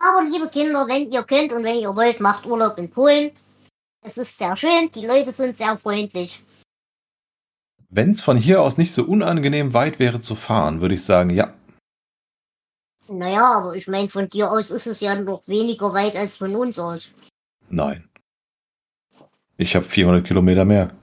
Aber 0.00 0.22
liebe 0.30 0.48
Kinder, 0.48 0.86
wenn 0.86 1.10
ihr 1.10 1.24
könnt 1.24 1.52
und 1.52 1.64
wenn 1.64 1.78
ihr 1.78 1.94
wollt, 1.94 2.20
macht 2.20 2.46
Urlaub 2.46 2.78
in 2.78 2.90
Polen. 2.90 3.32
Es 4.04 4.16
ist 4.16 4.38
sehr 4.38 4.56
schön, 4.56 4.90
die 4.94 5.06
Leute 5.06 5.32
sind 5.32 5.56
sehr 5.56 5.76
freundlich. 5.76 6.42
Wenn 7.90 8.12
es 8.12 8.20
von 8.20 8.36
hier 8.36 8.62
aus 8.62 8.76
nicht 8.78 8.92
so 8.92 9.04
unangenehm 9.04 9.72
weit 9.74 9.98
wäre 9.98 10.20
zu 10.20 10.34
fahren, 10.36 10.80
würde 10.80 10.94
ich 10.94 11.04
sagen, 11.04 11.30
ja. 11.30 11.54
Naja, 13.08 13.52
aber 13.58 13.74
ich 13.74 13.88
meine, 13.88 14.08
von 14.08 14.28
dir 14.28 14.50
aus 14.52 14.70
ist 14.70 14.86
es 14.86 15.00
ja 15.00 15.14
noch 15.18 15.42
weniger 15.48 15.92
weit 15.94 16.14
als 16.14 16.36
von 16.36 16.54
uns 16.54 16.78
aus. 16.78 17.08
Nein. 17.70 18.08
Ich 19.56 19.74
habe 19.74 19.84
400 19.84 20.26
Kilometer 20.26 20.64
mehr. 20.64 20.96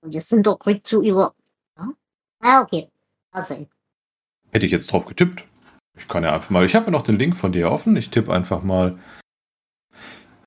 Und 0.00 0.14
wir 0.14 0.20
sind 0.20 0.46
doch 0.46 0.58
quick 0.58 0.86
zu 0.86 1.02
über. 1.02 1.34
Ja, 1.76 1.92
ah, 2.40 2.62
okay. 2.62 2.88
Also, 3.30 3.66
Hätte 4.52 4.66
ich 4.66 4.72
jetzt 4.72 4.90
drauf 4.90 5.04
getippt. 5.04 5.44
Ich 5.96 6.08
kann 6.08 6.22
ja 6.22 6.32
einfach 6.32 6.50
mal. 6.50 6.64
Ich 6.64 6.74
habe 6.74 6.86
ja 6.86 6.90
noch 6.92 7.02
den 7.02 7.18
Link 7.18 7.36
von 7.36 7.52
dir 7.52 7.70
offen. 7.70 7.96
Ich 7.96 8.10
tippe 8.10 8.32
einfach 8.32 8.62
mal 8.62 8.98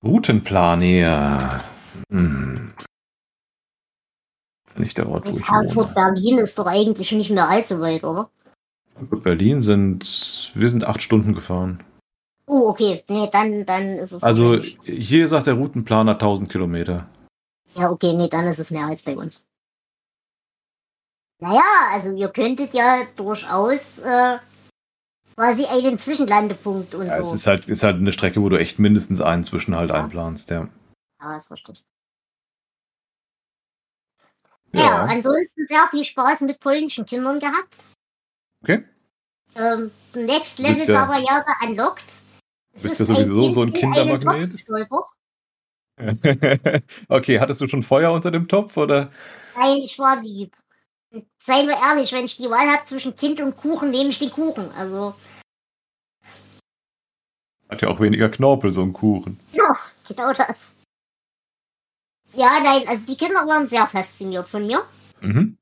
Routenplan 0.04 0.82
her. 0.82 1.64
Hm. 2.12 2.74
Nicht 4.78 4.98
der 4.98 5.10
Ort, 5.10 5.26
wo 5.26 5.32
ich 5.32 5.44
Frankfurt. 5.44 5.94
Berlin 5.94 6.38
ist 6.38 6.58
doch 6.58 6.66
eigentlich 6.66 7.12
nicht 7.12 7.32
mehr 7.32 7.50
allzu 7.50 7.82
weit, 7.82 8.04
oder? 8.04 8.30
Berlin 9.24 9.62
sind. 9.62 10.52
Wir 10.56 10.70
sind 10.70 10.86
acht 10.86 11.02
Stunden 11.02 11.34
gefahren. 11.34 11.84
Oh, 12.52 12.68
okay. 12.70 13.04
Nee, 13.08 13.30
dann, 13.32 13.64
dann 13.66 13.90
ist 14.00 14.12
es. 14.12 14.24
Also 14.24 14.58
hier 14.58 15.28
sagt 15.28 15.46
der 15.46 15.54
Routenplaner 15.54 16.14
1000 16.14 16.50
Kilometer. 16.50 17.08
Ja, 17.76 17.92
okay, 17.92 18.14
nee, 18.14 18.28
dann 18.28 18.48
ist 18.48 18.58
es 18.58 18.72
mehr 18.72 18.88
als 18.88 19.04
bei 19.04 19.16
uns. 19.16 19.44
Naja, 21.40 21.62
also 21.92 22.12
ihr 22.16 22.30
könntet 22.30 22.74
ja 22.74 23.06
durchaus 23.16 24.00
äh, 24.00 24.40
quasi 25.36 25.66
einen 25.66 25.98
Zwischenlandepunkt 26.00 26.96
und 26.96 27.06
Ja, 27.06 27.20
es 27.20 27.30
so. 27.30 27.36
ist 27.36 27.46
halt, 27.46 27.68
ist 27.68 27.84
halt 27.84 27.98
eine 27.98 28.12
Strecke, 28.12 28.42
wo 28.42 28.50
du 28.50 28.58
echt 28.60 28.80
mindestens 28.80 29.22
einen 29.22 29.44
Zwischenhalt 29.44 29.92
Ja. 29.92 29.96
einplanst, 30.04 30.50
ja. 30.50 30.68
Ja, 31.22 31.38
ist 31.38 31.52
richtig. 31.52 31.86
Ja. 34.74 35.04
ansonsten 35.06 35.66
sehr 35.66 35.88
viel 35.92 36.04
Spaß 36.06 36.42
mit 36.42 36.60
polnischen 36.60 37.06
Kindern 37.06 37.40
gehabt. 37.40 37.74
Okay. 38.64 38.84
Ähm, 39.56 39.92
Next 40.14 40.58
Level 40.60 40.88
ja- 40.90 41.06
Barriere 41.06 41.46
unlocked. 41.66 42.04
Es 42.80 42.84
bist 42.84 43.02
ist 43.02 43.10
ja 43.10 43.16
sowieso 43.16 43.42
Kind 43.42 43.54
so 43.54 43.62
ein 43.62 43.68
in 43.68 43.94
einen 43.94 44.20
Kindermagnet. 44.20 44.66
Okay, 47.10 47.40
hattest 47.42 47.60
du 47.60 47.68
schon 47.68 47.84
Feuer 47.84 48.14
unter 48.14 48.32
dem 48.32 48.48
Topf 48.48 48.78
oder? 48.78 49.12
Nein, 49.56 49.80
ich 49.84 50.00
war 50.00 50.22
lieb. 50.22 50.56
Seien 51.40 51.68
wir 51.68 51.76
ehrlich, 51.76 52.14
wenn 52.14 52.24
ich 52.24 52.38
die 52.38 52.50
Wahl 52.50 52.72
habe 52.72 52.86
zwischen 52.86 53.18
Kind 53.18 53.42
und 53.42 53.58
Kuchen, 53.58 53.92
nehme 53.92 54.10
ich 54.10 54.20
den 54.20 54.32
Kuchen. 54.32 54.72
Also, 54.72 55.14
Hat 57.68 57.82
ja 57.82 57.90
auch 57.90 58.00
weniger 58.00 58.30
Knorpel, 58.30 58.72
so 58.72 58.82
ein 58.82 58.94
Kuchen. 58.94 59.38
ja, 59.52 59.76
genau 60.08 60.32
das. 60.32 60.72
Ja, 62.32 62.60
nein, 62.64 62.88
also 62.88 63.06
die 63.08 63.18
Kinder 63.18 63.46
waren 63.46 63.68
sehr 63.68 63.88
fasziniert 63.88 64.48
von 64.48 64.66
mir. 64.66 64.84
Mhm. 65.20 65.58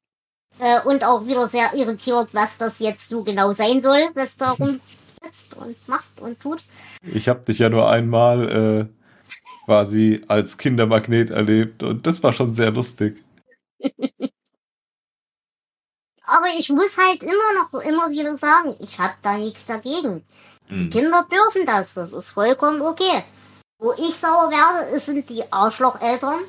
Äh, 0.59 0.81
und 0.83 1.03
auch 1.03 1.25
wieder 1.25 1.47
sehr 1.47 1.73
irritiert, 1.73 2.29
was 2.33 2.59
das 2.59 2.77
jetzt 2.77 3.09
so 3.09 3.23
genau 3.23 3.53
sein 3.53 3.81
soll, 3.81 4.09
was 4.13 4.37
da 4.37 4.55
rumsitzt 5.27 5.55
und 5.55 5.75
macht 5.87 6.19
und 6.19 6.39
tut. 6.39 6.63
Ich 7.01 7.27
habe 7.29 7.45
dich 7.45 7.59
ja 7.59 7.69
nur 7.69 7.89
einmal 7.89 8.49
äh, 8.49 8.85
quasi 9.65 10.23
als 10.27 10.57
Kindermagnet 10.57 11.29
erlebt 11.29 11.83
und 11.83 12.07
das 12.07 12.23
war 12.23 12.33
schon 12.33 12.53
sehr 12.53 12.71
lustig. 12.71 13.23
Aber 16.29 16.47
ich 16.59 16.67
muss 16.69 16.97
halt 16.97 17.23
immer 17.23 17.53
noch 17.61 17.73
immer 17.81 18.09
wieder 18.09 18.35
sagen, 18.35 18.75
ich 18.79 18.99
habe 18.99 19.13
da 19.21 19.37
nichts 19.37 19.65
dagegen. 19.65 20.25
Mhm. 20.67 20.89
Kinder 20.89 21.25
dürfen 21.31 21.65
das, 21.65 21.93
das 21.93 22.11
ist 22.11 22.31
vollkommen 22.31 22.81
okay. 22.81 23.23
Wo 23.79 23.93
ich 23.93 24.15
sauer 24.15 24.51
werde, 24.51 24.99
sind 24.99 25.29
die 25.29 25.49
Arschlocheltern, 25.49 26.39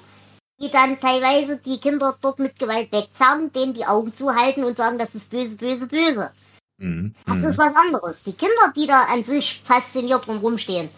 die 0.61 0.71
dann 0.71 0.99
teilweise 0.99 1.59
die 1.59 1.79
Kinder 1.79 2.17
dort 2.21 2.41
mit 2.41 2.59
Gewalt 2.59 2.91
wegzerren, 2.91 3.53
denen 3.53 3.75
die 3.75 3.87
Augen 3.87 4.13
zuhalten 4.15 4.65
und 4.65 4.77
sagen, 4.77 4.99
das 4.99 5.15
ist 5.15 5.31
böse, 5.31 5.57
böse, 5.57 5.87
böse. 5.87 6.33
Mhm. 6.79 7.15
Das 7.27 7.39
Mhm. 7.41 7.45
ist 7.49 7.59
was 7.59 7.75
anderes. 7.75 8.23
Die 8.23 8.33
Kinder, 8.33 8.73
die 8.75 8.87
da 8.87 9.05
an 9.05 9.25
sich 9.25 9.61
fasziniert 9.65 10.27
drum 10.27 10.39
rumstehen, 10.39 10.89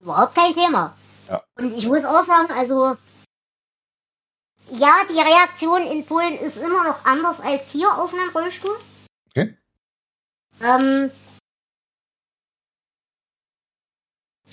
überhaupt 0.00 0.34
kein 0.34 0.52
Thema. 0.52 0.96
Ja. 1.28 1.42
Und 1.56 1.72
ich 1.74 1.86
muss 1.86 2.04
auch 2.04 2.24
sagen, 2.24 2.52
also 2.52 2.96
ja, 4.70 5.04
die 5.08 5.20
Reaktion 5.20 5.82
in 5.82 6.04
Polen 6.06 6.34
ist 6.38 6.56
immer 6.56 6.84
noch 6.84 7.04
anders 7.04 7.40
als 7.40 7.70
hier 7.70 7.96
auf 7.96 8.12
einem 8.12 8.30
Rollstuhl. 8.30 8.78
Okay. 9.30 9.56
Ähm, 10.60 11.10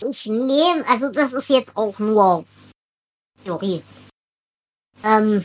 ich 0.02 0.26
nehme, 0.28 0.86
also 0.88 1.12
das 1.12 1.34
ist 1.34 1.50
jetzt 1.50 1.76
auch 1.76 1.98
nur 2.00 2.46
Theorie. 3.44 3.84
Ähm, 5.04 5.44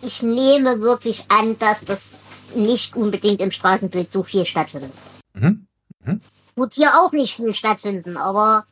ich 0.00 0.22
nehme 0.22 0.80
wirklich 0.80 1.30
an, 1.30 1.58
dass 1.58 1.84
das 1.84 2.18
nicht 2.54 2.96
unbedingt 2.96 3.40
im 3.40 3.50
Straßenbild 3.50 4.10
so 4.10 4.22
viel 4.22 4.44
stattfindet. 4.44 4.92
Mhm. 5.34 5.66
Wird 6.56 6.74
hier 6.74 6.92
auch 6.98 7.12
nicht 7.12 7.36
viel 7.36 7.54
stattfinden, 7.54 8.16
aber 8.16 8.66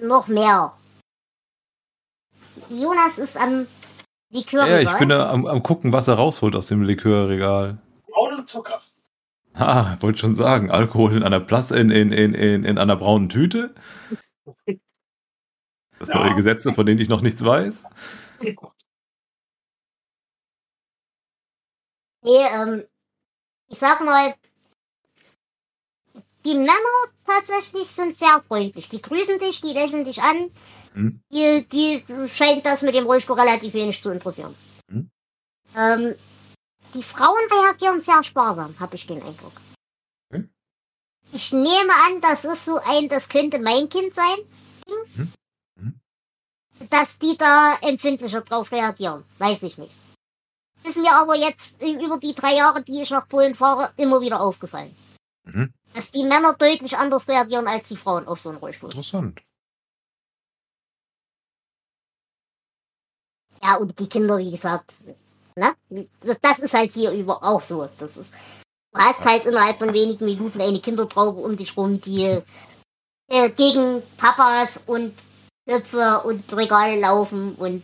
noch 0.00 0.26
mehr. 0.26 0.72
Jonas 2.68 3.18
ist 3.18 3.36
am 3.36 3.66
Likörregal. 4.30 4.82
Ja, 4.82 4.92
ich 4.92 4.98
bin 4.98 5.08
da 5.10 5.30
am, 5.30 5.46
am 5.46 5.62
gucken, 5.62 5.92
was 5.92 6.08
er 6.08 6.14
rausholt 6.14 6.56
aus 6.56 6.66
dem 6.66 6.82
Likörregal. 6.82 7.78
Braunen 8.08 8.46
Zucker. 8.46 8.80
Ah, 9.52 9.96
wollte 10.00 10.18
schon 10.18 10.34
sagen, 10.34 10.70
Alkohol 10.70 11.16
in 11.16 11.22
einer 11.22 11.38
Plas 11.38 11.70
in, 11.70 11.90
in, 11.90 12.10
in, 12.10 12.34
in, 12.34 12.64
in 12.64 12.78
einer 12.78 12.96
braunen 12.96 13.28
Tüte. 13.28 13.74
Das 16.00 16.08
Ja. 16.08 16.16
neue 16.18 16.34
Gesetze, 16.34 16.72
von 16.72 16.84
denen 16.86 17.00
ich 17.00 17.08
noch 17.08 17.20
nichts 17.20 17.44
weiß. 17.44 17.84
Nee, 22.24 22.42
ähm, 22.42 22.84
ich 23.68 23.78
sag 23.78 24.00
mal, 24.00 24.34
die 26.44 26.54
Männer 26.54 26.98
tatsächlich 27.26 27.86
sind 27.88 28.18
sehr 28.18 28.40
freundlich. 28.40 28.88
Die 28.88 29.02
grüßen 29.02 29.38
dich, 29.38 29.60
die 29.60 29.72
lächeln 29.72 30.04
dich 30.04 30.22
an. 30.22 30.50
Hm. 30.94 31.20
Die, 31.30 31.66
die 31.68 32.04
scheint 32.28 32.64
das 32.64 32.82
mit 32.82 32.94
dem 32.94 33.06
Rollstuhl 33.06 33.38
relativ 33.38 33.74
wenig 33.74 34.02
zu 34.02 34.10
interessieren. 34.10 34.54
Hm. 34.90 35.10
Ähm, 35.76 36.14
die 36.94 37.02
Frauen 37.02 37.50
reagieren 37.50 38.00
sehr 38.00 38.22
sparsam, 38.22 38.74
habe 38.80 38.96
ich 38.96 39.06
den 39.06 39.22
Eindruck. 39.22 39.52
Okay. 40.30 40.48
Ich 41.32 41.52
nehme 41.52 41.92
an, 42.06 42.20
das 42.22 42.44
ist 42.44 42.64
so 42.64 42.76
ein, 42.76 43.08
das 43.08 43.28
könnte 43.28 43.58
mein 43.58 43.88
Kind 43.88 44.14
sein. 44.14 44.36
Ding. 44.86 45.16
Hm. 45.16 45.32
Hm. 45.78 46.00
Dass 46.88 47.18
die 47.18 47.36
da 47.36 47.76
empfindlicher 47.82 48.40
drauf 48.40 48.72
reagieren. 48.72 49.24
Weiß 49.38 49.62
ich 49.64 49.76
nicht. 49.76 49.94
Ist 50.86 50.98
mir 50.98 51.12
aber 51.12 51.34
jetzt 51.34 51.82
über 51.82 52.18
die 52.18 52.34
drei 52.34 52.56
Jahre, 52.56 52.82
die 52.82 53.00
ich 53.00 53.10
nach 53.10 53.28
Polen 53.28 53.54
fahre, 53.54 53.92
immer 53.96 54.20
wieder 54.20 54.40
aufgefallen. 54.40 54.94
Mhm. 55.44 55.72
Dass 55.94 56.10
die 56.10 56.24
Männer 56.24 56.54
deutlich 56.54 56.96
anders 56.96 57.26
reagieren 57.26 57.66
als 57.66 57.88
die 57.88 57.96
Frauen 57.96 58.26
auf 58.26 58.40
so 58.40 58.50
einen 58.50 58.58
Rollstuhl. 58.58 58.90
Interessant. 58.90 59.40
Ja, 63.62 63.76
und 63.76 63.98
die 63.98 64.08
Kinder, 64.08 64.36
wie 64.36 64.50
gesagt, 64.50 64.92
ne? 65.56 65.74
Das, 66.42 66.58
ist 66.58 66.74
halt 66.74 66.90
hier 66.90 67.12
über 67.12 67.42
auch 67.42 67.62
so. 67.62 67.88
Das 67.98 68.18
ist, 68.18 68.34
du 68.92 69.00
hast 69.00 69.24
halt 69.24 69.46
innerhalb 69.46 69.78
von 69.78 69.94
wenigen 69.94 70.26
Minuten 70.26 70.60
eine 70.60 70.80
Kindertraube 70.80 71.40
um 71.40 71.56
dich 71.56 71.74
rum, 71.74 71.98
die 71.98 72.42
äh, 73.28 73.50
gegen 73.50 74.02
Papas 74.18 74.82
und 74.86 75.14
Knöpfe 75.66 76.22
und 76.24 76.54
Regale 76.54 77.00
laufen 77.00 77.54
und 77.54 77.82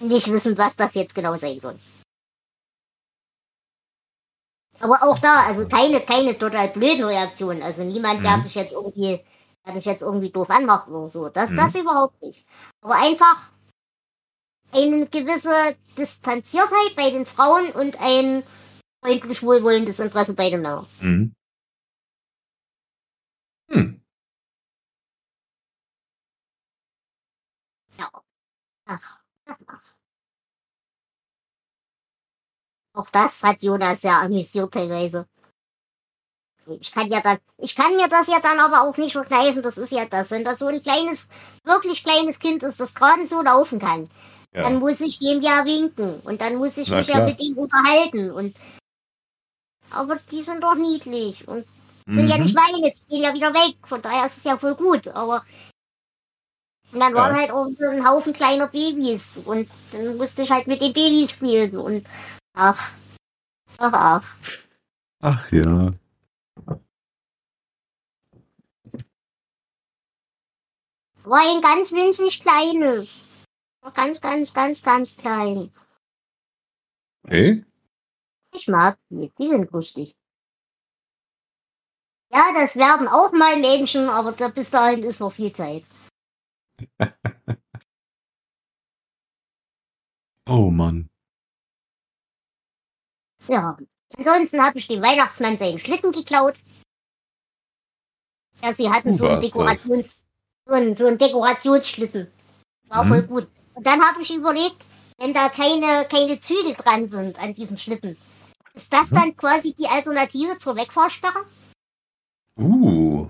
nicht 0.00 0.30
wissen, 0.30 0.56
was 0.58 0.76
das 0.76 0.94
jetzt 0.94 1.14
genau 1.14 1.36
sein 1.36 1.60
soll. 1.60 1.78
Aber 4.80 5.02
auch 5.02 5.18
da, 5.18 5.42
also 5.46 5.68
keine, 5.68 6.00
keine 6.00 6.38
total 6.38 6.68
blöden 6.68 7.04
Reaktionen. 7.04 7.62
Also 7.62 7.82
niemand, 7.82 8.24
der 8.24 8.38
Mhm. 8.38 8.42
dich 8.44 8.54
jetzt 8.54 8.72
irgendwie, 8.72 9.22
der 9.66 9.74
dich 9.74 9.84
jetzt 9.84 10.02
irgendwie 10.02 10.30
doof 10.30 10.48
anmacht 10.48 10.88
oder 10.88 11.08
so. 11.08 11.28
Das, 11.28 11.50
Mhm. 11.50 11.56
das 11.56 11.74
überhaupt 11.74 12.20
nicht. 12.22 12.46
Aber 12.80 12.94
einfach 12.94 13.50
eine 14.72 15.06
gewisse 15.06 15.76
Distanziertheit 15.98 16.96
bei 16.96 17.10
den 17.10 17.26
Frauen 17.26 17.70
und 17.72 18.00
ein 18.00 18.42
freundlich 19.04 19.42
wohlwollendes 19.42 19.98
Interesse 19.98 20.34
bei 20.34 20.48
den 20.50 20.62
Männern. 20.62 20.86
Mhm. 21.00 21.34
Hm. 23.68 24.00
Ja. 27.98 28.10
Ach. 28.86 29.19
Auch 32.92 33.08
das 33.10 33.42
hat 33.42 33.62
Jonas 33.62 34.00
sehr 34.00 34.18
amüsiert 34.18 34.72
teilweise. 34.72 35.26
Ich 36.66 36.92
kann 36.92 37.08
ja 37.08 37.20
dann, 37.20 37.38
ich 37.58 37.74
kann 37.74 37.96
mir 37.96 38.08
das 38.08 38.26
ja 38.28 38.38
dann 38.40 38.60
aber 38.60 38.82
auch 38.82 38.96
nicht 38.96 39.12
verkneifen, 39.12 39.62
das 39.62 39.78
ist 39.78 39.90
ja 39.92 40.04
das. 40.06 40.30
Wenn 40.30 40.44
das 40.44 40.58
so 40.60 40.66
ein 40.66 40.82
kleines, 40.82 41.28
wirklich 41.64 42.04
kleines 42.04 42.38
Kind 42.38 42.62
ist, 42.62 42.78
das 42.78 42.94
gerade 42.94 43.26
so 43.26 43.42
laufen 43.42 43.78
kann, 43.80 44.08
dann 44.52 44.74
Ja. 44.74 44.78
muss 44.78 45.00
ich 45.00 45.18
dem 45.18 45.40
ja 45.40 45.64
winken 45.64 46.20
und 46.20 46.40
dann 46.40 46.56
muss 46.56 46.76
ich 46.76 46.88
Na 46.88 46.98
mich 46.98 47.08
ja 47.08 47.14
klar. 47.14 47.26
mit 47.26 47.40
ihm 47.40 47.56
unterhalten 47.56 48.30
und 48.30 48.54
aber 49.90 50.16
die 50.30 50.42
sind 50.42 50.62
doch 50.62 50.76
niedlich 50.76 51.48
und 51.48 51.66
sind 52.06 52.28
ja 52.28 52.36
Mhm. 52.36 52.42
nicht 52.44 52.54
meine, 52.54 52.92
die 52.92 53.06
gehen 53.08 53.22
ja 53.22 53.34
wieder 53.34 53.52
weg, 53.52 53.76
von 53.84 54.00
daher 54.02 54.26
ist 54.26 54.36
es 54.38 54.44
ja 54.44 54.56
voll 54.56 54.74
gut, 54.76 55.08
aber 55.08 55.44
und 56.92 57.00
dann 57.00 57.12
Ja. 57.14 57.18
waren 57.22 57.36
halt 57.36 57.50
auch 57.50 57.66
so 57.76 57.88
ein 57.88 58.06
Haufen 58.08 58.32
kleiner 58.32 58.68
Babys 58.68 59.38
und 59.44 59.68
dann 59.92 60.16
musste 60.16 60.42
ich 60.42 60.50
halt 60.50 60.66
mit 60.68 60.80
den 60.80 60.92
Babys 60.92 61.30
spielen 61.32 61.76
und 61.78 62.06
ach, 62.52 62.92
ach, 63.78 63.92
ach. 63.92 64.36
Ach 65.20 65.52
ja. 65.52 65.92
War 71.24 71.40
ein 71.40 71.60
ganz 71.60 71.92
winzig 71.92 72.40
kleines. 72.40 73.08
War 73.82 73.92
ganz, 73.92 74.20
ganz, 74.20 74.52
ganz, 74.52 74.82
ganz 74.82 75.16
klein. 75.16 75.72
Okay. 77.24 77.64
Ich 78.54 78.66
mag 78.68 78.98
die, 79.10 79.30
die 79.38 79.48
sind 79.48 79.70
lustig. 79.70 80.16
Ja, 82.32 82.52
das 82.54 82.76
werden 82.76 83.08
auch 83.08 83.32
mal 83.32 83.58
Menschen, 83.60 84.08
aber 84.08 84.32
da, 84.32 84.48
bis 84.48 84.70
dahin 84.70 85.02
ist 85.02 85.20
noch 85.20 85.32
viel 85.32 85.52
Zeit. 85.52 85.84
Oh 90.48 90.68
Mann. 90.68 91.09
Ja. 93.48 93.76
Ansonsten 94.16 94.62
habe 94.64 94.78
ich 94.78 94.88
dem 94.88 95.02
Weihnachtsmann 95.02 95.56
seinen 95.56 95.78
Schlitten 95.78 96.12
geklaut. 96.12 96.54
Ja, 98.62 98.72
sie 98.74 98.90
hatten 98.90 99.12
so 99.12 99.26
einen, 99.28 99.40
Dekorations, 99.40 100.24
so, 100.66 100.72
einen, 100.74 100.94
so 100.94 101.06
einen 101.06 101.18
Dekorationsschlitten. 101.18 102.30
War 102.88 103.04
Mhm. 103.04 103.08
voll 103.08 103.22
gut. 103.22 103.48
Und 103.74 103.86
dann 103.86 104.02
habe 104.02 104.20
ich 104.20 104.34
überlegt, 104.34 104.84
wenn 105.18 105.32
da 105.32 105.48
keine, 105.48 106.06
keine 106.08 106.38
Zügel 106.38 106.74
dran 106.74 107.06
sind 107.06 107.38
an 107.38 107.54
diesem 107.54 107.78
Schlitten, 107.78 108.16
ist 108.74 108.92
das 108.92 109.10
Mhm. 109.10 109.14
dann 109.14 109.36
quasi 109.36 109.72
die 109.74 109.86
Alternative 109.86 110.58
zur 110.58 110.76
Wegfahrsperre? 110.76 111.46
Uh. 112.56 113.28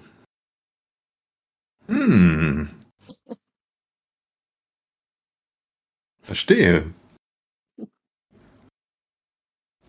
Hm. 1.86 2.70
Verstehe. 6.22 6.92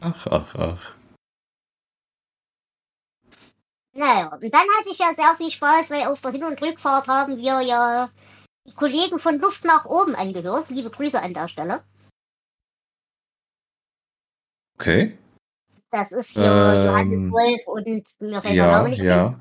Ach, 0.01 0.27
ach, 0.27 0.55
ach. 0.55 0.95
Naja, 3.93 4.33
und 4.33 4.43
dann 4.43 4.67
hatte 4.79 4.89
ich 4.89 4.97
ja 4.97 5.13
sehr 5.13 5.35
viel 5.37 5.51
Spaß, 5.51 5.91
weil 5.91 6.07
auf 6.07 6.21
der 6.21 6.31
Hin- 6.31 6.43
und 6.43 6.61
Rückfahrt 6.61 7.07
haben 7.07 7.37
wir 7.37 7.61
ja 7.61 8.09
die 8.67 8.73
Kollegen 8.73 9.19
von 9.19 9.39
Luft 9.39 9.63
nach 9.65 9.85
oben 9.85 10.15
angehört. 10.15 10.69
Liebe 10.69 10.89
Grüße 10.89 11.21
an 11.21 11.33
der 11.33 11.47
Stelle. 11.47 11.83
Okay. 14.79 15.17
Das 15.91 16.11
ist 16.11 16.31
hier 16.31 16.43
Ähm, 16.43 16.85
Johannes 16.85 17.31
Wolf 17.31 17.67
und 17.67 18.21
mir 18.21 18.41
fällt 18.41 18.55
der 18.55 18.65
Ja, 18.65 18.71
Name 18.71 18.89
nicht 18.89 19.03
ja. 19.03 19.39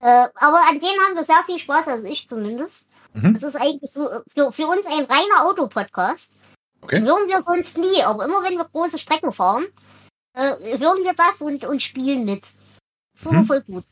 Äh, 0.00 0.28
aber 0.34 0.60
an 0.68 0.80
denen 0.80 1.00
haben 1.06 1.14
wir 1.14 1.24
sehr 1.24 1.42
viel 1.46 1.60
Spaß, 1.60 1.86
also 1.88 2.06
ich 2.06 2.26
zumindest. 2.26 2.86
Mhm. 3.14 3.34
Das 3.34 3.44
ist 3.44 3.54
eigentlich 3.54 3.92
so 3.92 4.10
äh, 4.10 4.20
für, 4.34 4.50
für 4.50 4.66
uns 4.66 4.84
ein 4.86 5.04
reiner 5.04 5.46
Autopodcast. 5.46 6.32
Okay. 6.82 7.00
Hören 7.00 7.28
wir 7.28 7.40
sonst 7.42 7.78
nie, 7.78 8.02
aber 8.02 8.24
immer 8.24 8.42
wenn 8.42 8.56
wir 8.58 8.64
große 8.64 8.98
Strecken 8.98 9.32
fahren, 9.32 9.64
äh, 10.34 10.78
hören 10.78 11.04
wir 11.04 11.14
das 11.14 11.40
und, 11.40 11.64
und 11.64 11.80
spielen 11.80 12.24
mit. 12.24 12.42
Das 12.42 12.50
ist 13.22 13.24
Mhm. 13.26 13.32
immer 13.38 13.44
voll 13.46 13.62
gut. 13.62 13.84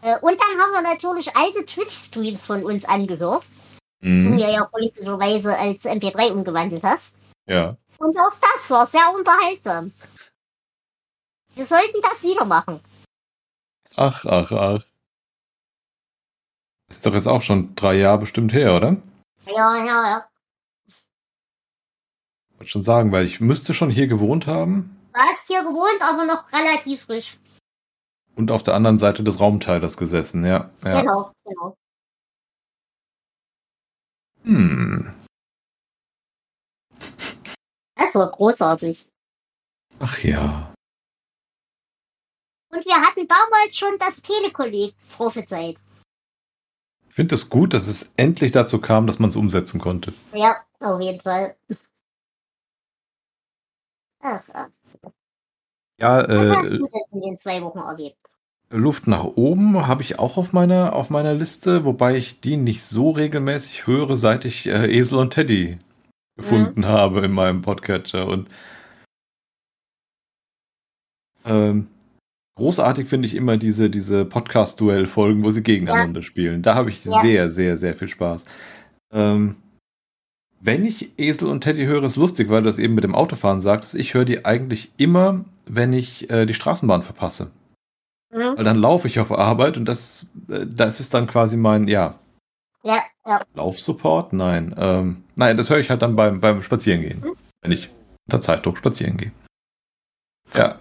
Äh, 0.00 0.18
und 0.20 0.40
dann 0.40 0.60
haben 0.60 0.72
wir 0.72 0.82
natürlich 0.82 1.36
alte 1.36 1.66
Twitch-Streams 1.66 2.46
von 2.46 2.64
uns 2.64 2.84
angehört, 2.84 3.44
die 4.00 4.06
du 4.24 4.30
Mhm. 4.30 4.38
ja 4.38 4.66
freundlicherweise 4.68 5.56
als 5.56 5.84
MP3 5.84 6.32
umgewandelt 6.32 6.82
hast. 6.84 7.14
Ja. 7.46 7.76
Und 7.98 8.16
auch 8.18 8.34
das 8.40 8.70
war 8.70 8.86
sehr 8.86 9.12
unterhaltsam. 9.14 9.92
Wir 11.54 11.66
sollten 11.66 12.00
das 12.02 12.22
wieder 12.22 12.44
machen. 12.44 12.80
Ach, 13.96 14.24
ach, 14.24 14.52
ach. 14.52 14.84
Ist 16.88 17.04
doch 17.04 17.12
jetzt 17.12 17.26
auch 17.26 17.42
schon 17.42 17.74
drei 17.74 17.94
Jahre 17.94 18.18
bestimmt 18.18 18.52
her, 18.52 18.74
oder? 18.76 18.96
Ja, 19.46 19.76
ja, 19.84 20.08
ja. 20.10 20.27
Wollte 22.58 22.70
schon 22.70 22.82
sagen, 22.82 23.12
weil 23.12 23.24
ich 23.24 23.40
müsste 23.40 23.72
schon 23.72 23.90
hier 23.90 24.06
gewohnt 24.08 24.46
haben 24.46 24.94
Du 25.14 25.20
hast 25.20 25.46
hier 25.48 25.62
gewohnt, 25.62 26.02
aber 26.02 26.24
noch 26.26 26.52
relativ 26.52 27.02
frisch. 27.02 27.38
und 28.36 28.50
auf 28.52 28.62
der 28.62 28.74
anderen 28.74 28.98
Seite 28.98 29.24
des 29.24 29.40
Raumteilers 29.40 29.96
gesessen, 29.96 30.44
ja. 30.44 30.70
ja. 30.84 31.00
Genau, 31.00 31.32
genau. 31.44 31.76
Hm. 34.44 35.14
Das 37.96 38.14
war 38.14 38.30
großartig. 38.30 39.06
Ach 40.00 40.18
ja. 40.20 40.72
Und 42.70 42.84
wir 42.86 42.94
hatten 42.94 43.26
damals 43.28 43.76
schon 43.76 43.98
das 43.98 44.22
Telekolleg 44.22 44.94
prophezeit. 45.16 45.76
Ich 47.08 47.14
finde 47.14 47.34
es 47.34 47.50
gut, 47.50 47.74
dass 47.74 47.88
es 47.88 48.12
endlich 48.16 48.52
dazu 48.52 48.80
kam, 48.80 49.06
dass 49.06 49.18
man 49.18 49.28
es 49.30 49.36
umsetzen 49.36 49.78
konnte. 49.80 50.14
Ja, 50.32 50.56
auf 50.80 51.00
jeden 51.02 51.20
Fall. 51.20 51.56
Ach, 54.20 54.48
ach. 54.52 54.68
Ja, 56.00 56.28
Was 56.28 56.58
hast 56.58 56.70
äh, 56.70 56.78
du 56.78 56.86
denn 56.86 57.02
in 57.12 57.20
den 57.22 57.38
zwei 57.38 57.62
Wochen 57.62 57.78
erlebt? 57.78 58.16
Luft 58.70 59.06
nach 59.06 59.24
oben 59.24 59.86
habe 59.86 60.02
ich 60.02 60.18
auch 60.18 60.36
auf 60.36 60.52
meiner, 60.52 60.94
auf 60.94 61.10
meiner 61.10 61.34
Liste, 61.34 61.84
wobei 61.84 62.16
ich 62.16 62.40
die 62.40 62.56
nicht 62.56 62.84
so 62.84 63.10
regelmäßig 63.10 63.86
höre, 63.86 64.16
seit 64.16 64.44
ich 64.44 64.66
äh, 64.66 64.86
Esel 64.94 65.18
und 65.18 65.32
Teddy 65.32 65.78
gefunden 66.36 66.86
habe 66.86 67.24
in 67.24 67.32
meinem 67.32 67.62
Podcatcher. 67.62 68.26
Und 68.26 68.48
Ähm, 71.44 71.88
großartig 72.56 73.08
finde 73.08 73.26
ich 73.26 73.34
immer 73.34 73.56
diese, 73.56 73.88
diese 73.88 74.24
Podcast-Duell-Folgen, 74.24 75.42
wo 75.42 75.50
sie 75.50 75.62
gegeneinander 75.62 76.22
spielen. 76.22 76.62
Da 76.62 76.74
habe 76.74 76.90
ich 76.90 77.04
Ja. 77.04 77.20
sehr, 77.22 77.50
sehr, 77.50 77.76
sehr 77.76 77.94
viel 77.94 78.08
Spaß. 78.08 78.44
Ähm, 79.12 79.56
wenn 80.60 80.84
ich 80.84 81.18
Esel 81.18 81.48
und 81.48 81.62
Teddy 81.62 81.84
höre, 81.84 82.02
ist 82.04 82.16
lustig, 82.16 82.50
weil 82.50 82.62
du 82.62 82.68
das 82.68 82.78
eben 82.78 82.94
mit 82.94 83.04
dem 83.04 83.14
Autofahren 83.14 83.60
sagtest. 83.60 83.94
Ich 83.94 84.14
höre 84.14 84.24
die 84.24 84.44
eigentlich 84.44 84.90
immer, 84.96 85.44
wenn 85.66 85.92
ich 85.92 86.28
äh, 86.30 86.46
die 86.46 86.54
Straßenbahn 86.54 87.02
verpasse. 87.02 87.50
Mhm. 88.30 88.56
Weil 88.56 88.64
dann 88.64 88.78
laufe 88.78 89.08
ich 89.08 89.20
auf 89.20 89.32
Arbeit 89.32 89.76
und 89.76 89.86
das, 89.86 90.26
äh, 90.48 90.66
das 90.66 91.00
ist 91.00 91.14
dann 91.14 91.26
quasi 91.26 91.56
mein, 91.56 91.88
ja, 91.88 92.14
Ja, 92.82 93.02
ja. 93.24 93.42
Laufsupport? 93.54 94.32
Nein. 94.32 94.74
Ähm, 94.76 95.24
nein, 95.36 95.56
das 95.56 95.70
höre 95.70 95.78
ich 95.78 95.90
halt 95.90 96.02
dann 96.02 96.16
beim, 96.16 96.40
beim 96.40 96.62
Spazierengehen. 96.62 97.20
Mhm. 97.20 97.36
Wenn 97.62 97.72
ich 97.72 97.90
unter 98.26 98.42
Zeitdruck 98.42 98.78
spazieren 98.78 99.16
gehe. 99.16 99.32
Ja, 100.54 100.78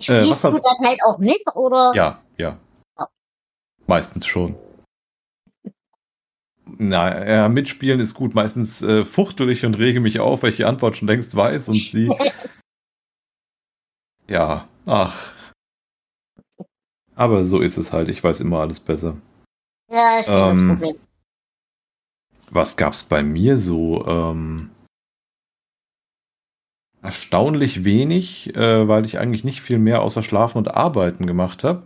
Spielst 0.00 0.44
was 0.44 0.52
du 0.52 0.58
dann 0.58 0.86
halt 0.86 1.00
auch 1.04 1.18
mit, 1.18 1.42
oder? 1.54 1.92
ja, 1.94 2.20
ja. 2.38 2.58
Meistens 3.86 4.26
schon. 4.26 4.56
Na, 6.82 7.28
ja, 7.28 7.48
mitspielen 7.50 8.00
ist 8.00 8.14
gut. 8.14 8.34
Meistens 8.34 8.80
äh, 8.80 9.04
fuchtel 9.04 9.50
ich 9.50 9.66
und 9.66 9.76
rege 9.78 10.00
mich 10.00 10.18
auf, 10.18 10.42
weil 10.42 10.48
ich 10.50 10.56
die 10.56 10.64
Antwort 10.64 10.96
schon 10.96 11.08
längst 11.08 11.36
weiß 11.36 11.68
und 11.68 11.74
sie. 11.74 12.08
ja, 14.26 14.66
ach. 14.86 15.34
Aber 17.14 17.44
so 17.44 17.60
ist 17.60 17.76
es 17.76 17.92
halt. 17.92 18.08
Ich 18.08 18.24
weiß 18.24 18.40
immer 18.40 18.60
alles 18.60 18.80
besser. 18.80 19.18
Ja, 19.90 20.20
ich 20.20 20.26
kenne 20.26 20.40
Ähm, 20.40 20.68
das 20.68 20.78
Problem. 20.78 20.96
Was 22.48 22.76
gab's 22.78 23.02
bei 23.02 23.22
mir 23.22 23.58
so? 23.58 24.06
Ähm, 24.06 24.70
erstaunlich 27.02 27.84
wenig, 27.84 28.56
äh, 28.56 28.88
weil 28.88 29.04
ich 29.04 29.18
eigentlich 29.18 29.44
nicht 29.44 29.60
viel 29.60 29.78
mehr 29.78 30.00
außer 30.00 30.22
Schlafen 30.22 30.56
und 30.56 30.74
Arbeiten 30.74 31.26
gemacht 31.26 31.62
habe. 31.62 31.82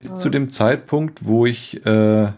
Bis 0.00 0.10
Mhm. 0.10 0.16
zu 0.16 0.28
dem 0.28 0.48
Zeitpunkt, 0.48 1.24
wo 1.24 1.46
ich 1.46 1.86
äh, 1.86 2.32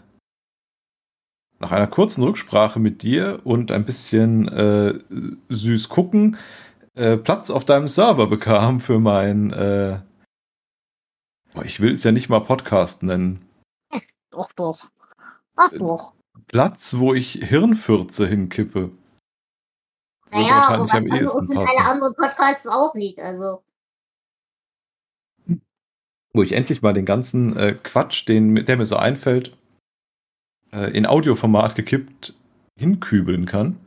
nach 1.59 1.72
einer 1.72 1.86
kurzen 1.86 2.22
Rücksprache 2.22 2.78
mit 2.78 3.02
dir 3.02 3.40
und 3.44 3.72
ein 3.72 3.84
bisschen 3.84 4.48
äh, 4.48 4.98
süß 5.48 5.88
gucken 5.88 6.36
äh, 6.96 7.18
Platz 7.18 7.50
auf 7.50 7.66
deinem 7.66 7.88
Server 7.88 8.26
bekam 8.26 8.80
für 8.80 8.98
mein. 8.98 9.52
Äh, 9.52 10.00
boah, 11.52 11.64
ich 11.64 11.80
will 11.80 11.92
es 11.92 12.02
ja 12.02 12.11
nicht 12.11 12.30
mal 12.30 12.40
Podcast 12.40 13.02
nennen. 13.02 13.46
Doch, 14.30 14.50
doch. 14.52 14.88
Ach 15.57 15.70
doch. 15.72 16.14
Platz, 16.46 16.96
wo 16.96 17.12
ich 17.12 17.32
Hirnfürze 17.32 18.26
hinkippe. 18.26 18.90
Naja, 20.30 20.68
aber 20.68 20.84
was 20.84 20.92
anderes 20.92 21.32
sind 21.46 21.59
alle 21.59 21.84
anderen 21.84 22.14
Podcasts 22.14 22.66
auch 22.66 22.94
nicht. 22.94 23.18
Also, 23.18 23.62
wo 26.32 26.42
ich 26.42 26.52
endlich 26.52 26.82
mal 26.82 26.92
den 26.92 27.04
ganzen 27.04 27.57
äh, 27.57 27.74
Quatsch, 27.74 28.26
den, 28.26 28.54
der 28.54 28.76
mir 28.76 28.86
so 28.86 28.96
einfällt, 28.96 29.57
äh, 30.76 30.90
in 30.96 31.06
Audioformat 31.06 31.74
gekippt 31.74 32.34
hinkübeln 32.78 33.46
kann. 33.46 33.80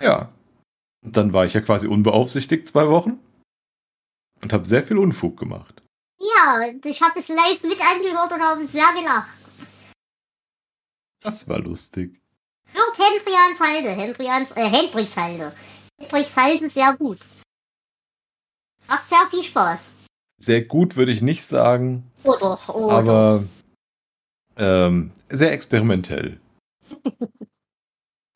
Ja. 0.00 0.32
Und 1.04 1.16
dann 1.16 1.32
war 1.32 1.44
ich 1.46 1.54
ja 1.54 1.60
quasi 1.60 1.86
unbeaufsichtigt 1.88 2.68
zwei 2.68 2.88
Wochen 2.88 3.18
und 4.40 4.52
habe 4.52 4.64
sehr 4.64 4.82
viel 4.84 4.98
Unfug 4.98 5.36
gemacht. 5.36 5.82
ja, 6.20 6.60
ich 6.84 7.02
habe 7.02 7.18
es 7.18 7.28
live 7.28 7.62
mit 7.64 7.78
angehört 7.80 8.32
und 8.32 8.40
habe 8.42 8.66
sehr 8.66 8.92
gelacht. 8.94 9.28
Das 11.20 11.48
war 11.48 11.58
lustig. 11.58 12.20
Hört 12.72 12.96
Hendrians 12.98 13.58
Halde. 13.60 13.90
Hendrians, 13.90 14.52
äh, 14.52 14.68
Hendricks 14.68 15.16
Halde. 15.16 15.52
Hendricks 16.00 16.36
Halde 16.36 16.64
ist 16.66 16.74
sehr 16.74 16.96
gut. 16.96 17.18
Macht 18.86 19.08
sehr 19.08 19.26
viel 19.30 19.42
Spaß. 19.42 19.88
Sehr 20.40 20.62
gut 20.62 20.94
würde 20.96 21.10
ich 21.12 21.20
nicht 21.22 21.44
sagen, 21.44 22.04
Oder, 22.22 22.58
oder. 22.74 22.92
aber 22.92 23.44
ähm, 24.58 25.12
sehr 25.30 25.52
experimentell. 25.52 26.40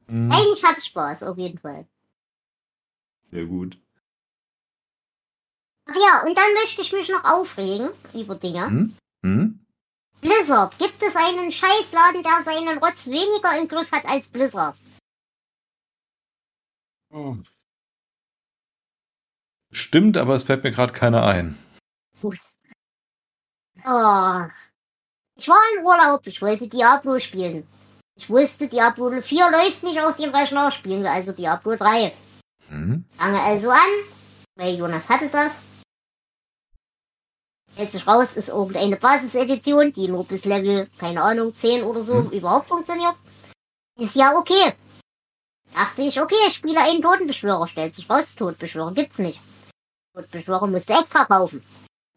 Hm, 0.09 0.31
Eigentlich 0.31 0.63
hatte 0.63 0.79
ich 0.81 0.85
Spaß, 0.87 1.23
auf 1.23 1.39
jeden 1.39 1.59
Fall. 1.59 1.87
sehr 3.31 3.47
gut. 3.47 3.79
Ach 5.87 5.95
ja, 5.95 6.23
und 6.29 6.37
dann 6.37 6.53
möchte 6.55 6.83
ich 6.83 6.93
mich 6.93 7.09
noch 7.09 7.25
aufregen 7.25 7.89
über 8.13 8.35
Dinge. 8.35 8.67
Hm? 8.67 8.97
Hm? 9.23 9.67
Blizzard. 10.21 10.77
Gibt 10.79 11.01
es 11.01 11.17
einen 11.17 11.51
Scheißladen, 11.51 12.23
der 12.23 12.43
seinen 12.45 12.79
Rotz 12.79 13.07
weniger 13.07 13.59
im 13.59 13.69
Griff 13.69 13.91
hat 13.91 14.05
als 14.05 14.29
Blizzard? 14.29 14.77
Stimmt, 19.71 20.17
aber 20.19 20.35
es 20.37 20.43
fällt 20.43 20.63
mir 20.65 20.73
gerade 20.73 20.93
keiner 20.93 21.25
ein. 21.25 21.59
Gut. 22.21 22.39
Ach. 23.83 24.53
Ich 25.39 25.49
war 25.49 25.59
im 25.79 25.85
Urlaub, 25.85 26.27
ich 26.27 26.41
wollte 26.43 26.69
Diablo 26.69 27.19
spielen. 27.19 27.67
Ich 28.17 28.29
wusste, 28.29 28.69
Diablo 28.69 29.11
4 29.21 29.51
läuft 29.51 29.83
nicht 29.83 30.01
auf 30.01 30.17
dem 30.17 30.31
Rechner, 30.31 30.71
spielen 30.71 31.03
wir 31.03 31.11
also 31.11 31.33
Diablo 31.33 31.77
3. 31.77 32.13
Hm? 32.69 33.05
Fange 33.17 33.41
also 33.41 33.71
an, 33.71 33.79
weil 34.57 34.77
Jonas 34.77 35.09
hatte 35.09 35.29
das. 35.29 35.59
Stellt 37.73 37.91
sich 37.91 38.07
raus, 38.07 38.37
ist 38.37 38.49
irgendeine 38.51 38.97
Basisedition, 38.97 39.93
die 39.93 40.09
nur 40.09 40.25
bis 40.25 40.45
Level, 40.45 40.89
keine 40.99 41.23
Ahnung, 41.23 41.55
10 41.55 41.85
oder 41.85 42.03
so 42.03 42.15
Hm. 42.25 42.31
überhaupt 42.31 42.69
funktioniert. 42.69 43.15
Ist 43.99 44.15
ja 44.15 44.37
okay. 44.37 44.75
Dachte 45.75 46.03
ich, 46.03 46.21
okay, 46.21 46.35
ich 46.49 46.55
spiele 46.55 46.81
einen 46.81 47.01
Totenbeschwörer. 47.01 47.67
Stellt 47.67 47.95
sich 47.95 48.09
raus, 48.11 48.35
Totenbeschwörer 48.35 48.93
gibt's 48.93 49.19
nicht. 49.19 49.41
Totenbeschwörer 50.15 50.67
musste 50.67 50.93
extra 50.93 51.25
kaufen. 51.25 51.65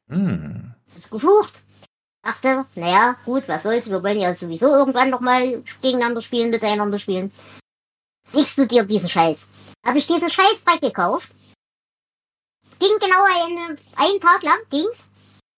Hm. 0.09 0.73
ist 0.95 1.09
geflucht. 1.09 1.53
Dachte, 2.25 2.65
naja, 2.73 3.17
gut, 3.23 3.47
was 3.47 3.61
soll's, 3.61 3.87
wir 3.87 4.01
wollen 4.01 4.19
ja 4.19 4.33
sowieso 4.33 4.69
irgendwann 4.69 5.11
nochmal 5.11 5.63
gegeneinander 5.83 6.23
spielen, 6.23 6.49
miteinander 6.49 6.97
spielen. 6.97 7.31
Ich 8.33 8.49
studiere 8.49 8.87
diesen 8.87 9.07
Scheiß. 9.07 9.45
Habe 9.85 9.99
ich 9.99 10.07
diesen 10.07 10.31
Scheißdreck 10.31 10.81
gekauft. 10.81 11.29
Es 12.71 12.79
ging 12.79 12.97
genau 12.99 13.23
einen, 13.25 13.77
einen 13.95 14.19
Tag 14.19 14.41
lang, 14.41 14.57
ging's. 14.71 15.11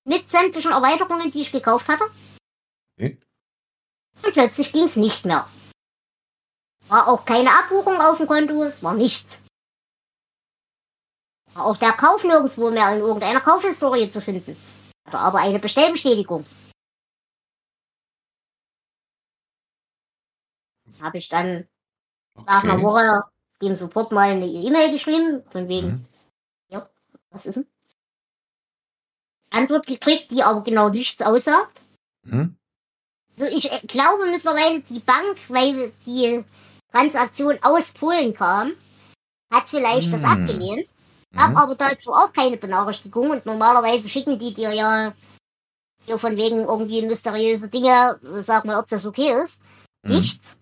Mit 0.04 0.28
sämtlichen 0.28 0.72
Erweiterungen, 0.72 1.32
die 1.32 1.44
ich 1.44 1.54
gekauft 1.54 1.88
hatte. 1.88 2.04
Okay. 2.98 3.18
Und 4.26 4.34
plötzlich 4.34 4.74
ging's 4.74 4.98
nicht 4.98 5.26
mehr. 5.26 5.48
War 6.90 7.08
auch 7.08 7.24
keine 7.24 7.50
Abbuchung 7.50 7.98
auf 8.02 8.18
dem 8.18 8.28
Konto, 8.28 8.64
es 8.64 8.84
war 8.84 8.94
nichts. 8.94 9.42
War 11.54 11.66
auch 11.66 11.78
der 11.78 11.94
Kauf 11.94 12.26
nirgendwo 12.26 12.72
mehr 12.72 12.94
in 12.94 13.00
irgendeiner 13.00 13.40
Kaufhistorie 13.40 14.10
zu 14.10 14.20
finden. 14.20 14.58
Aber 15.12 15.40
eine 15.40 15.60
Bestellbestätigung. 15.60 16.46
Habe 21.02 21.18
ich 21.18 21.30
dann 21.30 21.68
nach 22.46 22.64
einer 22.64 22.74
Okay. 22.76 22.84
Woche 22.84 23.24
dem 23.62 23.76
Support 23.76 24.12
mal 24.12 24.30
eine 24.32 24.46
E-Mail 24.46 24.92
geschrieben, 24.92 25.44
von 25.52 25.68
wegen, 25.68 25.88
Mhm. 25.88 26.82
was 27.30 27.46
ist 27.46 27.56
denn? 27.56 27.68
Antwort 29.50 29.86
gekriegt, 29.86 30.32
die 30.32 30.44
aber 30.44 30.64
genau 30.64 30.90
nichts 30.90 31.22
aussagt. 31.22 31.82
Mhm. 32.24 32.58
Also 33.40 33.46
ich 33.56 33.72
äh, 33.72 33.80
glaube 33.88 34.26
mittlerweile, 34.28 34.82
die 34.82 35.00
Bank, 35.00 35.38
weil 35.50 35.92
die 36.06 36.44
Transaktion 36.92 37.58
aus 37.62 37.92
Polen 37.94 38.34
kam, 38.34 38.74
hat 39.52 39.70
vielleicht 39.70 40.12
das 40.14 40.24
Hm. 40.24 40.34
Abgelehnt. 41.38 41.40
Hab 41.40 41.52
Mhm. 41.52 41.58
aber 41.58 41.76
dazu 41.76 42.12
auch 42.12 42.34
keine 42.34 42.58
Benachrichtigung 42.58 43.30
und 43.32 43.46
normalerweise 43.46 44.10
schicken 44.10 44.38
die 44.40 44.54
dir 44.54 44.74
ja 44.74 45.14
hier 46.06 46.18
von 46.18 46.36
wegen 46.38 46.60
irgendwie 46.60 47.02
mysteriöse 47.06 47.68
Dinge, 47.68 48.20
sag 48.40 48.66
mal, 48.66 48.80
ob 48.80 48.88
das 48.90 49.06
okay 49.06 49.32
ist. 49.44 49.62
Mhm. 50.04 50.16
Nichts. 50.16 50.58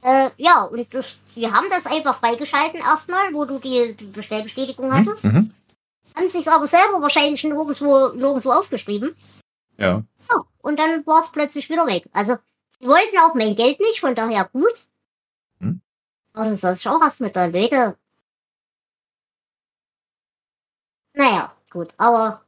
Äh, 0.00 0.30
ja, 0.36 0.62
und 0.62 0.92
das, 0.94 1.18
die 1.34 1.50
haben 1.50 1.66
das 1.70 1.86
einfach 1.86 2.18
freigeschalten 2.18 2.80
erstmal, 2.80 3.34
wo 3.34 3.44
du 3.44 3.58
die, 3.58 3.94
die 3.94 4.06
Bestellbestätigung 4.06 4.92
hattest. 4.92 5.24
Mhm. 5.24 5.52
Haben 6.14 6.28
sich 6.28 6.48
aber 6.48 6.66
selber 6.66 7.00
wahrscheinlich 7.00 7.42
nirgendwo, 7.44 8.08
nirgendwo 8.08 8.52
aufgeschrieben. 8.52 9.14
Ja. 9.76 10.02
Ja, 10.30 10.40
und 10.62 10.78
dann 10.78 11.06
war 11.06 11.20
es 11.20 11.32
plötzlich 11.32 11.68
wieder 11.68 11.86
weg. 11.86 12.08
Also, 12.12 12.36
sie 12.80 12.86
wollten 12.86 13.18
auch 13.18 13.34
mein 13.34 13.54
Geld 13.56 13.80
nicht, 13.80 14.00
von 14.00 14.14
daher 14.14 14.44
gut. 14.46 14.74
Hm. 15.60 15.80
Aber 16.32 16.50
das 16.50 16.60
soll 16.60 16.74
ich 16.74 16.88
auch 16.88 17.00
erst 17.00 17.20
mit 17.20 17.34
der 17.36 17.48
Leute. 17.50 17.96
Naja, 21.18 21.52
gut, 21.70 21.92
aber 21.96 22.44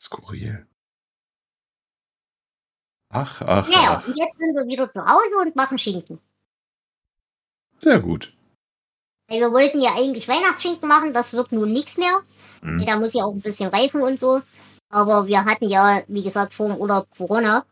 Skurril. 0.00 0.66
Ach, 3.08 3.40
ach, 3.42 3.68
naja, 3.68 4.00
ach. 4.02 4.08
und 4.08 4.16
jetzt 4.16 4.36
sind 4.36 4.54
wir 4.56 4.66
wieder 4.66 4.90
zu 4.90 5.00
Hause 5.00 5.38
und 5.42 5.54
machen 5.54 5.78
Schinken. 5.78 6.18
Sehr 7.78 8.00
gut. 8.00 8.32
Wir 9.28 9.52
wollten 9.52 9.80
ja 9.80 9.94
eigentlich 9.94 10.26
Weihnachtsschinken 10.26 10.88
machen, 10.88 11.12
das 11.12 11.32
wird 11.34 11.52
nun 11.52 11.72
nichts 11.72 11.98
mehr. 11.98 12.22
Mhm. 12.62 12.84
Da 12.84 12.98
muss 12.98 13.14
ja 13.14 13.22
auch 13.24 13.32
ein 13.32 13.40
bisschen 13.40 13.68
reifen 13.70 14.02
und 14.02 14.18
so. 14.18 14.42
Aber 14.90 15.28
wir 15.28 15.44
hatten 15.44 15.68
ja, 15.68 16.02
wie 16.08 16.22
gesagt, 16.24 16.52
vor 16.54 16.68
dem 16.68 16.78
Urlaub 16.78 17.08
Corona. 17.16 17.64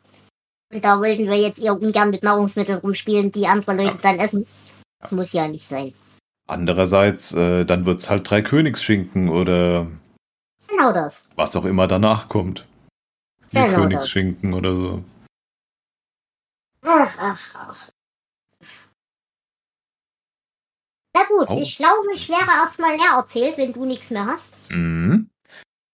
Und 0.73 0.85
da 0.85 1.01
wollten 1.01 1.27
wir 1.27 1.37
jetzt 1.37 1.59
eher 1.59 1.75
ungern 1.75 2.11
mit 2.11 2.23
Nahrungsmitteln 2.23 2.79
rumspielen, 2.79 3.33
die 3.33 3.47
andere 3.49 3.75
Leute 3.75 3.97
Ja. 3.97 4.03
dann 4.03 4.21
essen. 4.21 4.47
Das 5.01 5.11
muss 5.11 5.33
ja 5.33 5.49
nicht 5.49 5.67
sein. 5.67 5.95
Andererseits, 6.55 7.33
äh, 7.33 7.65
dann 7.65 7.87
wird's 7.87 8.11
halt 8.11 8.29
drei 8.29 8.43
Königsschinken 8.43 9.29
oder 9.29 9.87
Genau 10.67 10.93
das. 10.93 11.23
was 11.37 11.55
auch 11.55 11.65
immer 11.65 11.87
danach 11.87 12.29
kommt. 12.29 12.67
Vier 13.51 13.67
Genau 13.67 13.71
das. 13.71 13.77
Königsschinken 13.83 14.53
oder 14.55 14.75
so. 14.75 15.05
Ach, 16.83 17.17
ach, 17.21 17.55
ach. 17.55 17.89
Na 21.15 21.23
gut, 21.29 21.49
Oh. 21.51 21.61
ich 21.61 21.77
glaube, 21.77 22.09
ich 22.15 22.29
wäre 22.29 22.51
erstmal 22.63 22.97
leer 22.97 23.15
erzählt, 23.17 23.57
wenn 23.57 23.73
du 23.73 23.85
nichts 23.85 24.11
mehr 24.11 24.27
hast. 24.27 24.55
Mhm. 24.71 25.31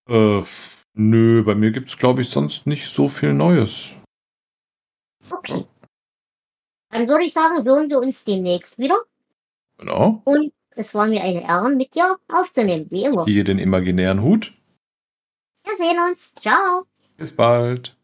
Äh, 0.09 0.43
nö, 0.95 1.43
bei 1.43 1.55
mir 1.55 1.71
gibt's 1.71 1.99
glaube 1.99 2.23
ich 2.23 2.31
sonst 2.31 2.67
nicht 2.67 2.89
so 2.91 3.09
viel 3.09 3.35
Neues. 3.35 3.91
Okay. 5.31 5.67
Dann 6.91 7.09
würde 7.09 7.25
ich 7.25 7.35
sagen, 7.35 7.63
hören 7.63 7.91
wir 7.91 7.99
uns 7.99 8.25
demnächst 8.25 8.79
wieder. 8.79 8.97
Genau. 9.79 10.23
Und 10.25 10.53
es 10.71 10.95
war 10.95 11.07
mir 11.07 11.23
eine 11.23 11.43
Ehre, 11.43 11.71
mit 11.71 11.95
dir 11.95 12.17
aufzunehmen, 12.29 12.87
wie 12.91 13.05
immer. 13.05 13.25
Ziehe 13.25 13.45
den 13.45 13.59
imaginären 13.59 14.23
Hut. 14.23 14.53
Wir 15.65 15.77
sehen 15.77 15.99
uns. 16.09 16.35
Ciao. 16.35 16.85
Bis 17.17 17.35
bald. 17.35 17.96